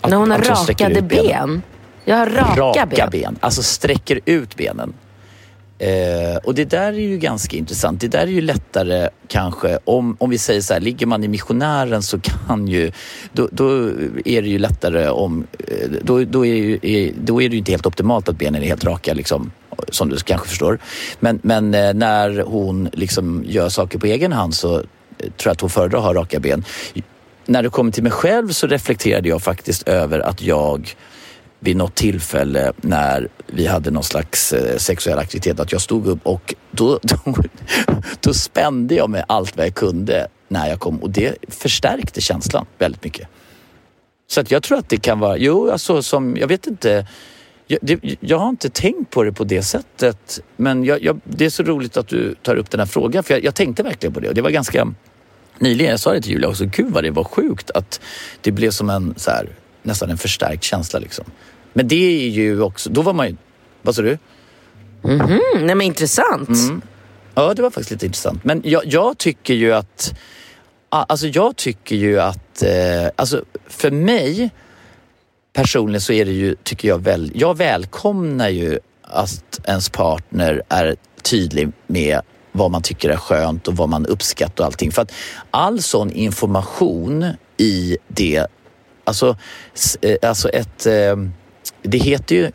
Att- 0.00 0.10
när 0.10 0.16
hon 0.16 0.30
har 0.30 0.38
rakade 0.38 1.02
ben? 1.02 1.62
Jag 2.10 2.16
har 2.16 2.26
raka, 2.26 2.60
Raka 2.60 2.86
ben. 2.86 3.10
ben, 3.10 3.38
alltså 3.40 3.62
sträcker 3.62 4.20
ut 4.24 4.56
benen. 4.56 4.92
Eh, 5.78 6.36
och 6.44 6.54
det 6.54 6.64
där 6.64 6.92
är 6.92 7.08
ju 7.08 7.18
ganska 7.18 7.56
intressant. 7.56 8.00
Det 8.00 8.08
där 8.08 8.22
är 8.22 8.26
ju 8.26 8.40
lättare 8.40 9.08
kanske, 9.28 9.78
om, 9.84 10.16
om 10.20 10.30
vi 10.30 10.38
säger 10.38 10.60
så 10.60 10.72
här, 10.72 10.80
ligger 10.80 11.06
man 11.06 11.24
i 11.24 11.28
missionären 11.28 12.02
så 12.02 12.20
kan 12.20 12.68
ju, 12.68 12.92
då, 13.32 13.48
då 13.52 13.88
är 14.24 14.42
det 14.42 14.48
ju 14.48 14.58
lättare 14.58 15.08
om, 15.08 15.46
eh, 15.58 15.90
då, 16.02 16.24
då, 16.24 16.46
är, 16.46 16.54
ju, 16.54 16.78
är, 16.82 17.12
då 17.16 17.42
är 17.42 17.48
det 17.48 17.52
ju 17.52 17.58
inte 17.58 17.72
helt 17.72 17.86
optimalt 17.86 18.28
att 18.28 18.38
benen 18.38 18.62
är 18.62 18.66
helt 18.66 18.84
raka 18.84 19.14
liksom, 19.14 19.52
som 19.88 20.08
du 20.08 20.16
kanske 20.16 20.48
förstår. 20.48 20.78
Men, 21.20 21.40
men 21.42 21.74
eh, 21.74 21.94
när 21.94 22.42
hon 22.42 22.88
liksom 22.92 23.44
gör 23.46 23.68
saker 23.68 23.98
på 23.98 24.06
egen 24.06 24.32
hand 24.32 24.54
så 24.54 24.74
eh, 24.76 24.82
tror 25.18 25.32
jag 25.44 25.52
att 25.52 25.60
hon 25.60 25.70
föredrar 25.70 25.98
att 25.98 26.04
ha 26.04 26.14
raka 26.14 26.40
ben. 26.40 26.64
När 27.46 27.62
det 27.62 27.68
kommer 27.68 27.92
till 27.92 28.02
mig 28.02 28.12
själv 28.12 28.48
så 28.48 28.66
reflekterade 28.66 29.28
jag 29.28 29.42
faktiskt 29.42 29.88
över 29.88 30.20
att 30.20 30.42
jag 30.42 30.94
vid 31.60 31.76
något 31.76 31.94
tillfälle 31.94 32.72
när 32.76 33.28
vi 33.46 33.66
hade 33.66 33.90
någon 33.90 34.04
slags 34.04 34.52
eh, 34.52 34.76
sexuell 34.76 35.18
aktivitet 35.18 35.60
att 35.60 35.72
jag 35.72 35.80
stod 35.80 36.06
upp 36.06 36.18
och 36.22 36.54
då, 36.70 36.98
då, 37.02 37.34
då 38.20 38.34
spände 38.34 38.94
jag 38.94 39.10
mig 39.10 39.24
allt 39.28 39.56
vad 39.56 39.66
jag 39.66 39.74
kunde 39.74 40.26
när 40.48 40.68
jag 40.68 40.80
kom. 40.80 41.02
Och 41.02 41.10
det 41.10 41.36
förstärkte 41.48 42.20
känslan 42.20 42.66
väldigt 42.78 43.04
mycket. 43.04 43.28
Så 44.26 44.40
att 44.40 44.50
jag 44.50 44.62
tror 44.62 44.78
att 44.78 44.88
det 44.88 44.96
kan 44.96 45.18
vara, 45.18 45.36
jo 45.36 45.70
alltså 45.70 46.02
som, 46.02 46.36
jag 46.36 46.48
vet 46.48 46.66
inte, 46.66 47.06
jag, 47.66 47.78
det, 47.82 48.16
jag 48.20 48.38
har 48.38 48.48
inte 48.48 48.70
tänkt 48.70 49.10
på 49.10 49.22
det 49.22 49.32
på 49.32 49.44
det 49.44 49.62
sättet 49.62 50.40
men 50.56 50.84
jag, 50.84 51.02
jag, 51.02 51.20
det 51.24 51.44
är 51.44 51.50
så 51.50 51.62
roligt 51.62 51.96
att 51.96 52.08
du 52.08 52.34
tar 52.42 52.56
upp 52.56 52.70
den 52.70 52.80
här 52.80 52.86
frågan 52.86 53.24
för 53.24 53.34
jag, 53.34 53.44
jag 53.44 53.54
tänkte 53.54 53.82
verkligen 53.82 54.14
på 54.14 54.20
det. 54.20 54.28
Och 54.28 54.34
det 54.34 54.42
var 54.42 54.50
ganska 54.50 54.94
nyligen, 55.58 55.90
jag 55.90 56.00
sa 56.00 56.12
det 56.12 56.20
till 56.20 56.32
Julia 56.32 56.48
också, 56.48 56.64
gud 56.64 56.92
vad 56.92 57.04
det 57.04 57.10
var 57.10 57.24
sjukt 57.24 57.70
att 57.70 58.00
det 58.40 58.52
blev 58.52 58.70
som 58.70 58.90
en 58.90 59.14
så 59.16 59.30
här, 59.30 59.48
nästan 59.82 60.10
en 60.10 60.18
förstärkt 60.18 60.64
känsla 60.64 60.98
liksom. 60.98 61.24
Men 61.72 61.88
det 61.88 62.26
är 62.26 62.28
ju 62.28 62.62
också, 62.62 62.90
då 62.90 63.02
var 63.02 63.12
man 63.12 63.28
ju, 63.28 63.36
vad 63.82 63.94
sa 63.94 64.02
du? 64.02 64.18
Mm, 65.04 65.40
nej, 65.54 65.74
men 65.74 65.80
intressant. 65.80 66.48
Ja, 67.34 67.54
det 67.54 67.62
var 67.62 67.70
faktiskt 67.70 67.90
lite 67.90 68.06
intressant. 68.06 68.44
Men 68.44 68.62
jag, 68.64 68.82
jag 68.86 69.18
tycker 69.18 69.54
ju 69.54 69.72
att, 69.72 70.14
alltså 70.88 71.26
jag 71.26 71.56
tycker 71.56 71.96
ju 71.96 72.20
att, 72.20 72.62
eh, 72.62 73.08
alltså 73.16 73.44
för 73.66 73.90
mig 73.90 74.50
personligen 75.52 76.00
så 76.00 76.12
är 76.12 76.24
det 76.24 76.32
ju, 76.32 76.54
tycker 76.62 76.88
jag 76.88 76.98
väl, 76.98 77.32
jag 77.34 77.56
välkomnar 77.56 78.48
ju 78.48 78.78
att 79.02 79.60
ens 79.64 79.88
partner 79.88 80.62
är 80.68 80.96
tydlig 81.22 81.72
med 81.86 82.20
vad 82.52 82.70
man 82.70 82.82
tycker 82.82 83.10
är 83.10 83.16
skönt 83.16 83.68
och 83.68 83.76
vad 83.76 83.88
man 83.88 84.06
uppskattar 84.06 84.64
och 84.64 84.66
allting. 84.66 84.92
För 84.92 85.02
att 85.02 85.12
all 85.50 85.82
sån 85.82 86.12
information 86.12 87.26
i 87.56 87.96
det, 88.08 88.46
alltså, 89.10 89.36
eh, 90.00 90.16
alltså 90.22 90.48
ett, 90.48 90.86
eh, 90.86 91.16
det 91.82 91.98
heter 91.98 92.36
ju 92.36 92.50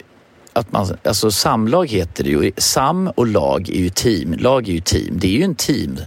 att 0.54 0.72
man, 0.72 0.98
alltså 1.04 1.32
samlag 1.32 1.90
heter 1.90 2.24
det 2.24 2.30
ju. 2.30 2.52
Sam 2.58 3.08
och 3.08 3.28
lag 3.28 3.70
är 3.70 3.80
ju 3.80 3.90
team. 3.90 4.34
Lag 4.34 4.70
är 4.70 4.74
ju 4.74 4.80
team. 4.80 5.20
Det 5.20 5.28
är 5.28 5.32
ju 5.32 5.44
en 5.44 5.56
team, 5.56 6.00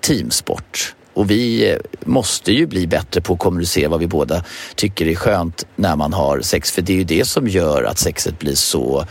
teamsport. 0.00 0.94
Och 1.14 1.30
vi 1.30 1.70
eh, 1.70 1.76
måste 2.04 2.52
ju 2.52 2.66
bli 2.66 2.86
bättre 2.86 3.20
på 3.20 3.32
att 3.32 3.38
kommunicera 3.38 3.88
vad 3.88 4.00
vi 4.00 4.06
båda 4.06 4.44
tycker 4.74 5.06
är 5.08 5.14
skönt 5.14 5.66
när 5.76 5.96
man 5.96 6.12
har 6.12 6.40
sex. 6.40 6.70
För 6.72 6.82
det 6.82 6.92
är 6.92 6.96
ju 6.96 7.04
det 7.04 7.24
som 7.24 7.48
gör 7.48 7.82
att 7.84 7.98
sexet 7.98 8.38
blir 8.38 8.54
så 8.54 9.04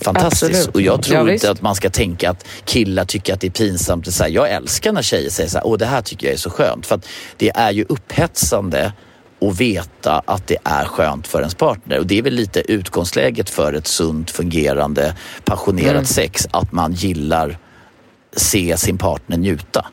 fantastiskt. 0.00 0.42
Absolut. 0.44 0.74
Och 0.74 0.80
jag 0.82 1.02
tror 1.02 1.16
Ja, 1.16 1.20
inte 1.20 1.32
visst. 1.32 1.44
att 1.44 1.62
man 1.62 1.74
ska 1.74 1.90
tänka 1.90 2.30
att 2.30 2.46
killar 2.64 3.04
tycker 3.04 3.34
att 3.34 3.40
det 3.40 3.46
är 3.46 3.50
pinsamt. 3.50 4.04
Det 4.04 4.08
är 4.08 4.12
så 4.12 4.22
här, 4.22 4.30
jag 4.30 4.50
älskar 4.50 4.92
när 4.92 5.02
tjejer 5.02 5.30
säger 5.30 5.50
så 5.50 5.58
här, 5.58 5.66
åh 5.66 5.78
det 5.78 5.86
här 5.86 6.02
tycker 6.02 6.26
jag 6.26 6.34
är 6.34 6.38
så 6.38 6.50
skönt. 6.50 6.86
För 6.86 6.94
att 6.94 7.06
det 7.36 7.50
är 7.50 7.70
ju 7.70 7.84
upphetsande 7.88 8.92
att 9.40 9.60
veta 9.60 10.22
att 10.24 10.46
det 10.46 10.56
är 10.64 10.84
skönt 10.84 11.26
för 11.26 11.38
ens 11.38 11.54
partner. 11.54 11.98
Och 11.98 12.06
det 12.06 12.18
är 12.18 12.22
väl 12.22 12.34
lite 12.34 12.72
utgångsläget 12.72 13.50
för 13.50 13.72
ett 13.72 13.86
sunt, 13.86 14.30
fungerande, 14.30 15.14
passionerat 15.44 15.90
Mm. 15.90 16.04
sex. 16.04 16.48
Att 16.50 16.72
man 16.72 16.92
gillar 16.92 17.58
se 18.36 18.76
sin 18.76 18.98
partner 18.98 19.36
njuta. 19.36 19.86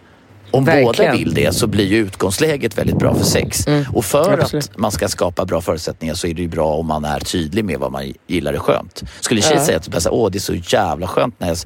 Om 0.51 0.65
Verkligen. 0.65 0.85
båda 0.85 1.11
vill 1.11 1.33
det 1.33 1.55
så 1.55 1.67
blir 1.67 1.85
ju 1.85 1.97
utgångsläget 1.97 2.77
väldigt 2.77 2.97
bra 2.99 3.15
för 3.15 3.25
sex. 3.25 3.65
Och 3.93 4.05
för 4.05 4.27
Mm. 4.27 4.39
Absolut. 4.39 4.69
att 4.69 4.77
man 4.77 4.91
ska 4.91 5.07
skapa 5.07 5.45
bra 5.45 5.61
förutsättningar 5.61 6.13
så 6.15 6.27
är 6.27 6.33
det 6.33 6.41
ju 6.41 6.47
bra 6.47 6.73
om 6.73 6.85
man 6.87 7.05
är 7.05 7.19
tydlig 7.19 7.65
med 7.65 7.79
vad 7.79 7.91
man 7.91 8.13
gillar 8.27 8.53
är 8.53 8.57
skönt. 8.59 9.03
Skulle 9.19 9.39
en 9.41 9.43
tjej 9.47 9.57
Ja. 9.71 9.81
säga 9.89 10.11
åh 10.11 10.31
det 10.31 10.37
är 10.37 10.39
så 10.39 10.53
jävla 10.55 11.07
skönt 11.07 11.39
när 11.39 11.47
jag 11.47 11.53
s- 11.57 11.65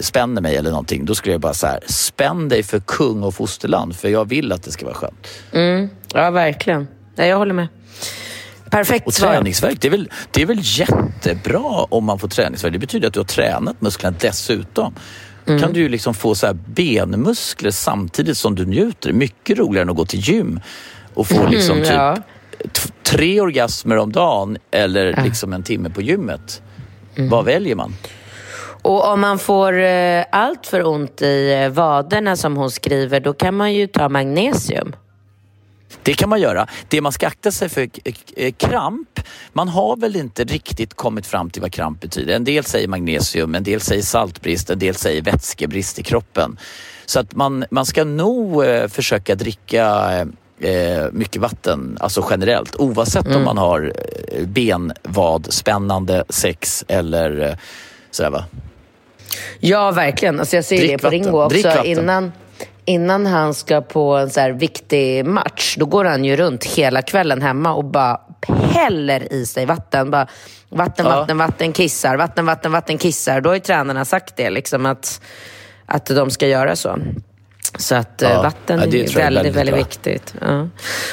spänner 0.00 0.40
mig 0.42 0.56
eller 0.56 0.70
någonting. 0.70 1.04
Då 1.04 1.14
skulle 1.14 1.34
jag 1.34 1.40
bara 1.40 1.54
så 1.54 1.66
här, 1.66 1.80
spänn 1.86 2.48
dig 2.48 2.62
för 2.62 2.80
kung 2.86 3.22
och 3.22 3.34
fosterland 3.34 3.96
för 3.96 4.08
jag 4.08 4.28
vill 4.28 4.52
att 4.52 4.62
det 4.62 4.70
ska 4.70 4.84
vara 4.84 4.94
skönt. 4.94 5.28
Mm. 5.52 5.88
Ja, 6.14 6.30
verkligen. 6.30 6.88
Ja, 7.14 7.24
jag 7.24 7.36
håller 7.38 7.54
med. 7.54 7.68
Perfekt 8.70 9.06
Och 9.06 9.14
svar. 9.14 9.28
träningsvärk, 9.32 9.80
det 9.80 9.88
är, 9.88 9.90
väl, 9.90 10.10
det 10.30 10.42
är 10.42 10.46
väl 10.46 10.60
jättebra 10.62 11.86
om 11.88 12.04
man 12.04 12.18
får 12.18 12.28
träningsvärk. 12.28 12.72
Det 12.72 12.78
betyder 12.78 13.08
att 13.08 13.14
du 13.14 13.20
har 13.20 13.24
tränat 13.24 13.80
musklerna 13.80 14.16
dessutom. 14.20 14.94
Mm. 15.46 15.60
kan 15.60 15.72
du 15.72 15.80
ju 15.80 15.88
liksom 15.88 16.14
få 16.14 16.34
så 16.34 16.46
här 16.46 16.54
benmuskler 16.66 17.70
samtidigt 17.70 18.36
som 18.38 18.54
du 18.54 18.64
njuter. 18.66 19.12
Mycket 19.12 19.58
roligare 19.58 19.82
än 19.82 19.90
att 19.90 19.96
gå 19.96 20.04
till 20.04 20.20
gym 20.20 20.60
och 21.14 21.26
få 21.26 21.46
liksom 21.46 21.76
Mm, 21.76 21.84
typ 21.84 21.94
ja. 21.94 22.16
tre 23.02 23.40
orgasmer 23.40 23.96
om 23.96 24.12
dagen 24.12 24.58
eller 24.70 25.22
liksom 25.24 25.52
en 25.52 25.62
timme 25.62 25.90
på 25.90 26.02
gymmet. 26.02 26.62
Mm. 27.16 27.30
Vad 27.30 27.44
väljer 27.44 27.74
man? 27.76 27.94
Och 28.82 29.08
om 29.12 29.20
man 29.20 29.38
får 29.38 29.78
eh, 29.80 30.24
allt 30.32 30.66
för 30.66 30.86
ont 30.86 31.22
i 31.22 31.52
eh, 31.62 31.68
vaderna 31.68 32.36
som 32.36 32.56
hon 32.56 32.70
skriver, 32.70 33.20
då 33.20 33.32
kan 33.32 33.54
man 33.56 33.74
ju 33.74 33.86
ta 33.86 34.08
magnesium. 34.08 34.92
Det 36.02 36.14
kan 36.14 36.28
man 36.28 36.40
göra. 36.40 36.66
Det 36.88 37.00
man 37.00 37.12
ska 37.12 37.26
akta 37.26 37.50
sig 37.50 37.68
för 37.68 37.86
k- 37.86 38.50
kramp, 38.56 39.20
man 39.52 39.68
har 39.68 39.96
väl 39.96 40.16
inte 40.16 40.44
riktigt 40.44 40.94
kommit 40.94 41.26
fram 41.26 41.50
till 41.50 41.62
vad 41.62 41.72
kramp 41.72 42.00
betyder. 42.00 42.34
En 42.34 42.44
del 42.44 42.64
säger 42.64 42.88
magnesium, 42.88 43.54
en 43.54 43.64
del 43.64 43.80
säger 43.80 44.02
saltbrist, 44.02 44.70
en 44.70 44.78
del 44.78 44.94
säger 44.94 45.22
vätskebrist 45.22 45.98
i 45.98 46.02
kroppen. 46.02 46.56
Så 47.06 47.20
att 47.20 47.34
man, 47.34 47.64
man 47.70 47.86
ska 47.86 48.04
nog 48.04 48.64
eh, 48.64 48.88
försöka 48.88 49.34
dricka 49.34 50.10
eh, 50.60 51.04
mycket 51.12 51.42
vatten, 51.42 51.96
alltså 52.00 52.26
generellt, 52.30 52.76
oavsett 52.76 53.26
om 53.26 53.44
man 53.44 53.58
har 53.58 53.92
eh, 54.32 54.46
benvad, 54.46 55.46
spännande 55.50 56.24
sex 56.28 56.84
eller 56.88 57.48
eh, 57.48 57.54
sådär 58.10 58.30
va. 58.30 58.44
Ja, 59.60 59.90
verkligen. 59.90 60.40
Alltså 60.40 60.56
jag 60.56 60.64
ser 60.64 60.76
Drick 60.76 60.90
det 60.90 60.98
på 60.98 61.06
vatten. 61.06 61.22
Ringo 61.24 61.48
Drick 61.48 61.66
också. 61.66 61.76
vatten. 61.76 61.86
Innan, 61.98 62.32
innan 62.84 63.26
han 63.26 63.54
ska 63.54 63.80
på 63.80 64.16
en 64.16 64.30
så 64.30 64.40
här 64.40 64.50
viktig 64.50 65.26
match, 65.26 65.76
då 65.78 65.86
går 65.86 66.04
han 66.04 66.24
ju 66.24 66.36
runt 66.36 66.64
hela 66.64 67.02
kvällen 67.02 67.42
hemma 67.42 67.74
och 67.74 67.84
bara 67.84 68.20
häller 68.48 69.32
i 69.32 69.46
sig 69.46 69.66
vatten. 69.66 70.10
Bara, 70.10 70.26
vatten, 70.68 71.06
Ja. 71.06 71.16
vatten, 71.20 71.38
vatten, 71.38 71.72
kissar. 71.72 72.16
Vatten, 72.16 72.46
vatten, 72.46 72.72
vatten, 72.72 72.98
kissar. 72.98 73.40
Då 73.40 73.50
har 73.50 73.54
ju 73.54 73.60
tränarna 73.60 74.04
sagt 74.04 74.36
det, 74.36 74.50
liksom 74.50 74.86
att, 74.86 75.20
att 75.86 76.06
de 76.06 76.30
ska 76.30 76.46
göra 76.48 76.76
så. 76.76 76.98
Så 77.78 77.94
att 77.94 78.22
eh, 78.22 78.30
Ja. 78.30 78.42
vatten 78.42 78.78
Ja, 78.78 78.84
är 78.86 78.90
väldigt, 78.90 79.16
väldigt 79.16 79.54
väldigt, 79.54 79.76
viktigt. 79.76 80.34
Ja. 80.40 80.68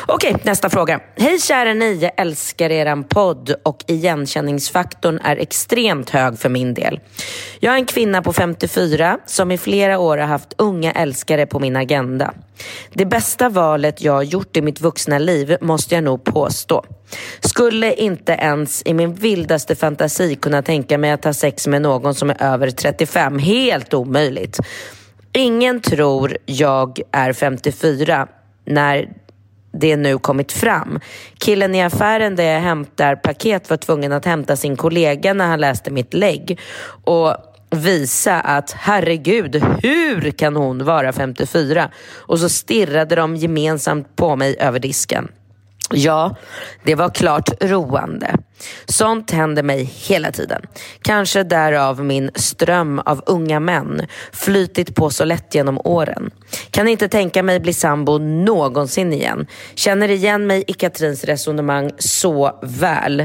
Okej, 0.07 0.36
nästa 0.43 0.70
fråga. 0.70 0.99
Hej 1.16 1.39
kära 1.39 1.74
ni, 1.74 1.95
jag 1.95 2.12
älskar 2.18 2.70
eran 2.70 3.03
podd 3.03 3.55
och 3.64 3.84
igenkänningsfaktorn 3.88 5.20
är 5.24 5.38
extremt 5.38 6.10
hög 6.10 6.39
för 6.39 6.49
min 6.49 6.74
del. 6.74 6.99
Jag 7.60 7.74
är 7.74 7.78
en 7.78 7.86
kvinna 7.86 8.22
på 8.22 8.34
54 8.34 9.20
som 9.26 9.51
i 9.51 9.57
flera 9.57 9.99
år 9.99 10.18
har 10.18 10.28
haft 10.28 10.53
unga 10.57 10.91
älskare 10.91 11.45
på 11.45 11.60
min 11.60 11.76
agenda. 11.76 12.34
Det 12.93 13.05
bästa 13.05 13.49
valet 13.49 14.01
jag 14.01 14.14
har 14.14 14.24
gjort 14.24 14.57
i 14.57 14.62
mitt 14.62 14.82
vuxna 14.82 15.20
liv 15.20 15.57
måste 15.62 15.95
jag 15.95 16.03
nog 16.03 16.24
påstå. 16.24 16.86
Skulle 17.39 17.93
inte 17.93 18.32
ens 18.32 18.82
i 18.86 18.93
min 18.93 19.14
vildaste 19.14 19.76
fantasi 19.76 20.36
kunna 20.36 20.62
tänka 20.62 20.97
mig 20.97 21.12
att 21.12 21.26
ha 21.26 21.34
sex 21.34 21.68
med 21.68 21.82
någon 21.82 22.16
som 22.16 22.30
är 22.30 22.43
över 22.43 22.72
35. 22.72 23.39
Helt 23.39 23.93
omöjligt. 23.93 24.60
Ingen 25.34 25.82
tror 25.82 26.38
jag 26.46 27.00
är 27.12 27.34
54 27.34 28.28
när 28.66 29.10
det 29.72 29.98
nu 29.98 30.18
kommit 30.18 30.52
fram. 30.52 31.00
Killen 31.38 31.76
i 31.76 31.84
affären 31.84 32.36
där 32.36 32.44
jag 32.44 32.60
hämtar 32.62 33.16
paket 33.16 33.70
var 33.70 33.78
tvungen 33.78 34.12
att 34.12 34.26
hämta 34.26 34.56
sin 34.56 34.78
kollega 34.78 35.34
när 35.34 35.48
han 35.48 35.60
läste 35.60 35.92
mitt 35.92 36.14
lägg 36.14 36.60
och 37.04 37.36
visa 37.70 38.40
att 38.40 38.72
herregud, 38.72 39.64
hur 39.84 40.32
kan 40.32 40.56
hon 40.56 40.86
vara 40.86 41.14
54? 41.14 41.90
Och 42.16 42.40
så 42.40 42.50
stirrade 42.50 43.16
de 43.16 43.36
gemensamt 43.36 44.16
på 44.16 44.36
mig 44.36 44.56
över 44.60 44.80
disken. 44.80 45.28
Ja, 45.94 46.36
det 46.84 46.96
var 46.96 47.10
klart 47.10 47.50
roande. 47.64 48.36
Sånt 48.86 49.32
händer 49.32 49.64
mig 49.64 49.84
hela 49.84 50.32
tiden. 50.32 50.62
Kanske 51.02 51.44
därav 51.44 52.04
min 52.04 52.32
ström 52.36 53.00
av 53.00 53.24
unga 53.26 53.60
män 53.60 54.02
flytit 54.32 54.96
på 54.96 55.10
så 55.10 55.26
lätt 55.26 55.56
genom 55.56 55.78
åren. 55.84 56.32
Kan 56.72 56.88
inte 56.88 57.08
tänka 57.08 57.44
mig 57.44 57.60
bli 57.60 57.74
sambo 57.74 58.18
någonsin 58.18 59.14
igen. 59.14 59.48
Känner 59.76 60.10
igen 60.10 60.48
mig 60.48 60.64
i 60.68 60.74
Katrins 60.74 61.24
resonemang 61.24 61.92
så 61.98 62.60
väl. 62.62 63.20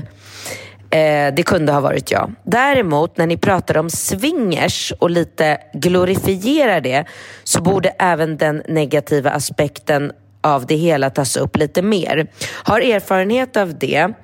Eh, 0.94 1.34
det 1.34 1.42
kunde 1.46 1.72
ha 1.72 1.80
varit 1.80 2.10
jag. 2.10 2.34
Däremot 2.42 3.16
när 3.16 3.26
ni 3.26 3.36
pratar 3.36 3.76
om 3.76 3.90
swingers 3.90 4.92
och 4.98 5.10
lite 5.10 5.58
glorifierar 5.72 6.80
det 6.80 7.04
så 7.44 7.62
borde 7.62 7.88
även 7.88 8.36
den 8.36 8.62
negativa 8.68 9.30
aspekten 9.30 10.12
av 10.44 10.66
det 10.66 10.74
hela 10.74 11.10
tas 11.10 11.36
upp 11.36 11.56
lite 11.56 11.82
mer. 11.82 12.26
Har 12.64 12.80
erfarenhet 12.80 13.56
av 13.56 13.78
det 13.78 14.14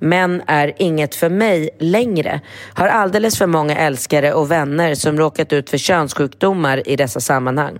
men 0.00 0.42
är 0.46 0.72
inget 0.78 1.14
för 1.14 1.28
mig 1.28 1.70
längre. 1.78 2.40
Har 2.74 2.88
alldeles 2.88 3.38
för 3.38 3.46
många 3.46 3.76
älskare 3.76 4.32
och 4.32 4.50
vänner 4.50 4.94
som 4.94 5.18
råkat 5.18 5.52
ut 5.52 5.70
för 5.70 5.78
könssjukdomar 5.78 6.88
i 6.88 6.96
dessa 6.96 7.20
sammanhang. 7.20 7.78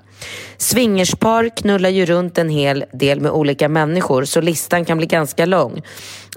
Swingerspar 0.57 1.57
knullar 1.57 1.90
ju 1.90 2.07
runt 2.07 2.38
en 2.38 2.48
hel 2.48 2.84
del 2.92 3.20
med 3.20 3.32
olika 3.32 3.68
människor 3.68 4.24
så 4.24 4.40
listan 4.40 4.84
kan 4.84 4.98
bli 4.98 5.07
ganska 5.07 5.46
lång. 5.46 5.82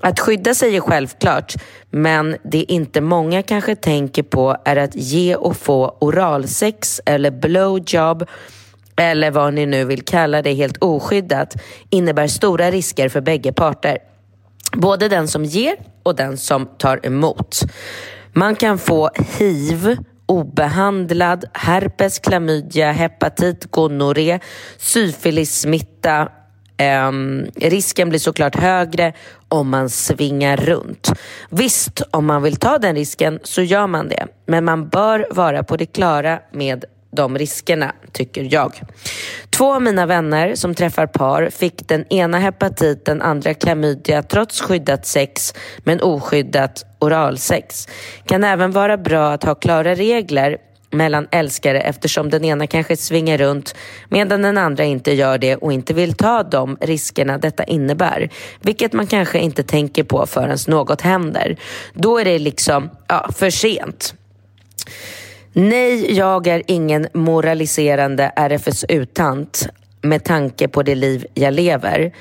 Att 0.01 0.19
skydda 0.19 0.55
sig 0.55 0.75
är 0.75 0.81
självklart 0.81 1.53
men 1.91 2.37
det 2.43 2.63
inte 2.63 3.01
många 3.01 3.43
kanske 3.43 3.75
tänker 3.75 4.23
på 4.23 4.57
är 4.65 4.75
att 4.75 4.95
ge 4.95 5.35
och 5.35 5.57
få 5.57 5.97
oralsex 5.99 7.01
eller 7.05 7.31
blowjob 7.31 8.25
eller 8.95 9.31
vad 9.31 9.53
ni 9.53 9.65
nu 9.65 9.85
vill 9.85 10.01
kalla 10.01 10.41
det 10.41 10.53
helt 10.53 10.77
oskyddat 10.77 11.55
innebär 11.89 12.27
stora 12.27 12.71
risker 12.71 13.09
för 13.09 13.21
bägge 13.21 13.53
parter. 13.53 13.97
Både 14.73 15.09
den 15.09 15.27
som 15.27 15.45
ger 15.45 15.75
och 16.03 16.15
den 16.15 16.37
som 16.37 16.65
tar 16.65 17.05
emot. 17.05 17.61
Man 18.33 18.55
kan 18.55 18.77
få 18.79 19.09
hiv, 19.37 19.97
obehandlad, 20.25 21.45
herpes, 21.53 22.19
klamydia, 22.19 22.91
hepatit, 22.91 23.71
gonorré, 23.71 24.39
syfilissmitta. 24.77 26.29
Ehm, 26.77 27.45
risken 27.55 28.09
blir 28.09 28.19
såklart 28.19 28.55
högre 28.55 29.13
om 29.49 29.69
man 29.69 29.89
svingar 29.89 30.57
runt. 30.57 31.13
Visst, 31.49 32.01
om 32.11 32.25
man 32.25 32.43
vill 32.43 32.55
ta 32.55 32.77
den 32.77 32.95
risken 32.95 33.39
så 33.43 33.61
gör 33.61 33.87
man 33.87 34.07
det. 34.07 34.27
Men 34.45 34.65
man 34.65 34.89
bör 34.89 35.27
vara 35.31 35.63
på 35.63 35.77
det 35.77 35.85
klara 35.85 36.39
med 36.51 36.85
de 37.13 37.37
riskerna, 37.37 37.93
tycker 38.11 38.47
jag. 38.51 38.81
Två 39.49 39.73
av 39.73 39.81
mina 39.81 40.05
vänner 40.05 40.55
som 40.55 40.75
träffar 40.75 41.07
par 41.07 41.49
fick 41.49 41.87
den 41.87 42.13
ena 42.13 42.39
hepatit, 42.39 43.05
den 43.05 43.21
andra 43.21 43.53
klamydia 43.53 44.23
trots 44.23 44.61
skyddat 44.61 45.05
sex 45.05 45.53
men 45.77 46.01
oskyddat 46.01 46.85
oralsex. 46.99 47.87
Kan 48.25 48.43
även 48.43 48.71
vara 48.71 48.97
bra 48.97 49.31
att 49.31 49.43
ha 49.43 49.55
klara 49.55 49.95
regler 49.95 50.57
mellan 50.93 51.27
älskare 51.31 51.81
eftersom 51.81 52.29
den 52.29 52.45
ena 52.45 52.67
kanske 52.67 52.97
svingar 52.97 53.37
runt 53.37 53.75
medan 54.09 54.41
den 54.41 54.57
andra 54.57 54.83
inte 54.83 55.11
gör 55.11 55.37
det 55.37 55.55
och 55.55 55.73
inte 55.73 55.93
vill 55.93 56.13
ta 56.13 56.43
de 56.43 56.77
riskerna 56.81 57.37
detta 57.37 57.63
innebär. 57.63 58.29
Vilket 58.61 58.93
man 58.93 59.07
kanske 59.07 59.39
inte 59.39 59.63
tänker 59.63 60.03
på 60.03 60.25
förrän 60.25 60.57
något 60.67 61.01
händer. 61.01 61.57
Då 61.93 62.17
är 62.17 62.25
det 62.25 62.39
liksom 62.39 62.89
ja, 63.07 63.29
för 63.35 63.49
sent. 63.49 64.13
Nej, 65.55 66.13
jag 66.17 66.47
är 66.47 66.63
ingen 66.67 67.07
moraliserande 67.13 68.31
RFSU-tant 68.35 69.67
med 70.01 70.23
tanke 70.23 70.67
på 70.67 70.83
det 70.83 70.95
liv 70.95 71.25
jag 71.33 71.53
lever. 71.53 72.13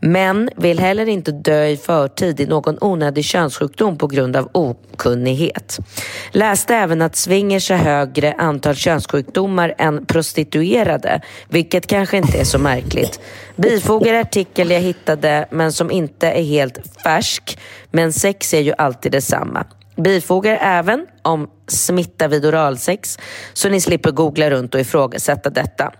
Men 0.00 0.50
vill 0.56 0.78
heller 0.78 1.08
inte 1.08 1.32
dö 1.32 1.66
i 1.66 1.76
förtid 1.76 2.40
i 2.40 2.46
någon 2.46 2.78
onödig 2.80 3.24
könssjukdom 3.24 3.98
på 3.98 4.06
grund 4.06 4.36
av 4.36 4.48
okunnighet. 4.52 5.78
Läste 6.30 6.74
även 6.74 7.02
att 7.02 7.16
swingers 7.16 7.70
har 7.70 7.76
högre 7.76 8.32
antal 8.32 8.74
könssjukdomar 8.74 9.74
än 9.78 10.06
prostituerade, 10.06 11.20
vilket 11.48 11.86
kanske 11.86 12.16
inte 12.16 12.38
är 12.38 12.44
så 12.44 12.58
märkligt. 12.58 13.20
Bifogar 13.56 14.14
artikel 14.14 14.70
jag 14.70 14.80
hittade, 14.80 15.48
men 15.50 15.72
som 15.72 15.90
inte 15.90 16.28
är 16.28 16.42
helt 16.42 16.78
färsk. 17.04 17.58
Men 17.90 18.12
sex 18.12 18.54
är 18.54 18.60
ju 18.60 18.72
alltid 18.78 19.12
detsamma. 19.12 19.66
Bifogar 20.02 20.58
även 20.60 21.06
om 21.22 21.50
smitta 21.66 22.28
vid 22.28 22.46
oralsex 22.46 23.18
så 23.52 23.68
ni 23.68 23.80
slipper 23.80 24.10
googla 24.10 24.50
runt 24.50 24.74
och 24.74 24.80
ifrågasätta 24.80 25.50
detta. 25.50 25.92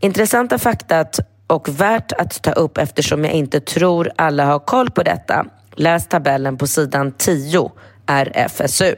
Intressanta 0.00 0.58
fakta 0.58 1.06
och 1.46 1.68
värt 1.80 2.12
att 2.12 2.42
ta 2.42 2.52
upp 2.52 2.78
eftersom 2.78 3.24
jag 3.24 3.34
inte 3.34 3.60
tror 3.60 4.10
alla 4.16 4.44
har 4.44 4.58
koll 4.58 4.90
på 4.90 5.02
detta. 5.02 5.46
Läs 5.76 6.08
tabellen 6.08 6.58
på 6.58 6.66
sidan 6.66 7.12
10 7.12 7.72
RFSU. 8.06 8.94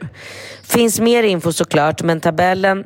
Finns 0.63 0.99
mer 0.99 1.23
info 1.23 1.51
såklart 1.51 2.03
men 2.03 2.19
tabellen 2.19 2.83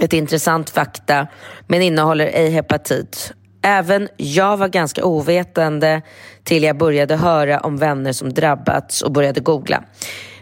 ett 0.00 0.12
intressant 0.12 0.70
fakta 0.70 1.26
men 1.66 1.82
innehåller 1.82 2.26
ej 2.26 2.50
hepatit. 2.50 3.32
Även 3.62 4.08
jag 4.16 4.56
var 4.56 4.68
ganska 4.68 5.04
ovetande 5.04 6.02
till 6.44 6.62
jag 6.62 6.78
började 6.78 7.16
höra 7.16 7.60
om 7.60 7.76
vänner 7.76 8.12
som 8.12 8.32
drabbats 8.32 9.02
och 9.02 9.12
började 9.12 9.40
googla. 9.40 9.84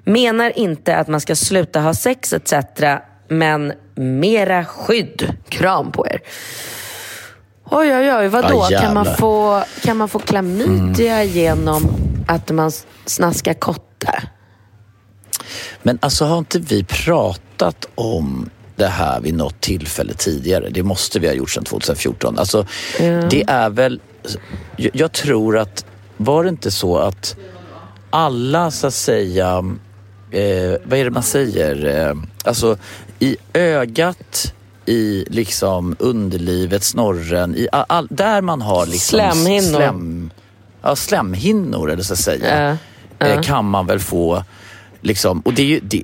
Menar 0.04 0.58
inte 0.58 0.96
att 0.96 1.08
man 1.08 1.20
ska 1.20 1.36
sluta 1.36 1.80
ha 1.80 1.94
sex 1.94 2.32
etc. 2.32 2.54
Men 3.28 3.72
mera 3.94 4.64
skydd. 4.64 5.34
Kram 5.48 5.92
på 5.92 6.06
er. 6.06 6.20
Oj, 7.70 7.96
oj, 7.96 8.12
oj. 8.12 8.28
Vadå? 8.28 8.62
Ah, 8.62 8.80
kan, 8.80 8.94
man 8.94 9.16
få, 9.16 9.62
kan 9.82 9.96
man 9.96 10.08
få 10.08 10.18
klamydia 10.18 11.24
genom 11.24 11.82
att 12.26 12.50
man 12.50 12.72
snaskar 13.06 13.54
kotte? 13.54 14.22
Men 15.82 15.98
alltså 16.02 16.24
har 16.24 16.38
inte 16.38 16.58
vi 16.58 16.84
pratat 16.84 17.88
om 17.94 18.50
det 18.76 18.86
här 18.86 19.20
vid 19.20 19.34
något 19.34 19.60
tillfälle 19.60 20.14
tidigare? 20.14 20.68
Det 20.70 20.82
måste 20.82 21.18
vi 21.18 21.26
ha 21.26 21.34
gjort 21.34 21.50
sedan 21.50 21.64
2014. 21.64 22.38
Alltså, 22.38 22.66
det 23.30 23.44
är 23.48 23.70
väl... 23.70 24.00
Jag, 24.76 24.90
jag 24.94 25.12
tror 25.12 25.58
att... 25.58 25.84
Var 26.16 26.44
det 26.44 26.48
inte 26.48 26.70
så 26.70 26.98
att 26.98 27.36
alla 28.10 28.70
så 28.70 28.86
att 28.86 28.94
säga... 28.94 29.64
Eh, 30.30 30.78
vad 30.84 30.98
är 30.98 31.04
det 31.04 31.10
man 31.10 31.22
säger? 31.22 32.06
Eh, 32.08 32.14
alltså 32.44 32.76
i 33.18 33.36
ögat, 33.52 34.54
i 34.86 35.24
liksom 35.28 35.96
underlivet, 35.98 36.84
snorren, 36.84 37.56
i 37.56 37.68
all, 37.72 37.84
all, 37.88 38.06
där 38.10 38.40
man 38.40 38.62
har 38.62 38.86
liksom... 38.86 39.18
Slemhinnor. 39.18 39.78
Slem, 39.78 40.30
ja, 40.82 40.96
slemhinnor 40.96 41.90
eller 41.90 42.02
så 42.02 42.12
att 42.12 42.18
säga. 42.18 42.70
Ja, 42.70 42.76
Eh, 43.26 43.40
kan 43.42 43.64
man 43.64 43.86
väl 43.86 44.00
få 44.00 44.44
Liksom, 45.02 45.40
och 45.40 45.52
det 45.54 45.62
är 45.62 45.66
ju, 45.66 45.80
det, 45.80 46.02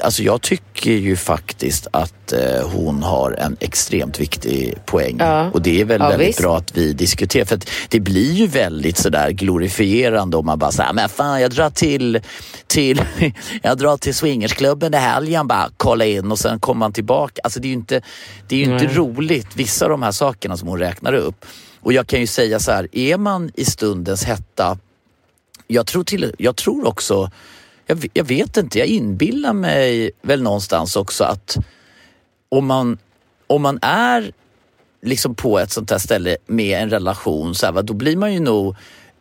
alltså 0.00 0.22
jag 0.22 0.42
tycker 0.42 0.90
ju 0.92 1.16
faktiskt 1.16 1.86
att 1.90 2.32
eh, 2.32 2.68
hon 2.72 3.02
har 3.02 3.30
en 3.32 3.56
extremt 3.60 4.20
viktig 4.20 4.74
poäng. 4.86 5.16
Ja. 5.18 5.50
Och 5.50 5.62
det 5.62 5.80
är 5.80 5.84
väl 5.84 6.00
Ja, 6.00 6.08
väldigt 6.08 6.28
visst. 6.28 6.40
bra 6.40 6.56
att 6.56 6.76
vi 6.76 6.92
diskuterar. 6.92 7.44
För 7.44 7.58
det 7.88 8.00
blir 8.00 8.32
ju 8.32 8.46
väldigt 8.46 8.96
sådär 8.98 9.30
glorifierande 9.30 10.36
om 10.36 10.46
man 10.46 10.58
bara 10.58 10.72
säger, 10.72 10.92
men 10.92 11.08
fan 11.08 11.40
jag 11.40 11.50
drar 11.50 11.70
till, 11.70 12.20
till, 12.66 13.02
jag 13.62 13.78
drar 13.78 13.96
till 13.96 14.14
swingersklubben 14.14 14.94
i 14.94 14.96
helgen 14.96 15.46
bara 15.46 15.70
kolla 15.76 16.04
in 16.04 16.30
och 16.32 16.38
sen 16.38 16.60
kommer 16.60 16.78
man 16.78 16.92
tillbaka. 16.92 17.40
Alltså 17.44 17.60
det 17.60 17.66
är 17.66 17.70
ju 17.70 17.74
inte, 17.74 18.00
det 18.48 18.56
är 18.64 18.72
inte 18.72 18.94
roligt, 18.94 19.48
vissa 19.54 19.84
av 19.84 19.90
de 19.90 20.02
här 20.02 20.12
sakerna 20.12 20.56
som 20.56 20.68
hon 20.68 20.78
räknar 20.78 21.12
upp. 21.12 21.44
Och 21.80 21.92
jag 21.92 22.06
kan 22.06 22.20
ju 22.20 22.26
säga 22.26 22.60
så 22.60 22.72
här, 22.72 22.88
är 22.92 23.16
man 23.18 23.50
i 23.54 23.64
stundens 23.64 24.24
hetta 24.24 24.78
jag 25.66 25.86
tror, 25.86 26.04
till, 26.04 26.34
jag 26.38 26.56
tror 26.56 26.86
också, 26.86 27.30
jag, 27.86 28.06
jag 28.12 28.24
vet 28.24 28.56
inte, 28.56 28.78
jag 28.78 28.88
inbillar 28.88 29.52
mig 29.52 30.10
väl 30.22 30.42
någonstans 30.42 30.96
också 30.96 31.24
att 31.24 31.56
om 32.48 32.66
man, 32.66 32.98
om 33.46 33.62
man 33.62 33.78
är 33.82 34.32
liksom 35.02 35.34
på 35.34 35.58
ett 35.58 35.72
sånt 35.72 35.90
här 35.90 35.98
ställe 35.98 36.36
med 36.46 36.82
en 36.82 36.90
relation, 36.90 37.54
så 37.54 37.66
här, 37.66 37.72
va, 37.72 37.82
då 37.82 37.94
blir 37.94 38.16
man 38.16 38.34
ju 38.34 38.40
nog 38.40 38.76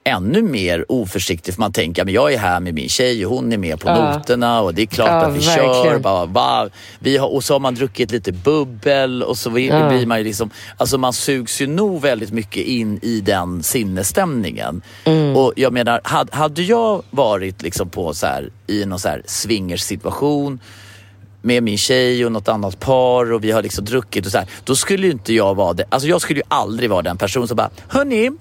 ännu 0.06 0.42
mer 0.42 0.86
oförsiktig 0.90 1.54
för 1.54 1.60
man 1.62 1.72
tänker 1.74 2.06
men 2.06 2.14
jag 2.14 2.34
är 2.34 2.38
här 2.38 2.60
med 2.60 2.74
min 2.74 2.90
tjej 2.90 3.26
och 3.26 3.36
hon 3.36 3.54
är 3.54 3.58
med 3.58 3.80
på 3.80 3.90
Ja. 3.90 4.14
noterna 4.18 4.62
och 4.62 4.74
det 4.74 4.82
är 4.82 4.86
klart 4.86 5.08
Ja, 5.10 5.26
att 5.26 5.36
vi 5.36 5.42
kör. 5.42 5.68
verkligen. 5.68 6.02
Bara, 6.02 6.26
va, 6.26 6.70
vi 7.00 7.18
har, 7.18 7.28
och 7.34 7.44
så 7.44 7.54
har 7.54 7.60
man 7.60 7.76
druckit 7.76 8.12
lite 8.12 8.32
bubbel 8.32 9.24
och 9.24 9.38
så 9.38 9.50
vi- 9.50 9.68
Ja. 9.68 9.90
blir 9.90 10.06
man 10.06 10.18
ju 10.18 10.24
liksom, 10.24 10.50
alltså 10.78 10.98
man 10.98 11.14
sugs 11.14 11.62
ju 11.62 11.68
nog 11.68 12.02
väldigt 12.02 12.32
mycket 12.32 12.66
in 12.66 13.00
i 13.02 13.22
den 13.22 13.64
sinnesstämningen. 13.64 14.82
Mm. 15.04 15.36
Och 15.38 15.54
jag 15.56 15.74
menar, 15.74 16.02
hade, 16.04 16.36
hade 16.36 16.62
jag 16.62 17.04
varit 17.10 17.62
liksom 17.62 17.90
på 17.90 18.14
så 18.14 18.26
här, 18.28 18.50
i 18.68 18.86
någon 18.86 19.00
så 19.00 19.08
här 19.10 19.22
swingersituation 19.26 20.60
med 21.42 21.64
min 21.64 21.78
tjej 21.78 22.26
och 22.26 22.32
något 22.32 22.48
annat 22.48 22.80
par 22.80 23.32
och 23.34 23.44
vi 23.44 23.52
har 23.52 23.62
liksom 23.62 23.86
druckit 23.86 24.26
och 24.26 24.32
så 24.32 24.38
här, 24.38 24.48
då 24.64 24.76
skulle 24.76 25.08
ju 25.08 25.14
inte 25.14 25.34
jag 25.34 25.56
vara 25.56 25.74
det. 25.74 25.84
Alltså 25.90 26.08
jag 26.08 26.22
skulle 26.22 26.40
ju 26.40 26.44
aldrig 26.48 26.90
vara 26.90 27.02
den 27.02 27.18
person 27.18 27.48
som 27.48 27.58
bara, 27.58 27.70
hörni, 27.88 28.32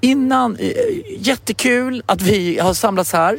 innan, 0.00 0.56
eh, 0.56 0.68
jättekul 1.18 2.02
att 2.06 2.22
vi 2.22 2.58
har 2.58 2.74
samlats 2.74 3.12
här. 3.12 3.38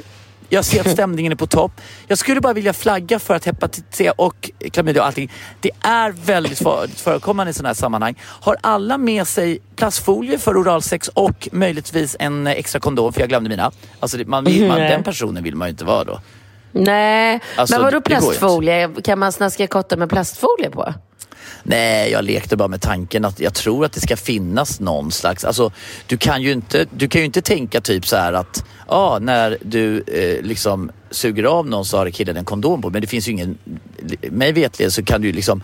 Jag 0.49 0.66
ser 0.66 0.82
att 0.82 0.91
stämningen 0.91 1.32
är 1.32 1.36
på 1.36 1.47
topp. 1.47 1.72
Jag 2.08 2.18
skulle 2.18 2.41
bara 2.41 2.53
vilja 2.53 2.74
flagga 2.74 3.20
för 3.20 3.36
att 3.36 3.45
hepatit 3.45 3.86
C 3.89 4.12
och 4.16 4.51
klamydia 4.72 5.01
och 5.01 5.08
allting, 5.08 5.32
det 5.62 5.72
är 5.82 6.12
väldigt 6.12 6.58
för- 6.58 6.88
förekommande 6.95 7.49
i 7.51 7.53
sådana 7.53 7.70
här 7.70 7.74
sammanhang. 7.74 8.16
Har 8.22 8.58
alla 8.62 8.97
med 8.97 9.28
sig 9.28 9.60
plastfolie 9.76 10.38
för 10.39 10.62
oralsex 10.62 11.08
och 11.08 11.49
möjligtvis 11.51 12.16
en 12.20 12.47
extra 12.47 12.80
kondom, 12.80 13.14
för 13.14 13.20
jag 13.22 13.30
glömde 13.30 13.49
mina. 13.49 13.72
Alltså 13.99 14.18
man, 14.26 14.43
vill- 14.45 14.68
man, 14.68 14.78
Nej. 14.78 14.89
den 14.89 15.03
personen 15.03 15.43
vill 15.43 15.55
man 15.55 15.68
ju 15.68 15.70
inte 15.70 15.86
vara 15.86 16.03
då. 16.03 16.22
Nej, 16.72 17.39
Alltså, 17.55 17.76
men 17.76 17.84
vadå 17.84 18.01
plastfolie? 18.01 18.89
Kan 19.03 19.20
man 19.20 19.32
snaska 19.32 19.68
kotte 19.68 19.97
med 19.97 20.10
plastfolie 20.10 20.70
på? 20.70 20.93
Nej, 21.63 22.11
jag 22.11 22.25
lekte 22.25 22.57
bara 22.57 22.67
med 22.67 22.81
tanken 22.81 23.25
att 23.25 23.39
jag 23.39 23.53
tror 23.53 23.85
att 23.85 23.93
det 23.93 23.99
ska 23.99 24.17
finnas 24.17 24.79
någon 24.79 25.11
slags... 25.11 25.45
Alltså, 25.45 25.71
du 26.07 26.17
kan 26.17 26.41
ju 26.41 26.51
inte, 26.51 26.85
du 26.97 27.07
kan 27.07 27.21
ju 27.21 27.25
inte 27.25 27.41
tänka 27.41 27.81
typ 27.81 28.07
så 28.07 28.15
här 28.15 28.33
att 28.33 28.63
ah, 28.87 29.19
när 29.19 29.57
du 29.61 30.03
eh, 30.07 30.45
liksom 30.45 30.91
suger 31.11 31.43
av 31.43 31.67
någon 31.67 31.85
så 31.85 31.97
har 31.97 32.09
killen 32.09 32.37
en 32.37 32.45
kondom 32.45 32.81
på. 32.81 32.89
Men 32.89 33.01
det 33.01 33.07
finns 33.07 33.27
ju 33.27 33.31
ingen... 33.31 33.57
Mig 34.31 34.51
vetligen 34.51 34.91
så 34.91 35.03
kan 35.03 35.21
du 35.21 35.27
ju 35.27 35.33
liksom... 35.33 35.61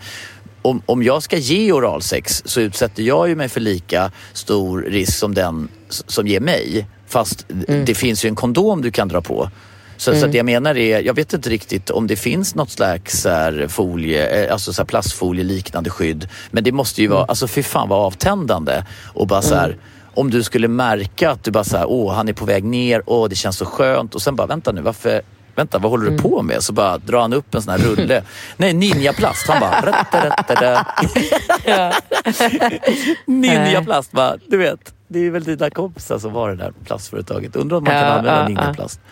Om, 0.62 0.82
om 0.86 1.02
jag 1.02 1.22
ska 1.22 1.36
ge 1.36 1.72
oralsex 1.72 2.42
så 2.44 2.60
utsätter 2.60 3.02
jag 3.02 3.28
ju 3.28 3.36
mig 3.36 3.48
för 3.48 3.60
lika 3.60 4.10
stor 4.32 4.82
risk 4.82 5.18
som 5.18 5.34
den 5.34 5.68
som 5.88 6.26
ger 6.26 6.40
mig. 6.40 6.86
Fast 7.06 7.46
det 7.86 7.94
finns 7.94 8.24
ju 8.24 8.28
en 8.28 8.34
kondom 8.34 8.82
du 8.82 8.90
kan 8.90 9.08
dra 9.08 9.20
på. 9.20 9.50
Så, 9.96 10.14
så 10.14 10.26
att 10.26 10.34
jag 10.34 10.46
menar 10.46 10.76
är, 10.76 11.00
jag 11.02 11.14
vet 11.14 11.32
inte 11.32 11.50
riktigt 11.50 11.90
om 11.90 12.06
det 12.06 12.16
finns 12.16 12.54
något 12.54 12.70
slags 12.70 13.24
här, 13.24 13.66
folie, 13.68 14.44
eh, 14.46 14.52
alltså 14.52 14.72
så 14.72 14.84
plastfolie 14.84 15.44
liknande 15.44 15.90
skydd. 15.90 16.28
Men 16.50 16.64
det 16.64 16.72
måste 16.72 17.02
ju 17.02 17.08
vara, 17.08 17.24
alltså 17.24 17.48
fy 17.48 17.62
fan 17.62 17.88
vad 17.88 18.06
avtändande. 18.06 18.84
Och 19.14 19.26
bara 19.26 19.42
så 19.42 19.54
här, 19.54 19.76
om 20.14 20.30
du 20.30 20.42
skulle 20.42 20.68
märka 20.68 21.30
att 21.30 21.44
du 21.44 21.50
bara 21.50 21.64
så 21.64 21.76
här, 21.76 21.86
åh 21.88 22.14
han 22.14 22.28
är 22.28 22.32
på 22.32 22.44
väg 22.44 22.64
ner, 22.64 23.02
åh 23.06 23.28
det 23.28 23.34
känns 23.36 23.56
så 23.56 23.66
skönt. 23.66 24.14
Och 24.14 24.22
sen 24.22 24.36
bara, 24.36 24.46
vänta 24.46 24.72
nu, 24.72 24.80
varför, 24.80 25.22
vänta 25.54 25.78
vad 25.78 25.90
håller 25.90 26.10
du 26.10 26.18
på 26.18 26.42
med? 26.42 26.62
Så 26.62 26.72
bara 26.72 26.98
drar 26.98 27.20
han 27.20 27.32
upp 27.32 27.54
en 27.54 27.62
sån 27.62 27.70
här 27.72 27.78
rulle. 27.78 28.22
Nej, 28.56 28.72
ninjaplast. 28.72 29.48
Han 29.48 29.60
bara, 29.60 29.80
rätta, 29.80 30.26
rätta, 30.26 30.54
rätta. 30.54 30.86
Ninjaplast, 33.26 34.12
bara, 34.12 34.36
du 34.46 34.56
vet. 34.56 34.94
Det 35.08 35.26
är 35.26 35.30
väl 35.30 35.44
dina 35.44 35.70
kompisar 35.70 36.18
som 36.18 36.32
har 36.32 36.50
det 36.50 36.56
där 36.56 36.72
plastföretaget. 36.84 37.56
Undrar 37.56 37.76
om 37.76 37.84
man 37.84 37.92
kan 37.92 38.02
Ja, 38.02 38.08
använda 38.08 38.40
ja, 38.40 38.48
ninjaplast. 38.48 39.00
Ja, 39.04 39.10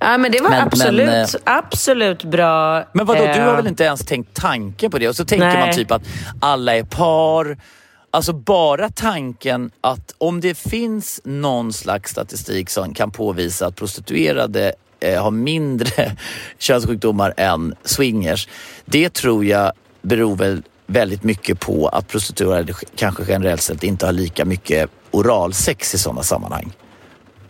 men 0.00 0.32
det 0.32 0.40
var 0.40 0.50
Men- 0.50 0.62
absolut, 0.66 1.06
men, 1.06 1.20
eh, 1.22 1.28
absolut 1.44 2.24
bra. 2.24 2.84
Men 2.92 3.06
vadå, 3.06 3.20
du 3.24 3.30
eh, 3.30 3.44
har 3.44 3.56
väl 3.56 3.66
inte 3.66 3.84
ens 3.84 4.00
tänkt 4.00 4.34
tanken 4.34 4.90
på 4.90 4.98
det? 4.98 5.08
Och 5.08 5.16
så 5.16 5.24
tänker 5.24 5.46
Nej. 5.46 5.58
man 5.60 5.74
typ 5.74 5.90
att 5.90 6.02
alla 6.40 6.76
är 6.76 6.82
par. 6.82 7.56
Alltså 8.10 8.32
bara 8.32 8.88
tanken 8.88 9.70
att 9.80 10.14
om 10.18 10.40
det 10.40 10.54
finns 10.58 11.20
någon 11.24 11.72
slags 11.72 12.10
statistik 12.10 12.70
som 12.70 12.94
kan 12.94 13.10
påvisa 13.10 13.66
att 13.66 13.76
prostituerade 13.76 14.72
eh, 15.00 15.22
har 15.22 15.30
mindre 15.30 16.16
könssjukdomar 16.58 17.34
än 17.36 17.74
swingers. 17.84 18.48
Det 18.84 19.14
tror 19.14 19.44
jag 19.44 19.72
beror 20.02 20.36
väl 20.36 20.62
väldigt 20.86 21.22
mycket 21.22 21.60
på 21.60 21.88
att 21.88 22.08
prostituerade 22.08 22.74
kanske 22.96 23.24
generellt 23.28 23.62
sett 23.62 23.82
inte 23.82 24.06
har 24.06 24.12
lika 24.12 24.44
mycket 24.44 24.90
oralsex 25.10 25.94
i 25.94 25.98
sådana 25.98 26.22
sammanhang. 26.22 26.72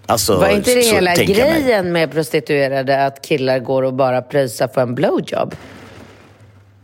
Alltså, 0.07 0.37
Var 0.37 0.49
inte 0.49 0.75
det 0.75 0.83
så 0.83 0.95
hela 0.95 1.15
grejen 1.15 1.93
med 1.93 2.13
prostituerade 2.13 3.07
att 3.07 3.23
killar 3.23 3.59
går 3.59 3.83
och 3.83 3.95
bara 3.95 4.23
pröjsar 4.23 4.69
för 4.69 4.81
en 4.81 4.95
blowjob? 4.95 5.55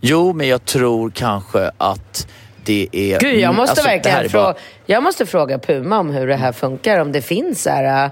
Jo, 0.01 0.33
men 0.33 0.49
jag 0.49 0.65
tror 0.65 1.11
kanske 1.11 1.71
att 1.79 2.27
det 2.65 2.89
är... 2.93 3.21
Gud, 3.21 3.39
jag 3.39 3.55
måste 3.55 3.71
Alltså, 3.71 3.87
verkligen 3.87 4.31
fråga, 4.31 4.45
bara- 4.45 4.55
jag 4.87 5.03
måste 5.03 5.27
fråga 5.27 5.59
Puma 5.59 5.99
om 5.99 6.11
hur 6.11 6.27
det 6.27 6.37
här 6.37 6.53
funkar. 6.53 7.01
Om 7.01 7.13
det 7.13 7.23
finns 7.23 7.63
så 7.63 7.71
här, 7.71 8.05
äh, 8.05 8.11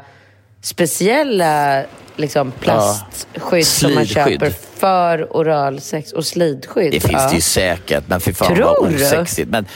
speciella 0.61 1.83
liksom, 2.17 2.51
plastskydd 2.51 3.67
som 3.67 3.95
man 3.95 4.07
köper 4.07 4.51
för 4.77 5.27
oralsex 5.31 6.13
och 6.13 6.25
slidskydd. 6.25 6.93
Det 6.93 7.01
finns 7.01 7.13
ja. 7.13 7.29
det 7.29 7.35
ju 7.35 7.41
säkert, 7.41 8.05
men 8.07 8.21
fy 8.21 8.33
fan 8.33 8.55
Tror 8.55 8.65
vad 8.65 8.95
osexigt. 8.95 9.49
Men, 9.51 9.67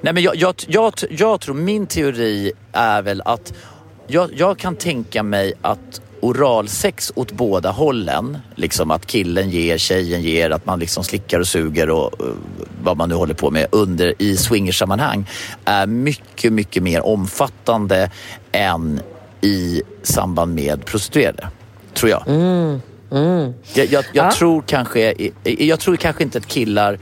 nej, 0.00 0.14
men 0.14 0.22
jag, 0.22 0.36
jag, 0.36 0.54
jag, 0.66 0.92
jag 1.10 1.40
tror, 1.40 1.54
min 1.54 1.86
teori 1.86 2.52
är 2.72 3.02
väl 3.02 3.22
att 3.24 3.52
jag, 4.10 4.30
jag 4.36 4.58
kan 4.58 4.76
tänka 4.76 5.22
mig 5.22 5.52
att 5.62 6.00
oralsex 6.20 7.12
åt 7.14 7.32
båda 7.32 7.70
hållen, 7.70 8.38
liksom 8.54 8.90
att 8.90 9.06
killen 9.06 9.50
ger, 9.50 9.78
tjejen 9.78 10.22
ger, 10.22 10.50
att 10.50 10.66
man 10.66 10.78
liksom 10.78 11.04
slickar 11.04 11.40
och 11.40 11.46
suger 11.46 11.90
och 11.90 12.26
uh, 12.26 12.34
vad 12.82 12.96
man 12.96 13.08
nu 13.08 13.14
håller 13.14 13.34
på 13.34 13.50
med 13.50 13.66
under 13.72 14.14
i 14.18 14.36
swingersammanhang 14.36 15.26
är 15.64 15.86
mycket, 15.86 16.52
mycket 16.52 16.82
mer 16.82 17.06
omfattande 17.06 18.10
än 18.52 19.00
i 19.40 19.82
samband 20.02 20.54
med 20.54 20.84
prostituerade. 20.84 21.48
Tror 21.94 22.10
jag. 22.10 22.28
Mm. 22.28 22.80
Jag, 23.74 23.86
jag, 23.86 24.04
jag 24.12 24.32
tror 24.32 24.62
kanske, 24.66 25.14
jag 25.44 25.80
tror 25.80 25.96
kanske 25.96 26.22
inte 26.22 26.38
att 26.38 26.46
killar 26.46 26.98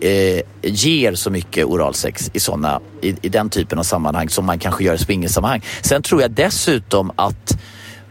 eh, 0.00 0.40
ger 0.62 1.14
så 1.14 1.30
mycket 1.30 1.64
oralsex 1.64 2.30
i, 2.32 2.40
såna, 2.40 2.80
i, 3.00 3.16
i 3.22 3.28
den 3.28 3.50
typen 3.50 3.78
av 3.78 3.82
sammanhang 3.82 4.28
som 4.28 4.46
man 4.46 4.58
kanske 4.58 4.84
gör 4.84 4.94
i 4.94 4.98
swingersammanhang. 4.98 5.62
Sen 5.82 6.02
tror 6.02 6.22
jag 6.22 6.30
dessutom 6.30 7.12
att 7.16 7.58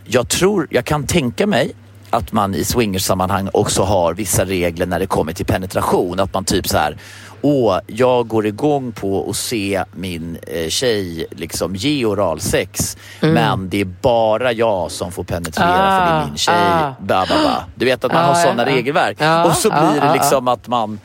jag 0.06 0.30
tror, 0.30 0.68
jag 0.70 0.86
kan 0.86 1.08
tänka 1.08 1.48
mig 1.48 1.74
att 2.10 2.32
man 2.32 2.56
i 2.56 2.64
swingersammanhang 2.64 3.50
också 3.54 3.84
har 3.84 4.14
vissa 4.14 4.46
regler 4.46 4.86
när 4.86 5.00
det 5.00 5.08
kommer 5.08 5.34
till 5.34 5.46
penetration. 5.46 6.20
Att 6.20 6.34
man 6.34 6.46
typ 6.46 6.68
så 6.68 6.78
här, 6.78 6.98
åh, 7.46 7.80
jag 7.88 8.28
går 8.28 8.46
igång 8.46 8.92
på 8.92 9.30
att 9.30 9.36
se 9.36 9.84
min 9.96 10.38
eh, 10.48 10.70
tjej 10.70 11.26
liksom 11.32 11.76
ge 11.76 12.06
oralsex 12.06 12.98
Mm. 13.22 13.34
men 13.36 13.70
det 13.70 13.82
är 13.82 13.86
bara 13.86 14.52
jag 14.52 14.92
som 14.92 15.12
får 15.12 15.24
penetrera 15.24 15.68
för 15.68 16.06
det 16.06 16.22
är 16.22 16.26
min 16.28 16.38
tjej. 16.38 16.56
ah. 16.58 16.94
Ba, 17.00 17.26
ba, 17.30 17.44
ba. 17.44 17.64
Du 17.76 17.86
vet 17.86 18.04
att 18.04 18.12
man 18.14 18.24
Ah, 18.24 18.28
har 18.28 18.36
sådana 18.36 18.70
ja. 18.70 18.76
regelverk. 18.76 19.18
Ja, 19.20 19.46
Och 19.46 19.54
så 19.58 19.70
ah, 19.72 19.92
blir 19.92 20.02
det 20.02 20.10
ah, 20.10 20.14
liksom 20.14 20.48
att 20.48 20.68
man, 20.68 21.00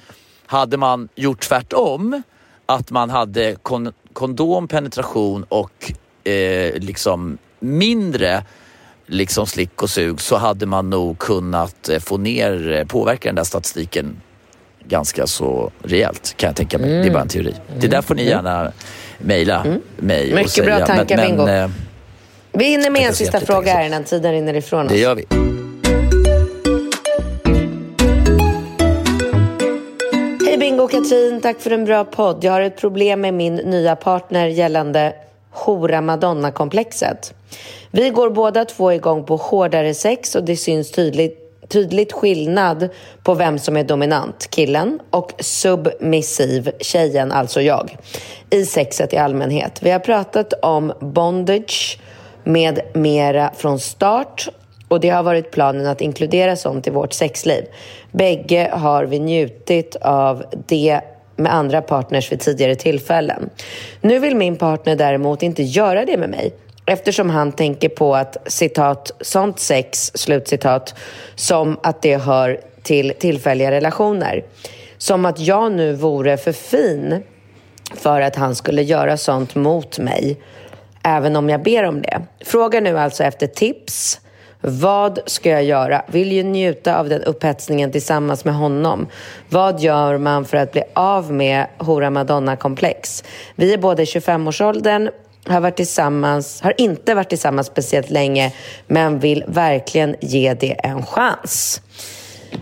hade 0.46 0.76
man 0.76 1.08
gjort 1.14 1.40
tvärtom, 1.40 2.22
att 2.66 2.90
man 2.90 3.10
hade 3.10 3.56
kon 3.62 3.92
kondom, 4.12 4.68
penetration 4.68 5.44
och 5.48 5.92
eh, 6.24 6.74
liksom 6.74 7.38
mindre 7.60 8.44
liksom 9.06 9.46
slick 9.46 9.82
och 9.82 9.90
sug 9.90 10.20
så 10.20 10.36
hade 10.36 10.66
man 10.66 10.90
nog 10.90 11.18
kunnat 11.18 11.88
eh, 11.88 11.98
få 11.98 12.16
ner, 12.16 12.72
eh, 12.72 12.84
påverka 12.84 13.28
den 13.28 13.34
där 13.36 13.44
statistiken 13.44 14.20
ganska 14.88 15.26
så 15.26 15.70
rejält 15.82 16.34
kan 16.36 16.46
jag 16.46 16.56
tänka 16.56 16.78
mig. 16.78 16.90
Det 16.90 17.06
är 17.06 17.10
bara 17.10 17.22
en 17.22 17.28
teori. 17.28 17.54
Det 17.80 17.86
där 17.88 18.02
får 18.02 18.14
ni 18.14 18.24
gärna 18.24 18.72
mejla 19.18 19.66
mig 19.96 20.30
och 20.30 20.34
Mycket 20.36 20.52
säga. 20.52 20.76
bra 20.76 20.86
tankar, 20.86 21.16
men, 21.16 21.26
Bingo. 21.26 21.44
men, 21.44 21.64
eh, 21.64 21.70
Vi 22.52 22.64
hinner 22.64 22.90
med 22.90 23.02
en 23.02 23.14
sista 23.14 23.40
fråga 23.40 23.72
här 23.72 23.86
innan 23.86 24.04
tiden 24.04 24.32
rinner 24.32 24.54
ifrån 24.54 24.86
oss. 24.86 24.92
Det 24.92 24.98
gör 24.98 25.14
vi. 25.14 25.24
Hej 30.46 30.58
Bingo 30.58 30.82
och 30.84 30.90
Katrin, 30.90 31.40
tack 31.40 31.60
för 31.60 31.70
en 31.70 31.84
bra 31.84 32.04
podd. 32.04 32.44
Jag 32.44 32.52
har 32.52 32.60
ett 32.60 32.76
problem 32.76 33.20
med 33.20 33.34
min 33.34 33.54
nya 33.54 33.96
partner 33.96 34.46
gällande 34.46 35.12
hora 35.50 36.00
madonna-komplexet. 36.00 37.34
Vi 37.90 38.10
går 38.10 38.30
båda 38.30 38.64
två 38.64 38.92
igång 38.92 39.24
på 39.24 39.36
hårdare 39.36 39.94
sex 39.94 40.34
och 40.34 40.44
det 40.44 40.56
syns 40.56 40.90
tydligt 40.92 41.47
tydligt 41.68 42.12
skillnad 42.12 42.88
på 43.22 43.34
vem 43.34 43.58
som 43.58 43.76
är 43.76 43.84
dominant, 43.84 44.48
killen, 44.50 44.98
och 45.10 45.32
submissiv, 45.38 46.70
tjejen, 46.80 47.32
alltså 47.32 47.60
jag, 47.60 47.96
i 48.50 48.64
sexet 48.64 49.12
i 49.12 49.16
allmänhet. 49.16 49.82
Vi 49.82 49.90
har 49.90 49.98
pratat 49.98 50.52
om 50.62 50.92
bondage 51.00 51.98
med 52.44 52.80
mera 52.94 53.50
från 53.56 53.78
start 53.78 54.48
och 54.88 55.00
det 55.00 55.08
har 55.08 55.22
varit 55.22 55.50
planen 55.50 55.86
att 55.86 56.00
inkludera 56.00 56.56
sånt 56.56 56.86
i 56.86 56.90
vårt 56.90 57.12
sexliv. 57.12 57.64
Bägge 58.12 58.70
har 58.72 59.04
vi 59.04 59.18
njutit 59.18 59.96
av 59.96 60.44
det 60.66 61.00
med 61.36 61.54
andra 61.54 61.82
partners 61.82 62.32
vid 62.32 62.40
tidigare 62.40 62.74
tillfällen. 62.74 63.50
Nu 64.00 64.18
vill 64.18 64.36
min 64.36 64.56
partner 64.56 64.96
däremot 64.96 65.42
inte 65.42 65.62
göra 65.62 66.04
det 66.04 66.16
med 66.16 66.30
mig 66.30 66.52
eftersom 66.88 67.30
han 67.30 67.52
tänker 67.52 67.88
på 67.88 68.16
att 68.16 68.36
citat, 68.46 69.10
sånt 69.20 69.58
sex, 69.58 70.10
slutcitat, 70.14 70.94
som 71.34 71.78
att 71.82 72.02
det 72.02 72.16
hör 72.16 72.60
till 72.82 73.12
tillfälliga 73.18 73.70
relationer. 73.70 74.44
Som 74.98 75.24
att 75.24 75.38
jag 75.38 75.72
nu 75.72 75.92
vore 75.92 76.36
för 76.36 76.52
fin 76.52 77.22
för 77.94 78.20
att 78.20 78.36
han 78.36 78.54
skulle 78.54 78.82
göra 78.82 79.16
sånt 79.16 79.54
mot 79.54 79.98
mig, 79.98 80.36
även 81.02 81.36
om 81.36 81.48
jag 81.50 81.62
ber 81.62 81.84
om 81.84 82.02
det. 82.02 82.22
Fråga 82.44 82.80
nu 82.80 82.98
alltså 82.98 83.24
efter 83.24 83.46
tips. 83.46 84.20
Vad 84.60 85.18
ska 85.26 85.50
jag 85.50 85.64
göra? 85.64 86.02
Vill 86.06 86.32
ju 86.32 86.42
njuta 86.42 86.98
av 86.98 87.08
den 87.08 87.22
upphetsningen 87.22 87.92
tillsammans 87.92 88.44
med 88.44 88.54
honom. 88.54 89.06
Vad 89.48 89.80
gör 89.80 90.18
man 90.18 90.44
för 90.44 90.56
att 90.56 90.72
bli 90.72 90.82
av 90.92 91.32
med 91.32 91.66
hora 91.78 92.10
madonna-komplex? 92.10 93.24
Vi 93.54 93.74
är 93.74 93.78
båda 93.78 94.02
i 94.02 94.04
25-årsåldern, 94.04 95.10
har, 95.46 95.60
varit 95.60 95.76
tillsammans, 95.76 96.62
har 96.62 96.74
inte 96.78 97.14
varit 97.14 97.28
tillsammans 97.28 97.66
speciellt 97.66 98.10
länge, 98.10 98.52
men 98.86 99.18
vill 99.18 99.44
verkligen 99.46 100.16
ge 100.20 100.54
det 100.54 100.72
en 100.72 101.06
chans. 101.06 101.82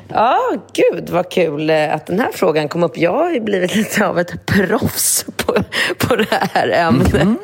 Ja, 0.08 0.38
gud 0.72 1.10
vad 1.10 1.30
kul 1.30 1.70
eh, 1.70 1.94
att 1.94 2.06
den 2.06 2.20
här 2.20 2.30
frågan 2.32 2.68
kom 2.68 2.82
upp. 2.82 2.98
Jag 2.98 3.12
har 3.12 3.30
ju 3.30 3.40
blivit 3.40 3.74
lite 3.76 4.06
av 4.06 4.18
ett 4.18 4.46
proffs 4.46 5.26
på, 5.36 5.56
på 5.98 6.16
det 6.16 6.48
här 6.52 6.68
ämnet. 6.68 7.14
Är 7.14 7.36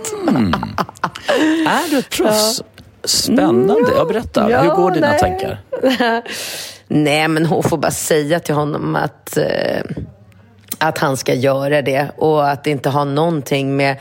du 1.90 1.98
ett 1.98 2.10
proffs? 2.10 2.62
Spännande. 3.04 3.92
Ja, 3.96 4.04
berätta. 4.04 4.50
Ja, 4.50 4.60
Hur 4.60 4.70
går 4.70 4.90
dina 4.90 5.10
nej. 5.10 5.18
tankar? 5.18 5.60
Nej, 6.88 7.28
men 7.28 7.46
hon 7.46 7.62
får 7.62 7.76
bara 7.76 7.90
säga 7.90 8.40
till 8.40 8.54
honom 8.54 8.96
att, 8.96 9.36
eh, 9.36 9.82
att 10.78 10.98
han 10.98 11.16
ska 11.16 11.34
göra 11.34 11.82
det 11.82 12.10
och 12.16 12.50
att 12.50 12.64
det 12.64 12.70
inte 12.70 12.88
har 12.88 13.04
någonting 13.04 13.76
med... 13.76 13.96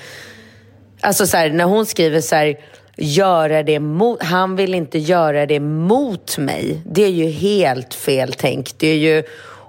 Alltså 1.02 1.28
så 1.28 1.38
här, 1.38 1.50
när 1.50 1.64
hon 1.64 1.86
skriver 1.86 2.22
så 2.22 2.36
här, 2.36 2.56
göra 2.96 3.64
det 3.64 3.80
mot... 3.80 4.24
Han 4.24 4.56
vill 4.56 4.74
inte 4.74 5.00
göra 5.00 5.46
det 5.46 5.60
mot 5.60 6.38
mig. 6.38 6.82
Det 6.86 7.04
är 7.04 7.10
ju 7.10 7.30
helt 7.30 7.94
fel 7.94 8.34
tänkt. 8.34 8.80
Det 8.80 8.88
är 8.88 8.98
ju 8.98 9.24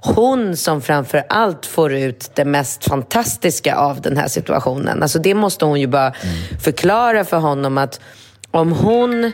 hon 0.04 0.56
som 0.56 0.82
framför 0.82 1.24
allt 1.28 1.66
får 1.66 1.94
ut 1.94 2.30
det 2.34 2.44
mest 2.44 2.84
fantastiska 2.84 3.76
av 3.76 4.00
den 4.00 4.16
här 4.16 4.28
situationen. 4.28 5.02
Alltså 5.02 5.18
det 5.18 5.34
måste 5.34 5.64
hon 5.64 5.80
ju 5.80 5.86
bara 5.86 6.12
förklara 6.64 7.24
för 7.24 7.36
honom 7.36 7.78
att 7.78 8.00
om 8.50 8.72
hon 8.72 9.32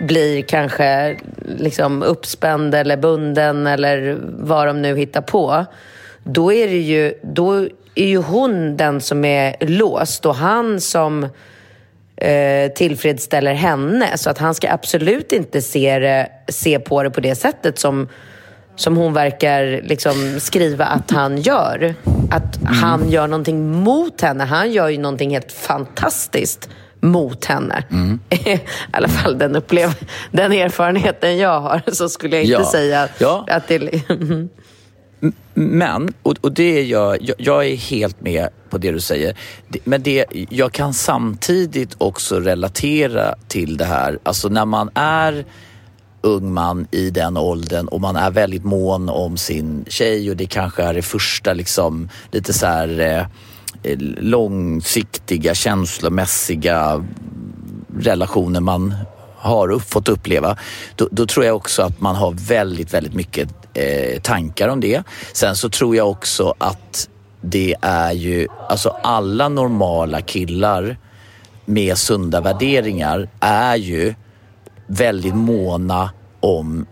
blir 0.00 0.42
kanske 0.42 1.16
liksom 1.58 2.02
uppspänd 2.02 2.74
eller 2.74 2.96
bunden 2.96 3.66
eller 3.66 4.18
vad 4.22 4.66
de 4.66 4.82
nu 4.82 4.96
hittar 4.96 5.20
på, 5.20 5.66
då 6.24 6.52
är, 6.52 6.68
det 6.68 6.78
ju, 6.78 7.14
då 7.22 7.68
är 8.00 8.06
ju 8.06 8.16
hon 8.18 8.76
den 8.76 9.00
som 9.00 9.24
är 9.24 9.56
låst 9.60 10.26
och 10.26 10.34
han 10.34 10.80
som 10.80 11.24
eh, 12.16 12.72
tillfredsställer 12.76 13.54
henne. 13.54 14.16
Så 14.18 14.30
att 14.30 14.38
han 14.38 14.54
ska 14.54 14.70
absolut 14.72 15.32
inte 15.32 15.62
se, 15.62 15.98
det, 15.98 16.28
se 16.48 16.78
på 16.78 17.02
det 17.02 17.10
på 17.10 17.20
det 17.20 17.34
sättet 17.34 17.78
som, 17.78 18.08
som 18.76 18.96
hon 18.96 19.12
verkar 19.12 19.80
liksom 19.84 20.40
skriva 20.40 20.84
att 20.84 21.10
han 21.10 21.38
gör. 21.40 21.94
Att 22.30 22.58
han 22.64 23.10
gör 23.10 23.26
någonting 23.26 23.70
mot 23.70 24.20
henne. 24.20 24.44
Han 24.44 24.72
gör 24.72 24.88
ju 24.88 24.98
någonting 24.98 25.30
helt 25.30 25.52
fantastiskt 25.52 26.68
mot 27.00 27.44
henne. 27.44 27.82
I 28.30 28.60
alla 28.90 29.08
fall 29.08 29.38
den, 29.38 29.56
upplev 29.56 29.94
den 30.30 30.52
erfarenheten 30.52 31.38
jag 31.38 31.60
har 31.60 31.82
så 31.92 32.08
skulle 32.08 32.36
jag 32.36 32.44
inte 32.44 32.52
Ja. 32.52 32.70
säga 32.72 33.08
Ja. 33.18 33.44
att 33.50 33.68
det... 33.68 33.78
Men, 35.54 36.12
och, 36.22 36.36
och 36.40 36.52
det 36.52 36.80
är 36.80 36.84
jag, 36.84 37.22
jag, 37.22 37.36
jag 37.38 37.66
är 37.66 37.76
helt 37.76 38.20
med 38.20 38.48
på 38.70 38.78
det 38.78 38.90
du 38.90 39.00
säger. 39.00 39.36
Men 39.84 40.02
det, 40.02 40.24
jag 40.50 40.72
kan 40.72 40.94
samtidigt 40.94 41.94
också 41.98 42.40
relatera 42.40 43.34
till 43.48 43.76
det 43.76 43.84
här. 43.84 44.18
Alltså 44.22 44.48
när 44.48 44.64
man 44.64 44.90
är 44.94 45.44
ung 46.20 46.52
man 46.52 46.86
i 46.90 47.10
den 47.10 47.36
åldern 47.36 47.88
och 47.88 48.00
man 48.00 48.16
är 48.16 48.30
väldigt 48.30 48.64
mån 48.64 49.08
om 49.08 49.36
sin 49.36 49.84
tjej 49.88 50.30
och 50.30 50.36
det 50.36 50.46
kanske 50.46 50.82
är 50.82 50.94
det 50.94 51.02
första 51.02 51.52
liksom 51.52 52.08
lite 52.32 52.52
så 52.52 52.66
här 52.66 53.00
eh, 53.00 53.26
eh 53.82 53.98
långsiktiga 54.18 55.54
känslomässiga 55.54 57.04
relationer 57.98 58.60
man 58.60 58.94
har 59.36 59.70
upp, 59.70 59.90
fått 59.90 60.08
uppleva, 60.08 60.56
då, 60.96 61.08
då 61.10 61.26
tror 61.26 61.46
jag 61.46 61.56
också 61.56 61.82
att 61.82 62.00
man 62.00 62.16
har 62.16 62.32
väldigt, 62.32 62.94
väldigt 62.94 63.14
mycket 63.14 63.48
eh, 63.74 64.20
tankar 64.20 64.68
om 64.68 64.80
det. 64.80 65.02
Sen 65.32 65.56
så 65.56 65.68
tror 65.68 65.96
jag 65.96 66.10
också 66.10 66.54
att 66.58 67.08
det 67.40 67.74
är 67.80 68.12
ju, 68.12 68.48
alltså 68.68 68.88
alla 69.02 69.48
normala 69.48 70.20
killar 70.20 70.96
med 71.64 71.98
sunda 71.98 72.40
värderingar 72.40 73.28
är 73.40 73.76
ju 73.76 74.14
väldigt 74.86 75.34
måna 75.34 76.10
om 76.40 76.86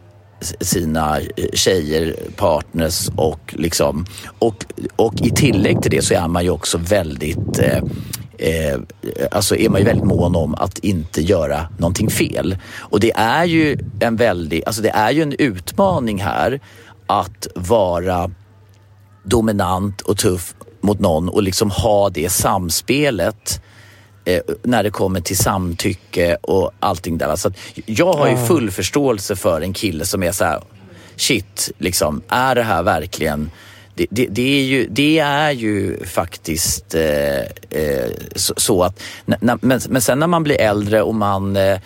sina 0.60 1.20
eh, 1.20 1.26
tjejer, 1.54 2.16
partners 2.36 3.08
och 3.16 3.54
liksom 3.58 4.06
och, 4.38 4.64
och 4.96 5.14
i 5.20 5.30
tillägg 5.30 5.82
till 5.82 5.90
det 5.90 6.02
så 6.02 6.14
är 6.14 6.28
man 6.28 6.44
ju 6.44 6.50
också 6.50 6.78
väldigt 6.78 7.58
eh, 7.58 7.82
eh, 8.38 8.80
alltså 9.30 9.56
är 9.56 9.68
man 9.68 9.80
ju 9.80 9.86
väldigt 9.86 10.06
mån 10.06 10.36
om 10.36 10.54
att 10.54 10.78
inte 10.78 11.22
göra 11.22 11.68
någonting 11.78 12.10
fel. 12.10 12.58
Och 12.76 13.00
det 13.00 13.12
är 13.16 13.44
ju 13.44 13.78
en 14.00 14.16
väldig, 14.16 14.62
alltså 14.66 14.82
det 14.82 14.90
är 14.90 15.10
ju 15.10 15.22
en 15.22 15.32
utmaning 15.32 16.22
här 16.22 16.60
att 17.06 17.46
vara 17.54 18.30
dominant 19.24 20.00
och 20.00 20.18
tuff 20.18 20.54
mot 20.80 21.00
någon 21.00 21.28
och 21.28 21.42
liksom 21.42 21.70
ha 21.70 22.10
det 22.10 22.28
samspelet 22.28 23.62
eh, 24.24 24.40
när 24.62 24.82
det 24.82 24.90
kommer 24.90 25.20
till 25.20 25.36
samtycke 25.36 26.36
och 26.42 26.70
allting 26.80 27.18
där. 27.18 27.36
Så 27.36 27.50
jag 27.86 28.12
har 28.12 28.28
ju 28.28 28.36
full 28.36 28.70
förståelse 28.70 29.36
för 29.36 29.60
en 29.60 29.72
kille 29.72 30.04
som 30.04 30.22
är 30.22 30.32
så 30.32 30.44
här, 30.44 30.62
shit, 31.16 31.70
liksom, 31.78 32.22
är 32.28 32.54
det 32.54 32.62
här 32.62 32.82
verkligen 32.82 33.50
det, 33.96 34.06
det, 34.10 34.26
det, 34.26 34.60
är 34.60 34.64
ju, 34.64 34.88
det 34.90 35.18
är 35.18 35.50
ju 35.50 36.04
faktiskt 36.04 36.94
eh, 36.94 37.40
eh, 37.70 38.10
så, 38.34 38.54
så 38.56 38.82
att, 38.82 39.02
när, 39.24 39.58
men, 39.62 39.80
men 39.88 40.02
sen 40.02 40.18
när 40.18 40.26
man 40.26 40.42
blir 40.42 40.60
äldre 40.60 41.02
och 41.02 41.14
man, 41.14 41.56
eh, 41.56 41.78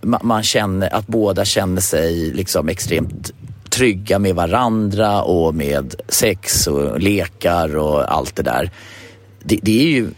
ma- 0.00 0.22
man 0.24 0.42
känner, 0.42 0.94
att 0.94 1.06
båda 1.06 1.44
känner 1.44 1.80
sig 1.80 2.14
liksom 2.14 2.68
extremt 2.68 3.32
trygga 3.70 4.18
med 4.18 4.34
varandra 4.34 5.22
och 5.22 5.54
med 5.54 5.94
sex 6.08 6.66
och 6.66 7.00
lekar 7.00 7.76
och 7.76 8.12
allt 8.12 8.36
det 8.36 8.42
där. 8.42 8.70
Det, 9.42 9.58
det 9.62 9.80
är, 9.80 9.88
ju, 9.88 10.10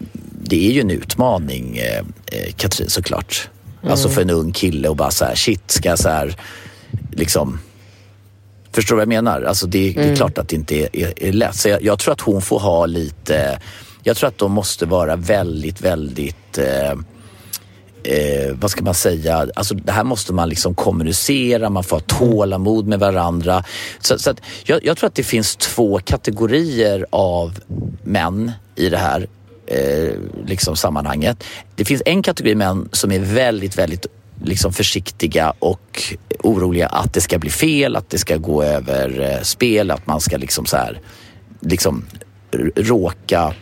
det 0.42 0.68
är 0.68 0.72
ju 0.72 0.80
en 0.80 0.90
utmaning, 0.90 1.76
eh, 1.76 1.98
eh, 2.26 2.53
Katrin, 2.57 2.90
såklart. 2.90 3.48
Alltså 3.82 4.09
för 4.09 4.22
en 4.22 4.30
ung 4.30 4.53
kille 4.53 4.88
och 4.88 4.96
bara 4.96 5.11
så 5.11 5.24
här, 5.24 5.34
shit, 5.34 5.70
ska 5.70 5.88
jag 5.88 5.98
så 5.98 6.09
här, 6.09 6.36
liksom 7.12 7.59
Förstår 8.72 8.96
du 8.96 8.98
vad 8.98 9.02
jag 9.02 9.24
menar? 9.24 9.42
Alltså 9.42 9.66
det, 9.66 9.92
det 9.92 10.02
är 10.02 10.16
klart 10.16 10.38
att 10.38 10.48
det 10.48 10.56
inte 10.56 10.74
är, 10.74 10.96
är, 10.96 11.22
är 11.22 11.32
lätt. 11.32 11.56
Så 11.56 11.68
jag, 11.68 11.82
jag 11.82 11.98
tror 11.98 12.12
att 12.12 12.20
hon 12.20 12.42
får 12.42 12.58
ha 12.58 12.86
lite... 12.86 13.60
Jag 14.02 14.16
tror 14.16 14.28
att 14.28 14.38
de 14.38 14.52
måste 14.52 14.86
vara 14.86 15.16
väldigt, 15.16 15.80
väldigt... 15.80 16.58
Eh, 16.58 16.90
eh, 18.02 18.54
vad 18.54 18.70
ska 18.70 18.84
man 18.84 18.94
säga? 18.94 19.48
Alltså 19.54 19.74
det 19.74 19.92
här 19.92 20.04
måste 20.04 20.32
man 20.32 20.48
liksom 20.48 20.74
kommunicera, 20.74 21.70
man 21.70 21.84
får 21.84 21.96
ha 21.96 22.00
tålamod 22.00 22.86
med 22.86 22.98
varandra. 22.98 23.64
Så, 24.00 24.18
så 24.18 24.30
att 24.30 24.40
jag, 24.64 24.84
jag 24.84 24.96
tror 24.96 25.08
att 25.08 25.14
det 25.14 25.22
finns 25.22 25.56
två 25.56 25.98
kategorier 25.98 27.06
av 27.10 27.58
män 28.04 28.52
i 28.76 28.88
det 28.88 28.98
här 28.98 29.26
eh, 29.66 30.14
liksom 30.46 30.76
sammanhanget. 30.76 31.44
Det 31.74 31.84
finns 31.84 32.02
en 32.06 32.22
kategori 32.22 32.54
män 32.54 32.88
som 32.92 33.12
är 33.12 33.18
väldigt, 33.18 33.78
väldigt 33.78 34.06
liksom 34.45 34.72
försiktiga 34.72 35.55
och 35.59 36.03
oroliga 36.43 36.86
att 36.86 37.14
det 37.14 37.20
ska 37.20 37.38
bli 37.38 37.51
fel, 37.51 37.97
att 37.97 38.11
det 38.11 38.18
ska 38.18 38.36
gå 38.36 38.62
över 38.62 39.20
eh, 39.20 39.43
spel, 39.43 39.91
att 39.91 40.07
man 40.07 40.20
ska 40.20 40.36
liksom 40.36 40.66
så 40.66 40.76
här, 40.76 41.01
liksom 41.61 42.05
råka 42.76 43.55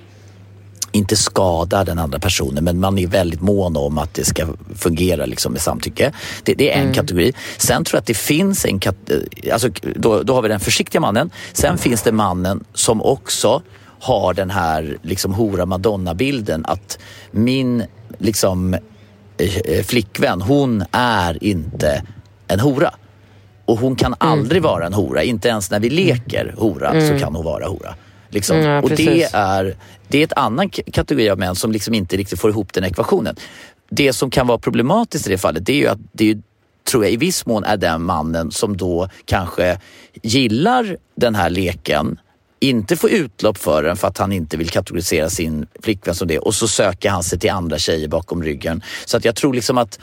inte 0.92 1.16
skada 1.16 1.84
den 1.84 1.98
andra 1.98 2.18
personen 2.18 2.64
men 2.64 2.80
man 2.80 2.98
är 2.98 3.06
väldigt 3.06 3.40
mån 3.40 3.76
om 3.76 3.98
att 3.98 4.14
det 4.14 4.24
ska 4.24 4.46
fungera 4.76 5.26
liksom 5.26 5.52
med 5.52 5.60
samtycke. 5.60 6.12
Det, 6.42 6.54
det 6.54 6.72
är 6.72 6.82
en 6.82 6.94
kategori. 6.94 7.32
Sen 7.56 7.84
tror 7.84 7.96
jag 7.96 8.00
att 8.00 8.06
det 8.06 8.14
finns 8.14 8.64
en 8.64 8.78
kategori, 8.78 9.50
alltså 9.52 9.68
då, 9.96 10.22
då 10.22 10.34
har 10.34 10.42
vi 10.42 10.48
den 10.48 10.60
försiktiga 10.60 11.00
mannen. 11.00 11.30
Sen 11.52 11.78
finns 11.78 12.02
det 12.02 12.12
mannen 12.12 12.64
som 12.74 13.02
också 13.02 13.62
har 14.00 14.34
den 14.34 14.50
här 14.50 14.98
liksom 15.02 15.34
hora 15.34 15.66
madonna 15.66 16.14
bilden 16.14 16.64
att 16.66 16.98
min 17.30 17.84
liksom 18.18 18.74
eh, 18.74 18.80
flickvän, 19.84 20.40
hon 20.40 20.84
är 20.92 21.44
inte 21.44 22.02
en 22.46 22.60
hora. 22.60 22.94
Och 23.64 23.78
hon 23.78 23.96
kan 23.96 24.14
aldrig 24.18 24.62
vara 24.62 24.86
en 24.86 24.94
hora, 24.94 25.22
inte 25.22 25.48
ens 25.48 25.70
när 25.70 25.80
vi 25.80 25.90
leker 25.90 26.54
hora 26.58 27.08
så 27.08 27.18
kan 27.18 27.34
hon 27.34 27.44
vara 27.44 27.68
hora. 27.68 27.94
Liksom. 28.28 28.56
Mm, 28.56 28.68
ja, 28.68 28.82
och 28.82 28.90
det 28.90 29.22
är, 29.32 29.76
det 30.08 30.18
är 30.18 30.24
ett 30.24 30.32
annan 30.36 30.70
kategori 30.70 31.30
av 31.30 31.38
män 31.38 31.54
som 31.54 31.72
liksom 31.72 31.94
inte 31.94 32.16
riktigt 32.16 32.40
får 32.40 32.50
ihop 32.50 32.72
den 32.72 32.84
ekvationen. 32.84 33.36
Det 33.90 34.12
som 34.12 34.30
kan 34.30 34.46
vara 34.46 34.58
problematiskt 34.58 35.26
i 35.26 35.30
det 35.30 35.38
fallet 35.38 35.66
det 35.66 35.72
är 35.72 35.76
ju 35.76 35.86
att 35.86 35.98
det 36.12 36.30
är, 36.30 36.42
tror 36.90 37.04
jag 37.04 37.12
i 37.12 37.16
viss 37.16 37.46
mån 37.46 37.64
är 37.64 37.76
den 37.76 38.02
mannen 38.02 38.50
som 38.50 38.76
då 38.76 39.08
kanske 39.24 39.80
gillar 40.22 40.96
den 41.14 41.34
här 41.34 41.50
leken 41.50 42.18
inte 42.60 42.96
får 42.96 43.10
utlopp 43.10 43.58
för 43.58 43.82
den 43.82 43.96
för 43.96 44.08
att 44.08 44.18
han 44.18 44.32
inte 44.32 44.56
vill 44.56 44.70
kategorisera 44.70 45.30
sin 45.30 45.66
flickvän 45.82 46.14
som 46.14 46.28
det 46.28 46.38
och 46.38 46.54
så 46.54 46.68
söker 46.68 47.10
han 47.10 47.22
sig 47.22 47.38
till 47.38 47.50
andra 47.50 47.78
tjejer 47.78 48.08
bakom 48.08 48.42
ryggen. 48.42 48.82
Så 49.04 49.16
att 49.16 49.24
jag 49.24 49.36
tror 49.36 49.54
liksom 49.54 49.78
att 49.78 49.98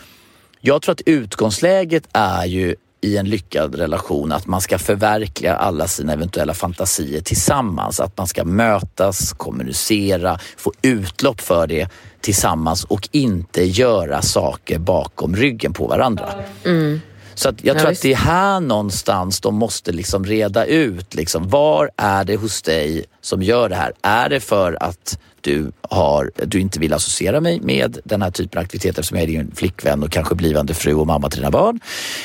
jag 0.62 0.82
tror 0.82 0.94
att 0.94 1.02
utgångsläget 1.06 2.04
är 2.14 2.46
ju 2.46 2.76
i 3.02 3.18
en 3.18 3.30
lyckad 3.30 3.76
relation 3.76 4.32
att 4.32 4.48
man 4.48 4.62
ska 4.62 4.78
förverkliga 4.78 5.56
alla 5.56 5.88
sina 5.88 6.14
eventuella 6.14 6.54
fantasier 6.54 7.22
tillsammans. 7.22 8.00
Att 8.00 8.18
man 8.18 8.28
ska 8.28 8.46
mötas, 8.46 9.34
kommunicera, 9.34 10.40
få 10.58 10.72
utlopp 10.82 11.42
för 11.42 11.68
det 11.68 11.90
tillsammans 12.22 12.84
och 12.84 13.10
inte 13.12 13.64
göra 13.64 14.22
saker 14.22 14.80
bakom 14.80 15.36
ryggen 15.36 15.74
på 15.74 15.88
varandra. 15.88 16.30
Mm. 16.66 17.02
Så 17.36 17.50
att 17.50 17.64
jag 17.64 17.76
Ja, 17.76 17.80
tror 17.80 17.90
visst. 17.90 18.00
att 18.00 18.04
det 18.04 18.12
är 18.12 18.18
här 18.18 18.60
någonstans 18.60 19.42
de 19.42 19.56
måste 19.56 19.92
liksom 19.92 20.26
reda 20.26 20.66
ut. 20.66 21.16
Liksom, 21.16 21.50
var 21.50 21.90
är 21.98 22.24
det 22.24 22.36
hos 22.36 22.62
dig 22.62 23.06
som 23.22 23.44
gör 23.44 23.70
det 23.70 23.76
här? 23.76 23.94
Är 24.02 24.30
det 24.30 24.40
för 24.40 24.84
att 24.84 25.20
du, 25.42 25.72
har, 25.82 26.32
du 26.46 26.60
inte 26.60 26.80
vill 26.80 26.94
associera 26.94 27.42
mig 27.42 27.60
med 27.62 27.98
den 28.04 28.22
här 28.22 28.32
typen 28.32 28.60
av 28.60 28.64
aktiviteter 28.64 29.02
som 29.02 29.18
jag 29.18 29.24
är 29.24 29.28
din 29.28 29.52
flickvän 29.56 30.04
och 30.04 30.12
kanske 30.12 30.36
blivande 30.36 30.74
fru 30.74 30.94
och 30.94 31.08
mamma 31.08 31.30
till 31.30 31.40
dina 31.40 31.52
barn? 31.52 31.80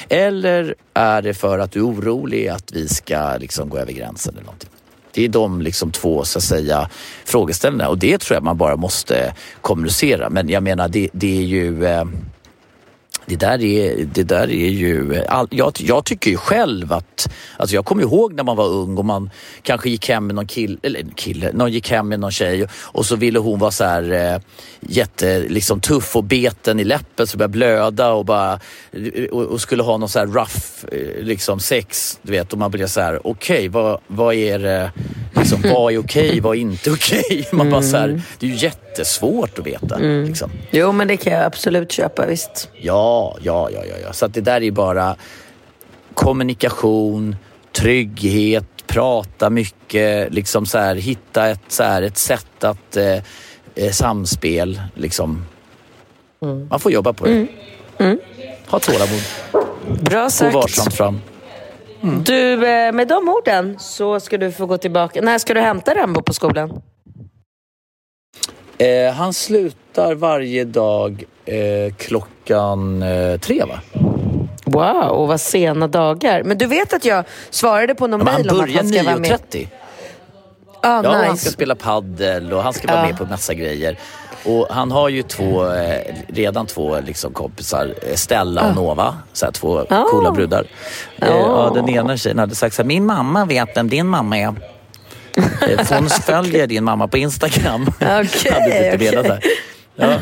Eller 0.08 0.74
är 0.94 1.22
det 1.22 1.34
för 1.34 1.58
att 1.58 1.72
du 1.72 1.78
är 1.80 1.86
orolig 1.86 2.48
att 2.48 2.72
vi 2.72 2.88
ska 2.88 3.36
liksom 3.36 3.68
gå 3.68 3.78
över 3.78 3.92
gränsen 3.92 4.34
eller 4.34 4.44
någonting? 4.44 4.70
Det 5.12 5.24
är 5.24 5.28
de 5.28 5.62
liksom 5.62 5.92
två 5.92 6.24
så 6.24 6.38
att 6.38 6.42
säga, 6.44 6.90
frågeställningarna 7.24 7.90
och 7.90 7.98
det 7.98 8.18
tror 8.20 8.34
jag 8.36 8.42
man 8.42 8.56
bara 8.58 8.76
måste 8.76 9.34
kommunicera. 9.60 10.30
Men 10.30 10.48
jag 10.48 10.62
menar 10.62 10.88
det, 10.88 11.08
det 11.12 11.38
är 11.38 11.42
ju 11.42 11.84
eh, 11.86 12.04
det 13.26 13.36
där 13.36 13.62
är, 13.62 14.04
det 14.04 14.22
där 14.22 14.50
är 14.50 14.68
ju... 14.68 15.24
All, 15.28 15.48
jag, 15.50 15.72
jag 15.78 16.04
tycker 16.04 16.30
ju 16.30 16.36
själv 16.36 16.92
att... 16.92 17.30
Alltså 17.56 17.74
jag 17.74 17.84
kommer 17.84 18.02
ihåg 18.02 18.32
när 18.34 18.44
man 18.44 18.56
var 18.56 18.68
ung 18.68 18.98
och 18.98 19.04
man 19.04 19.30
kanske 19.62 19.90
gick 19.90 20.08
hem 20.08 20.26
med 20.26 20.34
någon 20.34 20.46
kille, 20.46 20.78
eller 20.82 21.04
kille, 21.14 21.52
någon 21.52 21.72
gick 21.72 21.90
hem 21.90 22.08
med 22.08 22.20
någon 22.20 22.30
tjej 22.30 22.66
och 22.72 23.06
så 23.06 23.16
ville 23.16 23.38
hon 23.38 23.58
vara 23.58 23.70
så 23.70 23.84
här 23.84 24.12
eh, 24.12 24.40
jätte, 24.80 25.38
liksom 25.38 25.80
tuff 25.80 26.16
och 26.16 26.24
beten 26.24 26.80
i 26.80 26.84
läppen 26.84 27.26
så 27.26 27.36
började 27.36 27.52
blöda 27.52 28.12
och 28.12 28.24
bara 28.24 28.60
och, 29.30 29.42
och 29.42 29.60
skulle 29.60 29.82
ha 29.82 29.96
någon 29.96 30.08
så 30.08 30.18
här 30.18 30.26
rough 30.26 30.92
eh, 30.92 31.24
liksom 31.24 31.60
sex, 31.60 32.18
du 32.22 32.32
vet 32.32 32.52
och 32.52 32.58
man 32.58 32.70
blev 32.70 32.86
så 32.86 33.00
här 33.00 33.26
okej 33.26 33.68
vad, 33.68 34.00
vad 34.06 34.34
är 34.34 34.58
det, 34.58 34.92
liksom 35.50 35.72
vad 35.72 35.92
är 35.92 35.98
okej, 35.98 36.40
vad 36.40 36.56
är 36.56 36.60
inte 36.60 36.90
okej? 36.90 37.48
Man 37.52 37.70
bara 37.70 37.82
så 37.82 37.96
här, 37.96 38.22
det 38.38 38.46
är 38.46 38.50
ju 38.50 38.56
jättesvårt 38.56 39.58
att 39.58 39.66
veta 39.66 39.98
liksom. 39.98 40.50
Jo, 40.70 40.92
men 40.92 41.08
det 41.08 41.16
kan 41.16 41.32
jag 41.32 41.44
absolut 41.44 41.92
köpa, 41.92 42.26
visst. 42.26 42.68
Ja, 42.76 43.36
ja, 43.42 43.70
ja, 43.70 43.80
ja, 43.88 43.94
ja. 44.02 44.12
Så 44.12 44.26
att 44.26 44.34
det 44.34 44.40
där 44.40 44.62
är 44.62 44.70
bara 44.70 45.16
kommunikation, 46.14 47.36
trygghet, 47.72 48.64
prata 48.86 49.50
mycket, 49.50 50.32
liksom 50.34 50.66
så 50.66 50.78
här, 50.78 50.94
hitta 50.96 51.48
ett, 51.48 51.60
så 51.68 51.82
här, 51.82 52.02
ett 52.02 52.18
sätt 52.18 52.64
att 52.64 52.96
eh, 52.96 53.22
eh, 53.74 53.90
samspel. 53.92 54.80
Liksom. 54.94 55.44
Man 56.70 56.80
får 56.80 56.92
jobba 56.92 57.12
på 57.12 57.26
det. 57.26 57.46
Ha 58.66 58.78
tålamod. 58.78 59.20
Bra 60.00 60.22
Gå 60.22 60.30
sagt. 60.30 60.54
varsamt 60.54 60.94
fram. 60.94 61.20
Du, 62.02 62.52
eh, 62.66 62.92
med 62.92 63.08
de 63.08 63.28
orden 63.28 63.76
så 63.78 64.20
ska 64.20 64.38
du 64.38 64.52
få 64.52 64.66
gå 64.66 64.78
tillbaka. 64.78 65.20
När 65.22 65.38
ska 65.38 65.54
du 65.54 65.60
hämta 65.60 65.94
Rambo 65.94 66.22
på 66.22 66.32
skolan? 66.34 66.82
Eh, 68.78 69.12
han 69.12 69.32
slutar 69.32 70.14
varje 70.14 70.64
dag 70.64 71.24
eh, 71.44 71.94
klockan 71.98 73.02
eh, 73.02 73.38
tre 73.40 73.64
va? 73.64 73.80
Wow, 74.64 75.10
och 75.10 75.28
vad 75.28 75.40
sena 75.40 75.88
dagar. 75.88 76.42
Men 76.42 76.58
du 76.58 76.66
vet 76.66 76.92
att 76.92 77.04
jag 77.04 77.24
svarade 77.50 77.94
på 77.94 78.06
någon 78.06 78.20
Ja, 78.20 78.26
han 78.32 78.34
mejl 78.42 78.50
om 78.50 78.56
att 78.60 78.62
börjar 78.66 78.76
han 78.82 78.88
ska 78.88 79.02
vara 79.02 79.16
med. 79.18 79.30
9.30. 79.30 79.68
Ah, 80.82 81.02
Ja, 81.02 81.08
och 81.10 81.14
han 81.14 81.30
nice. 81.30 81.36
ska 81.44 81.50
spela 81.50 81.74
paddel 81.74 82.52
och 82.52 82.62
han 82.62 82.72
ska 82.72 82.86
vara 82.88 82.98
Ja. 83.00 83.06
med 83.06 83.18
på 83.18 83.24
massa 83.24 83.54
grejer. 83.54 83.98
Och 84.44 84.66
han 84.70 84.90
har 84.90 85.08
ju 85.08 85.22
två, 85.22 85.66
eh, 85.72 86.14
redan 86.28 86.66
två 86.66 87.00
liksom 87.00 87.32
kompisar, 87.32 87.94
eh, 88.02 88.14
Stella 88.14 88.68
och 88.68 88.74
Nova, 88.74 89.14
så 89.32 89.44
här, 89.44 89.52
två 89.52 89.86
Ah. 89.90 90.04
coola 90.10 90.30
brudar. 90.30 90.64
Eh, 91.18 91.28
Ah. 91.28 91.36
ja, 91.36 91.72
den 91.74 91.88
ena 91.88 92.16
tjejen 92.16 92.38
hade 92.38 92.54
sagt 92.54 92.74
så 92.76 92.82
här, 92.82 92.86
min 92.86 93.06
mamma 93.06 93.44
vet 93.44 93.76
vem 93.76 93.88
din 93.88 94.06
mamma 94.06 94.38
är. 94.38 94.54
Eh, 95.68 95.86
hon 95.98 96.08
följer 96.26 96.66
din 96.66 96.84
mamma 96.84 97.08
på 97.08 97.16
Instagram. 97.18 97.86
Okej, 98.00 99.08
så 99.12 99.22
här. 99.22 99.40
Ja. 99.96 100.14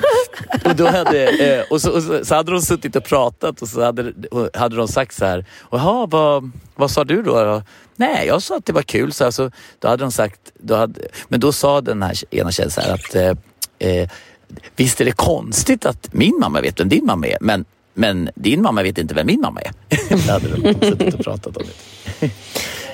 Och, 0.64 0.76
då 0.76 0.86
hade, 0.86 1.26
eh, 1.26 1.64
och, 1.70 1.80
så, 1.80 1.90
och 1.90 2.02
så, 2.02 2.24
så 2.24 2.34
hade 2.34 2.52
de 2.52 2.62
suttit 2.62 2.96
och 2.96 3.04
pratat 3.04 3.62
och 3.62 3.68
så 3.68 3.82
hade, 3.84 4.12
och 4.30 4.48
hade 4.54 4.76
de 4.76 4.88
sagt 4.88 5.14
så 5.14 5.24
här, 5.24 5.44
jaha 5.70 6.06
vad, 6.06 6.50
vad 6.76 6.90
sa 6.90 7.04
du 7.04 7.22
då? 7.22 7.62
Nej, 7.96 8.26
jag 8.26 8.42
sa 8.42 8.56
att 8.56 8.66
det 8.66 8.72
var 8.72 8.82
kul. 8.82 9.12
Så, 9.12 9.24
här, 9.24 9.30
så 9.30 9.50
då 9.78 9.88
hade 9.88 10.04
de 10.04 10.12
sagt, 10.12 10.40
då 10.60 10.74
hade, 10.76 11.00
men 11.28 11.40
då 11.40 11.52
sa 11.52 11.80
den 11.80 12.02
här 12.02 12.14
ena 12.34 12.50
tjejen 12.50 12.70
så 12.70 12.80
här 12.80 12.94
att 12.94 13.38
eh, 13.78 14.08
visst 14.76 15.00
är 15.00 15.04
det 15.04 15.12
konstigt 15.12 15.86
att 15.86 16.08
min 16.14 16.38
mamma 16.40 16.60
vet 16.60 16.80
vem 16.80 16.88
din 16.88 17.06
mamma 17.06 17.26
är, 17.26 17.36
men, 17.40 17.64
men 17.94 18.30
din 18.34 18.62
mamma 18.62 18.82
vet 18.82 18.98
inte 18.98 19.14
vem 19.14 19.26
min 19.26 19.40
mamma 19.40 19.60
är. 19.60 19.72
Då 20.26 20.32
hade 20.32 20.48
de 20.48 20.86
suttit 20.86 21.14
och 21.14 21.20
pratat 21.24 21.56
om 21.56 21.62
det. 22.20 22.30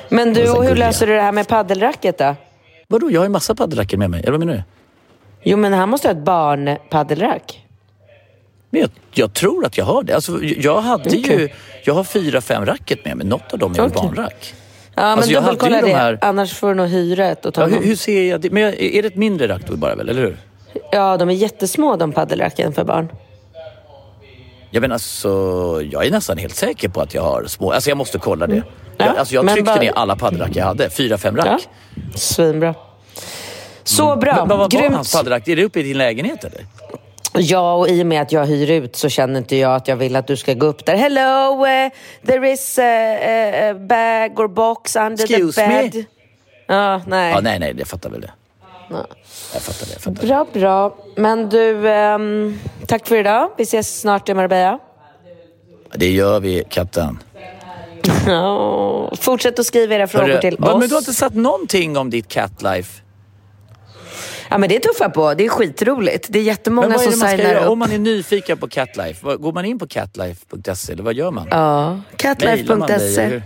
Men 0.08 0.34
du, 0.34 0.50
och 0.50 0.64
hur 0.64 0.74
löser 0.76 1.06
du 1.06 1.12
det 1.14 1.20
här 1.22 1.32
med 1.32 1.48
paddelracket 1.48 2.18
då? 2.18 2.36
Vadå, 2.88 3.10
jag 3.10 3.20
har 3.20 3.24
ju 3.24 3.30
massa 3.30 3.54
paddelracket 3.54 3.98
med 3.98 4.10
mig. 4.10 4.20
Eller 4.20 4.30
vad 4.30 4.40
menar 4.40 4.52
du? 4.54 4.62
Jo, 5.42 5.56
men 5.56 5.72
han 5.72 5.88
måste 5.88 6.08
ha 6.08 6.12
ett 6.12 6.24
barnpaddelrack. 6.24 7.60
Men 8.70 8.80
jag, 8.80 8.90
jag 9.12 9.34
tror 9.34 9.66
att 9.66 9.78
jag 9.78 9.84
har 9.84 10.02
det. 10.02 10.14
Alltså, 10.14 10.42
jag 10.42 10.80
hade 10.80 11.10
ju, 11.16 11.48
jag 11.84 11.94
har 11.94 12.04
fyra, 12.04 12.40
fem 12.40 12.66
racket 12.66 13.04
med 13.04 13.16
mig. 13.16 13.26
Något 13.26 13.52
av 13.52 13.58
dem 13.58 13.72
är 13.72 13.80
Okej. 13.80 13.94
barnrack. 13.94 14.54
Ja, 14.94 15.02
men 15.02 15.10
Alltså, 15.12 15.30
ju 15.30 15.36
dubbelkolla 15.36 15.80
de 15.80 15.88
det. 15.88 15.96
här- 15.96 16.18
Annars 16.20 16.52
får 16.54 16.68
du 16.68 16.74
nog 16.74 16.88
hyra 16.88 17.26
ett 17.26 17.44
och 17.46 17.54
ta 17.54 17.60
Ja, 17.60 17.66
hur, 17.66 17.82
hur 17.86 17.96
ser 17.96 18.22
jag 18.30 18.40
det? 18.40 18.50
Men 18.50 18.62
är 18.74 19.02
det 19.02 19.08
ett 19.08 19.16
mindre 19.16 19.48
rack 19.48 19.62
då 19.66 19.76
bara 19.76 19.94
väl, 19.94 20.08
eller 20.08 20.22
hur? 20.22 20.36
Ja, 20.94 21.16
de 21.16 21.28
är 21.28 21.34
jättesmå 21.34 21.96
de 21.96 22.12
paddelracken 22.12 22.72
för 22.72 22.84
barn. 22.84 23.08
Jag 24.70 24.80
menar 24.80 24.94
alltså, 24.94 25.28
jag 25.90 26.06
är 26.06 26.10
nästan 26.10 26.38
helt 26.38 26.54
säker 26.56 26.88
på 26.88 27.00
att 27.00 27.14
jag 27.14 27.22
har 27.22 27.44
små. 27.46 27.72
Alltså 27.72 27.90
jag 27.90 27.96
måste 27.98 28.18
kolla 28.18 28.46
det. 28.46 28.56
Ja, 28.96 29.06
jag, 29.06 29.16
alltså 29.16 29.34
jag 29.34 29.44
men 29.44 29.54
tryckte 29.54 29.72
bara- 29.72 29.80
ner 29.80 29.92
alla 29.94 30.16
paddelrack 30.16 30.50
jag 30.56 30.64
hade. 30.64 30.90
Fyra, 30.90 31.18
fem 31.18 31.36
rack. 31.36 31.46
Ja, 31.46 31.58
svinbra. 32.14 32.74
Så 33.84 34.16
bra. 34.16 34.36
Men 34.36 34.48
vad 34.58 34.72
var 34.72 34.90
hans 34.90 35.14
paddelrack? 35.14 35.48
Är 35.48 35.56
det 35.56 35.64
uppe 35.64 35.80
i 35.80 35.82
din 35.82 35.98
lägenhet 35.98 36.44
eller? 36.44 36.66
Ja, 37.38 37.74
och 37.74 37.88
i 37.88 38.02
och 38.02 38.06
med 38.06 38.22
att 38.22 38.32
jag 38.32 38.46
hyr 38.46 38.70
ut 38.70 38.96
så 38.96 39.08
känner 39.08 39.38
inte 39.38 39.56
jag 39.56 39.74
att 39.74 39.88
jag 39.88 39.96
vill 39.96 40.16
att 40.16 40.26
du 40.26 40.36
ska 40.36 40.54
gå 40.54 40.66
upp 40.66 40.84
där. 40.84 40.96
Hello, 40.96 41.66
uh, 41.66 41.92
there 42.26 42.52
is 42.52 42.78
a, 42.78 42.82
a, 42.82 43.70
a 43.70 43.74
bag 43.74 44.40
or 44.40 44.48
box 44.48 44.96
under 44.96 45.24
Excuse 45.24 45.60
the 45.60 45.68
me? 45.68 45.82
bed. 45.82 46.04
Ja, 46.66 47.00
nej. 47.06 47.32
Ja, 47.32 47.40
nej, 47.40 47.58
nej, 47.58 47.74
det 47.74 47.84
fattar 47.84 48.10
väl 48.10 48.20
det. 48.20 48.30
Jag 48.88 49.62
fattar 49.62 49.86
det. 49.86 49.92
Jag 49.92 50.02
fattar 50.02 50.20
det. 50.20 50.26
Bra, 50.26 50.46
bra. 50.52 50.96
Men 51.16 51.48
du, 51.48 51.88
ehm, 51.88 52.58
tack 52.86 53.06
för 53.08 53.16
idag. 53.16 53.50
Vi 53.56 53.62
ses 53.62 54.00
snart 54.00 54.28
i 54.28 54.34
Marbella. 54.34 54.78
Det 55.94 56.10
gör 56.10 56.40
vi, 56.40 56.64
katten. 56.68 57.18
Ja, 58.26 59.12
Fortsätt 59.20 59.58
att 59.58 59.66
skriva 59.66 59.94
era 59.94 60.06
frågor 60.06 60.28
Hörru, 60.28 60.40
till 60.40 60.54
oss. 60.54 60.78
Men 60.80 60.88
du 60.88 60.94
har 60.94 61.00
inte 61.00 61.12
sagt 61.12 61.34
någonting 61.34 61.96
om 61.96 62.10
ditt 62.10 62.28
catlife? 62.28 63.00
Ja, 64.50 64.58
men 64.58 64.68
det 64.68 64.76
är 64.76 64.80
tuffa 64.80 65.08
på. 65.08 65.34
Det 65.34 65.44
är 65.44 65.48
skitroligt. 65.48 66.26
Det 66.30 66.38
är 66.38 66.42
jättemånga 66.42 66.88
Men 66.88 66.96
vad 66.96 67.06
är 67.06 67.10
som 67.10 67.20
det 67.20 67.26
ska 67.28 67.36
signar 67.36 67.54
upp. 67.54 67.68
Om 67.68 67.78
man 67.78 67.92
är 67.92 67.98
nyfiken 67.98 68.58
på 68.58 68.68
catlife, 68.68 69.36
går 69.36 69.52
man 69.52 69.64
in 69.64 69.78
på 69.78 69.86
catlife.se 69.86 70.92
eller 70.92 71.02
vad 71.02 71.14
gör 71.14 71.30
man? 71.30 71.48
Ja, 71.50 72.00
catlife.se. 72.16 73.42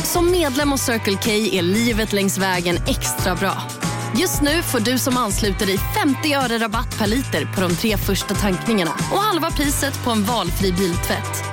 Som 0.04 0.32
medlem 0.32 0.72
hos 0.72 0.82
Circle 0.82 1.18
K 1.24 1.32
är 1.32 1.62
livet 1.62 2.14
längs 2.14 2.38
vägen 2.38 2.76
extra 2.88 3.36
bra. 3.36 3.54
Just 4.18 4.42
nu 4.42 4.62
får 4.62 4.80
du 4.80 4.98
som 4.98 5.18
ansluter 5.18 5.66
dig 5.66 5.78
50 5.78 6.34
öre 6.34 6.58
rabatt 6.58 7.00
per 7.00 7.08
liter 7.08 7.46
på 7.56 7.62
de 7.62 7.76
tre 7.76 7.98
första 7.98 8.34
tankningarna 8.34 8.92
och 9.12 9.20
halva 9.20 9.52
priset 9.52 10.04
på 10.04 10.12
en 10.12 10.24
valfri 10.24 10.72
biltvätt. 10.72 11.53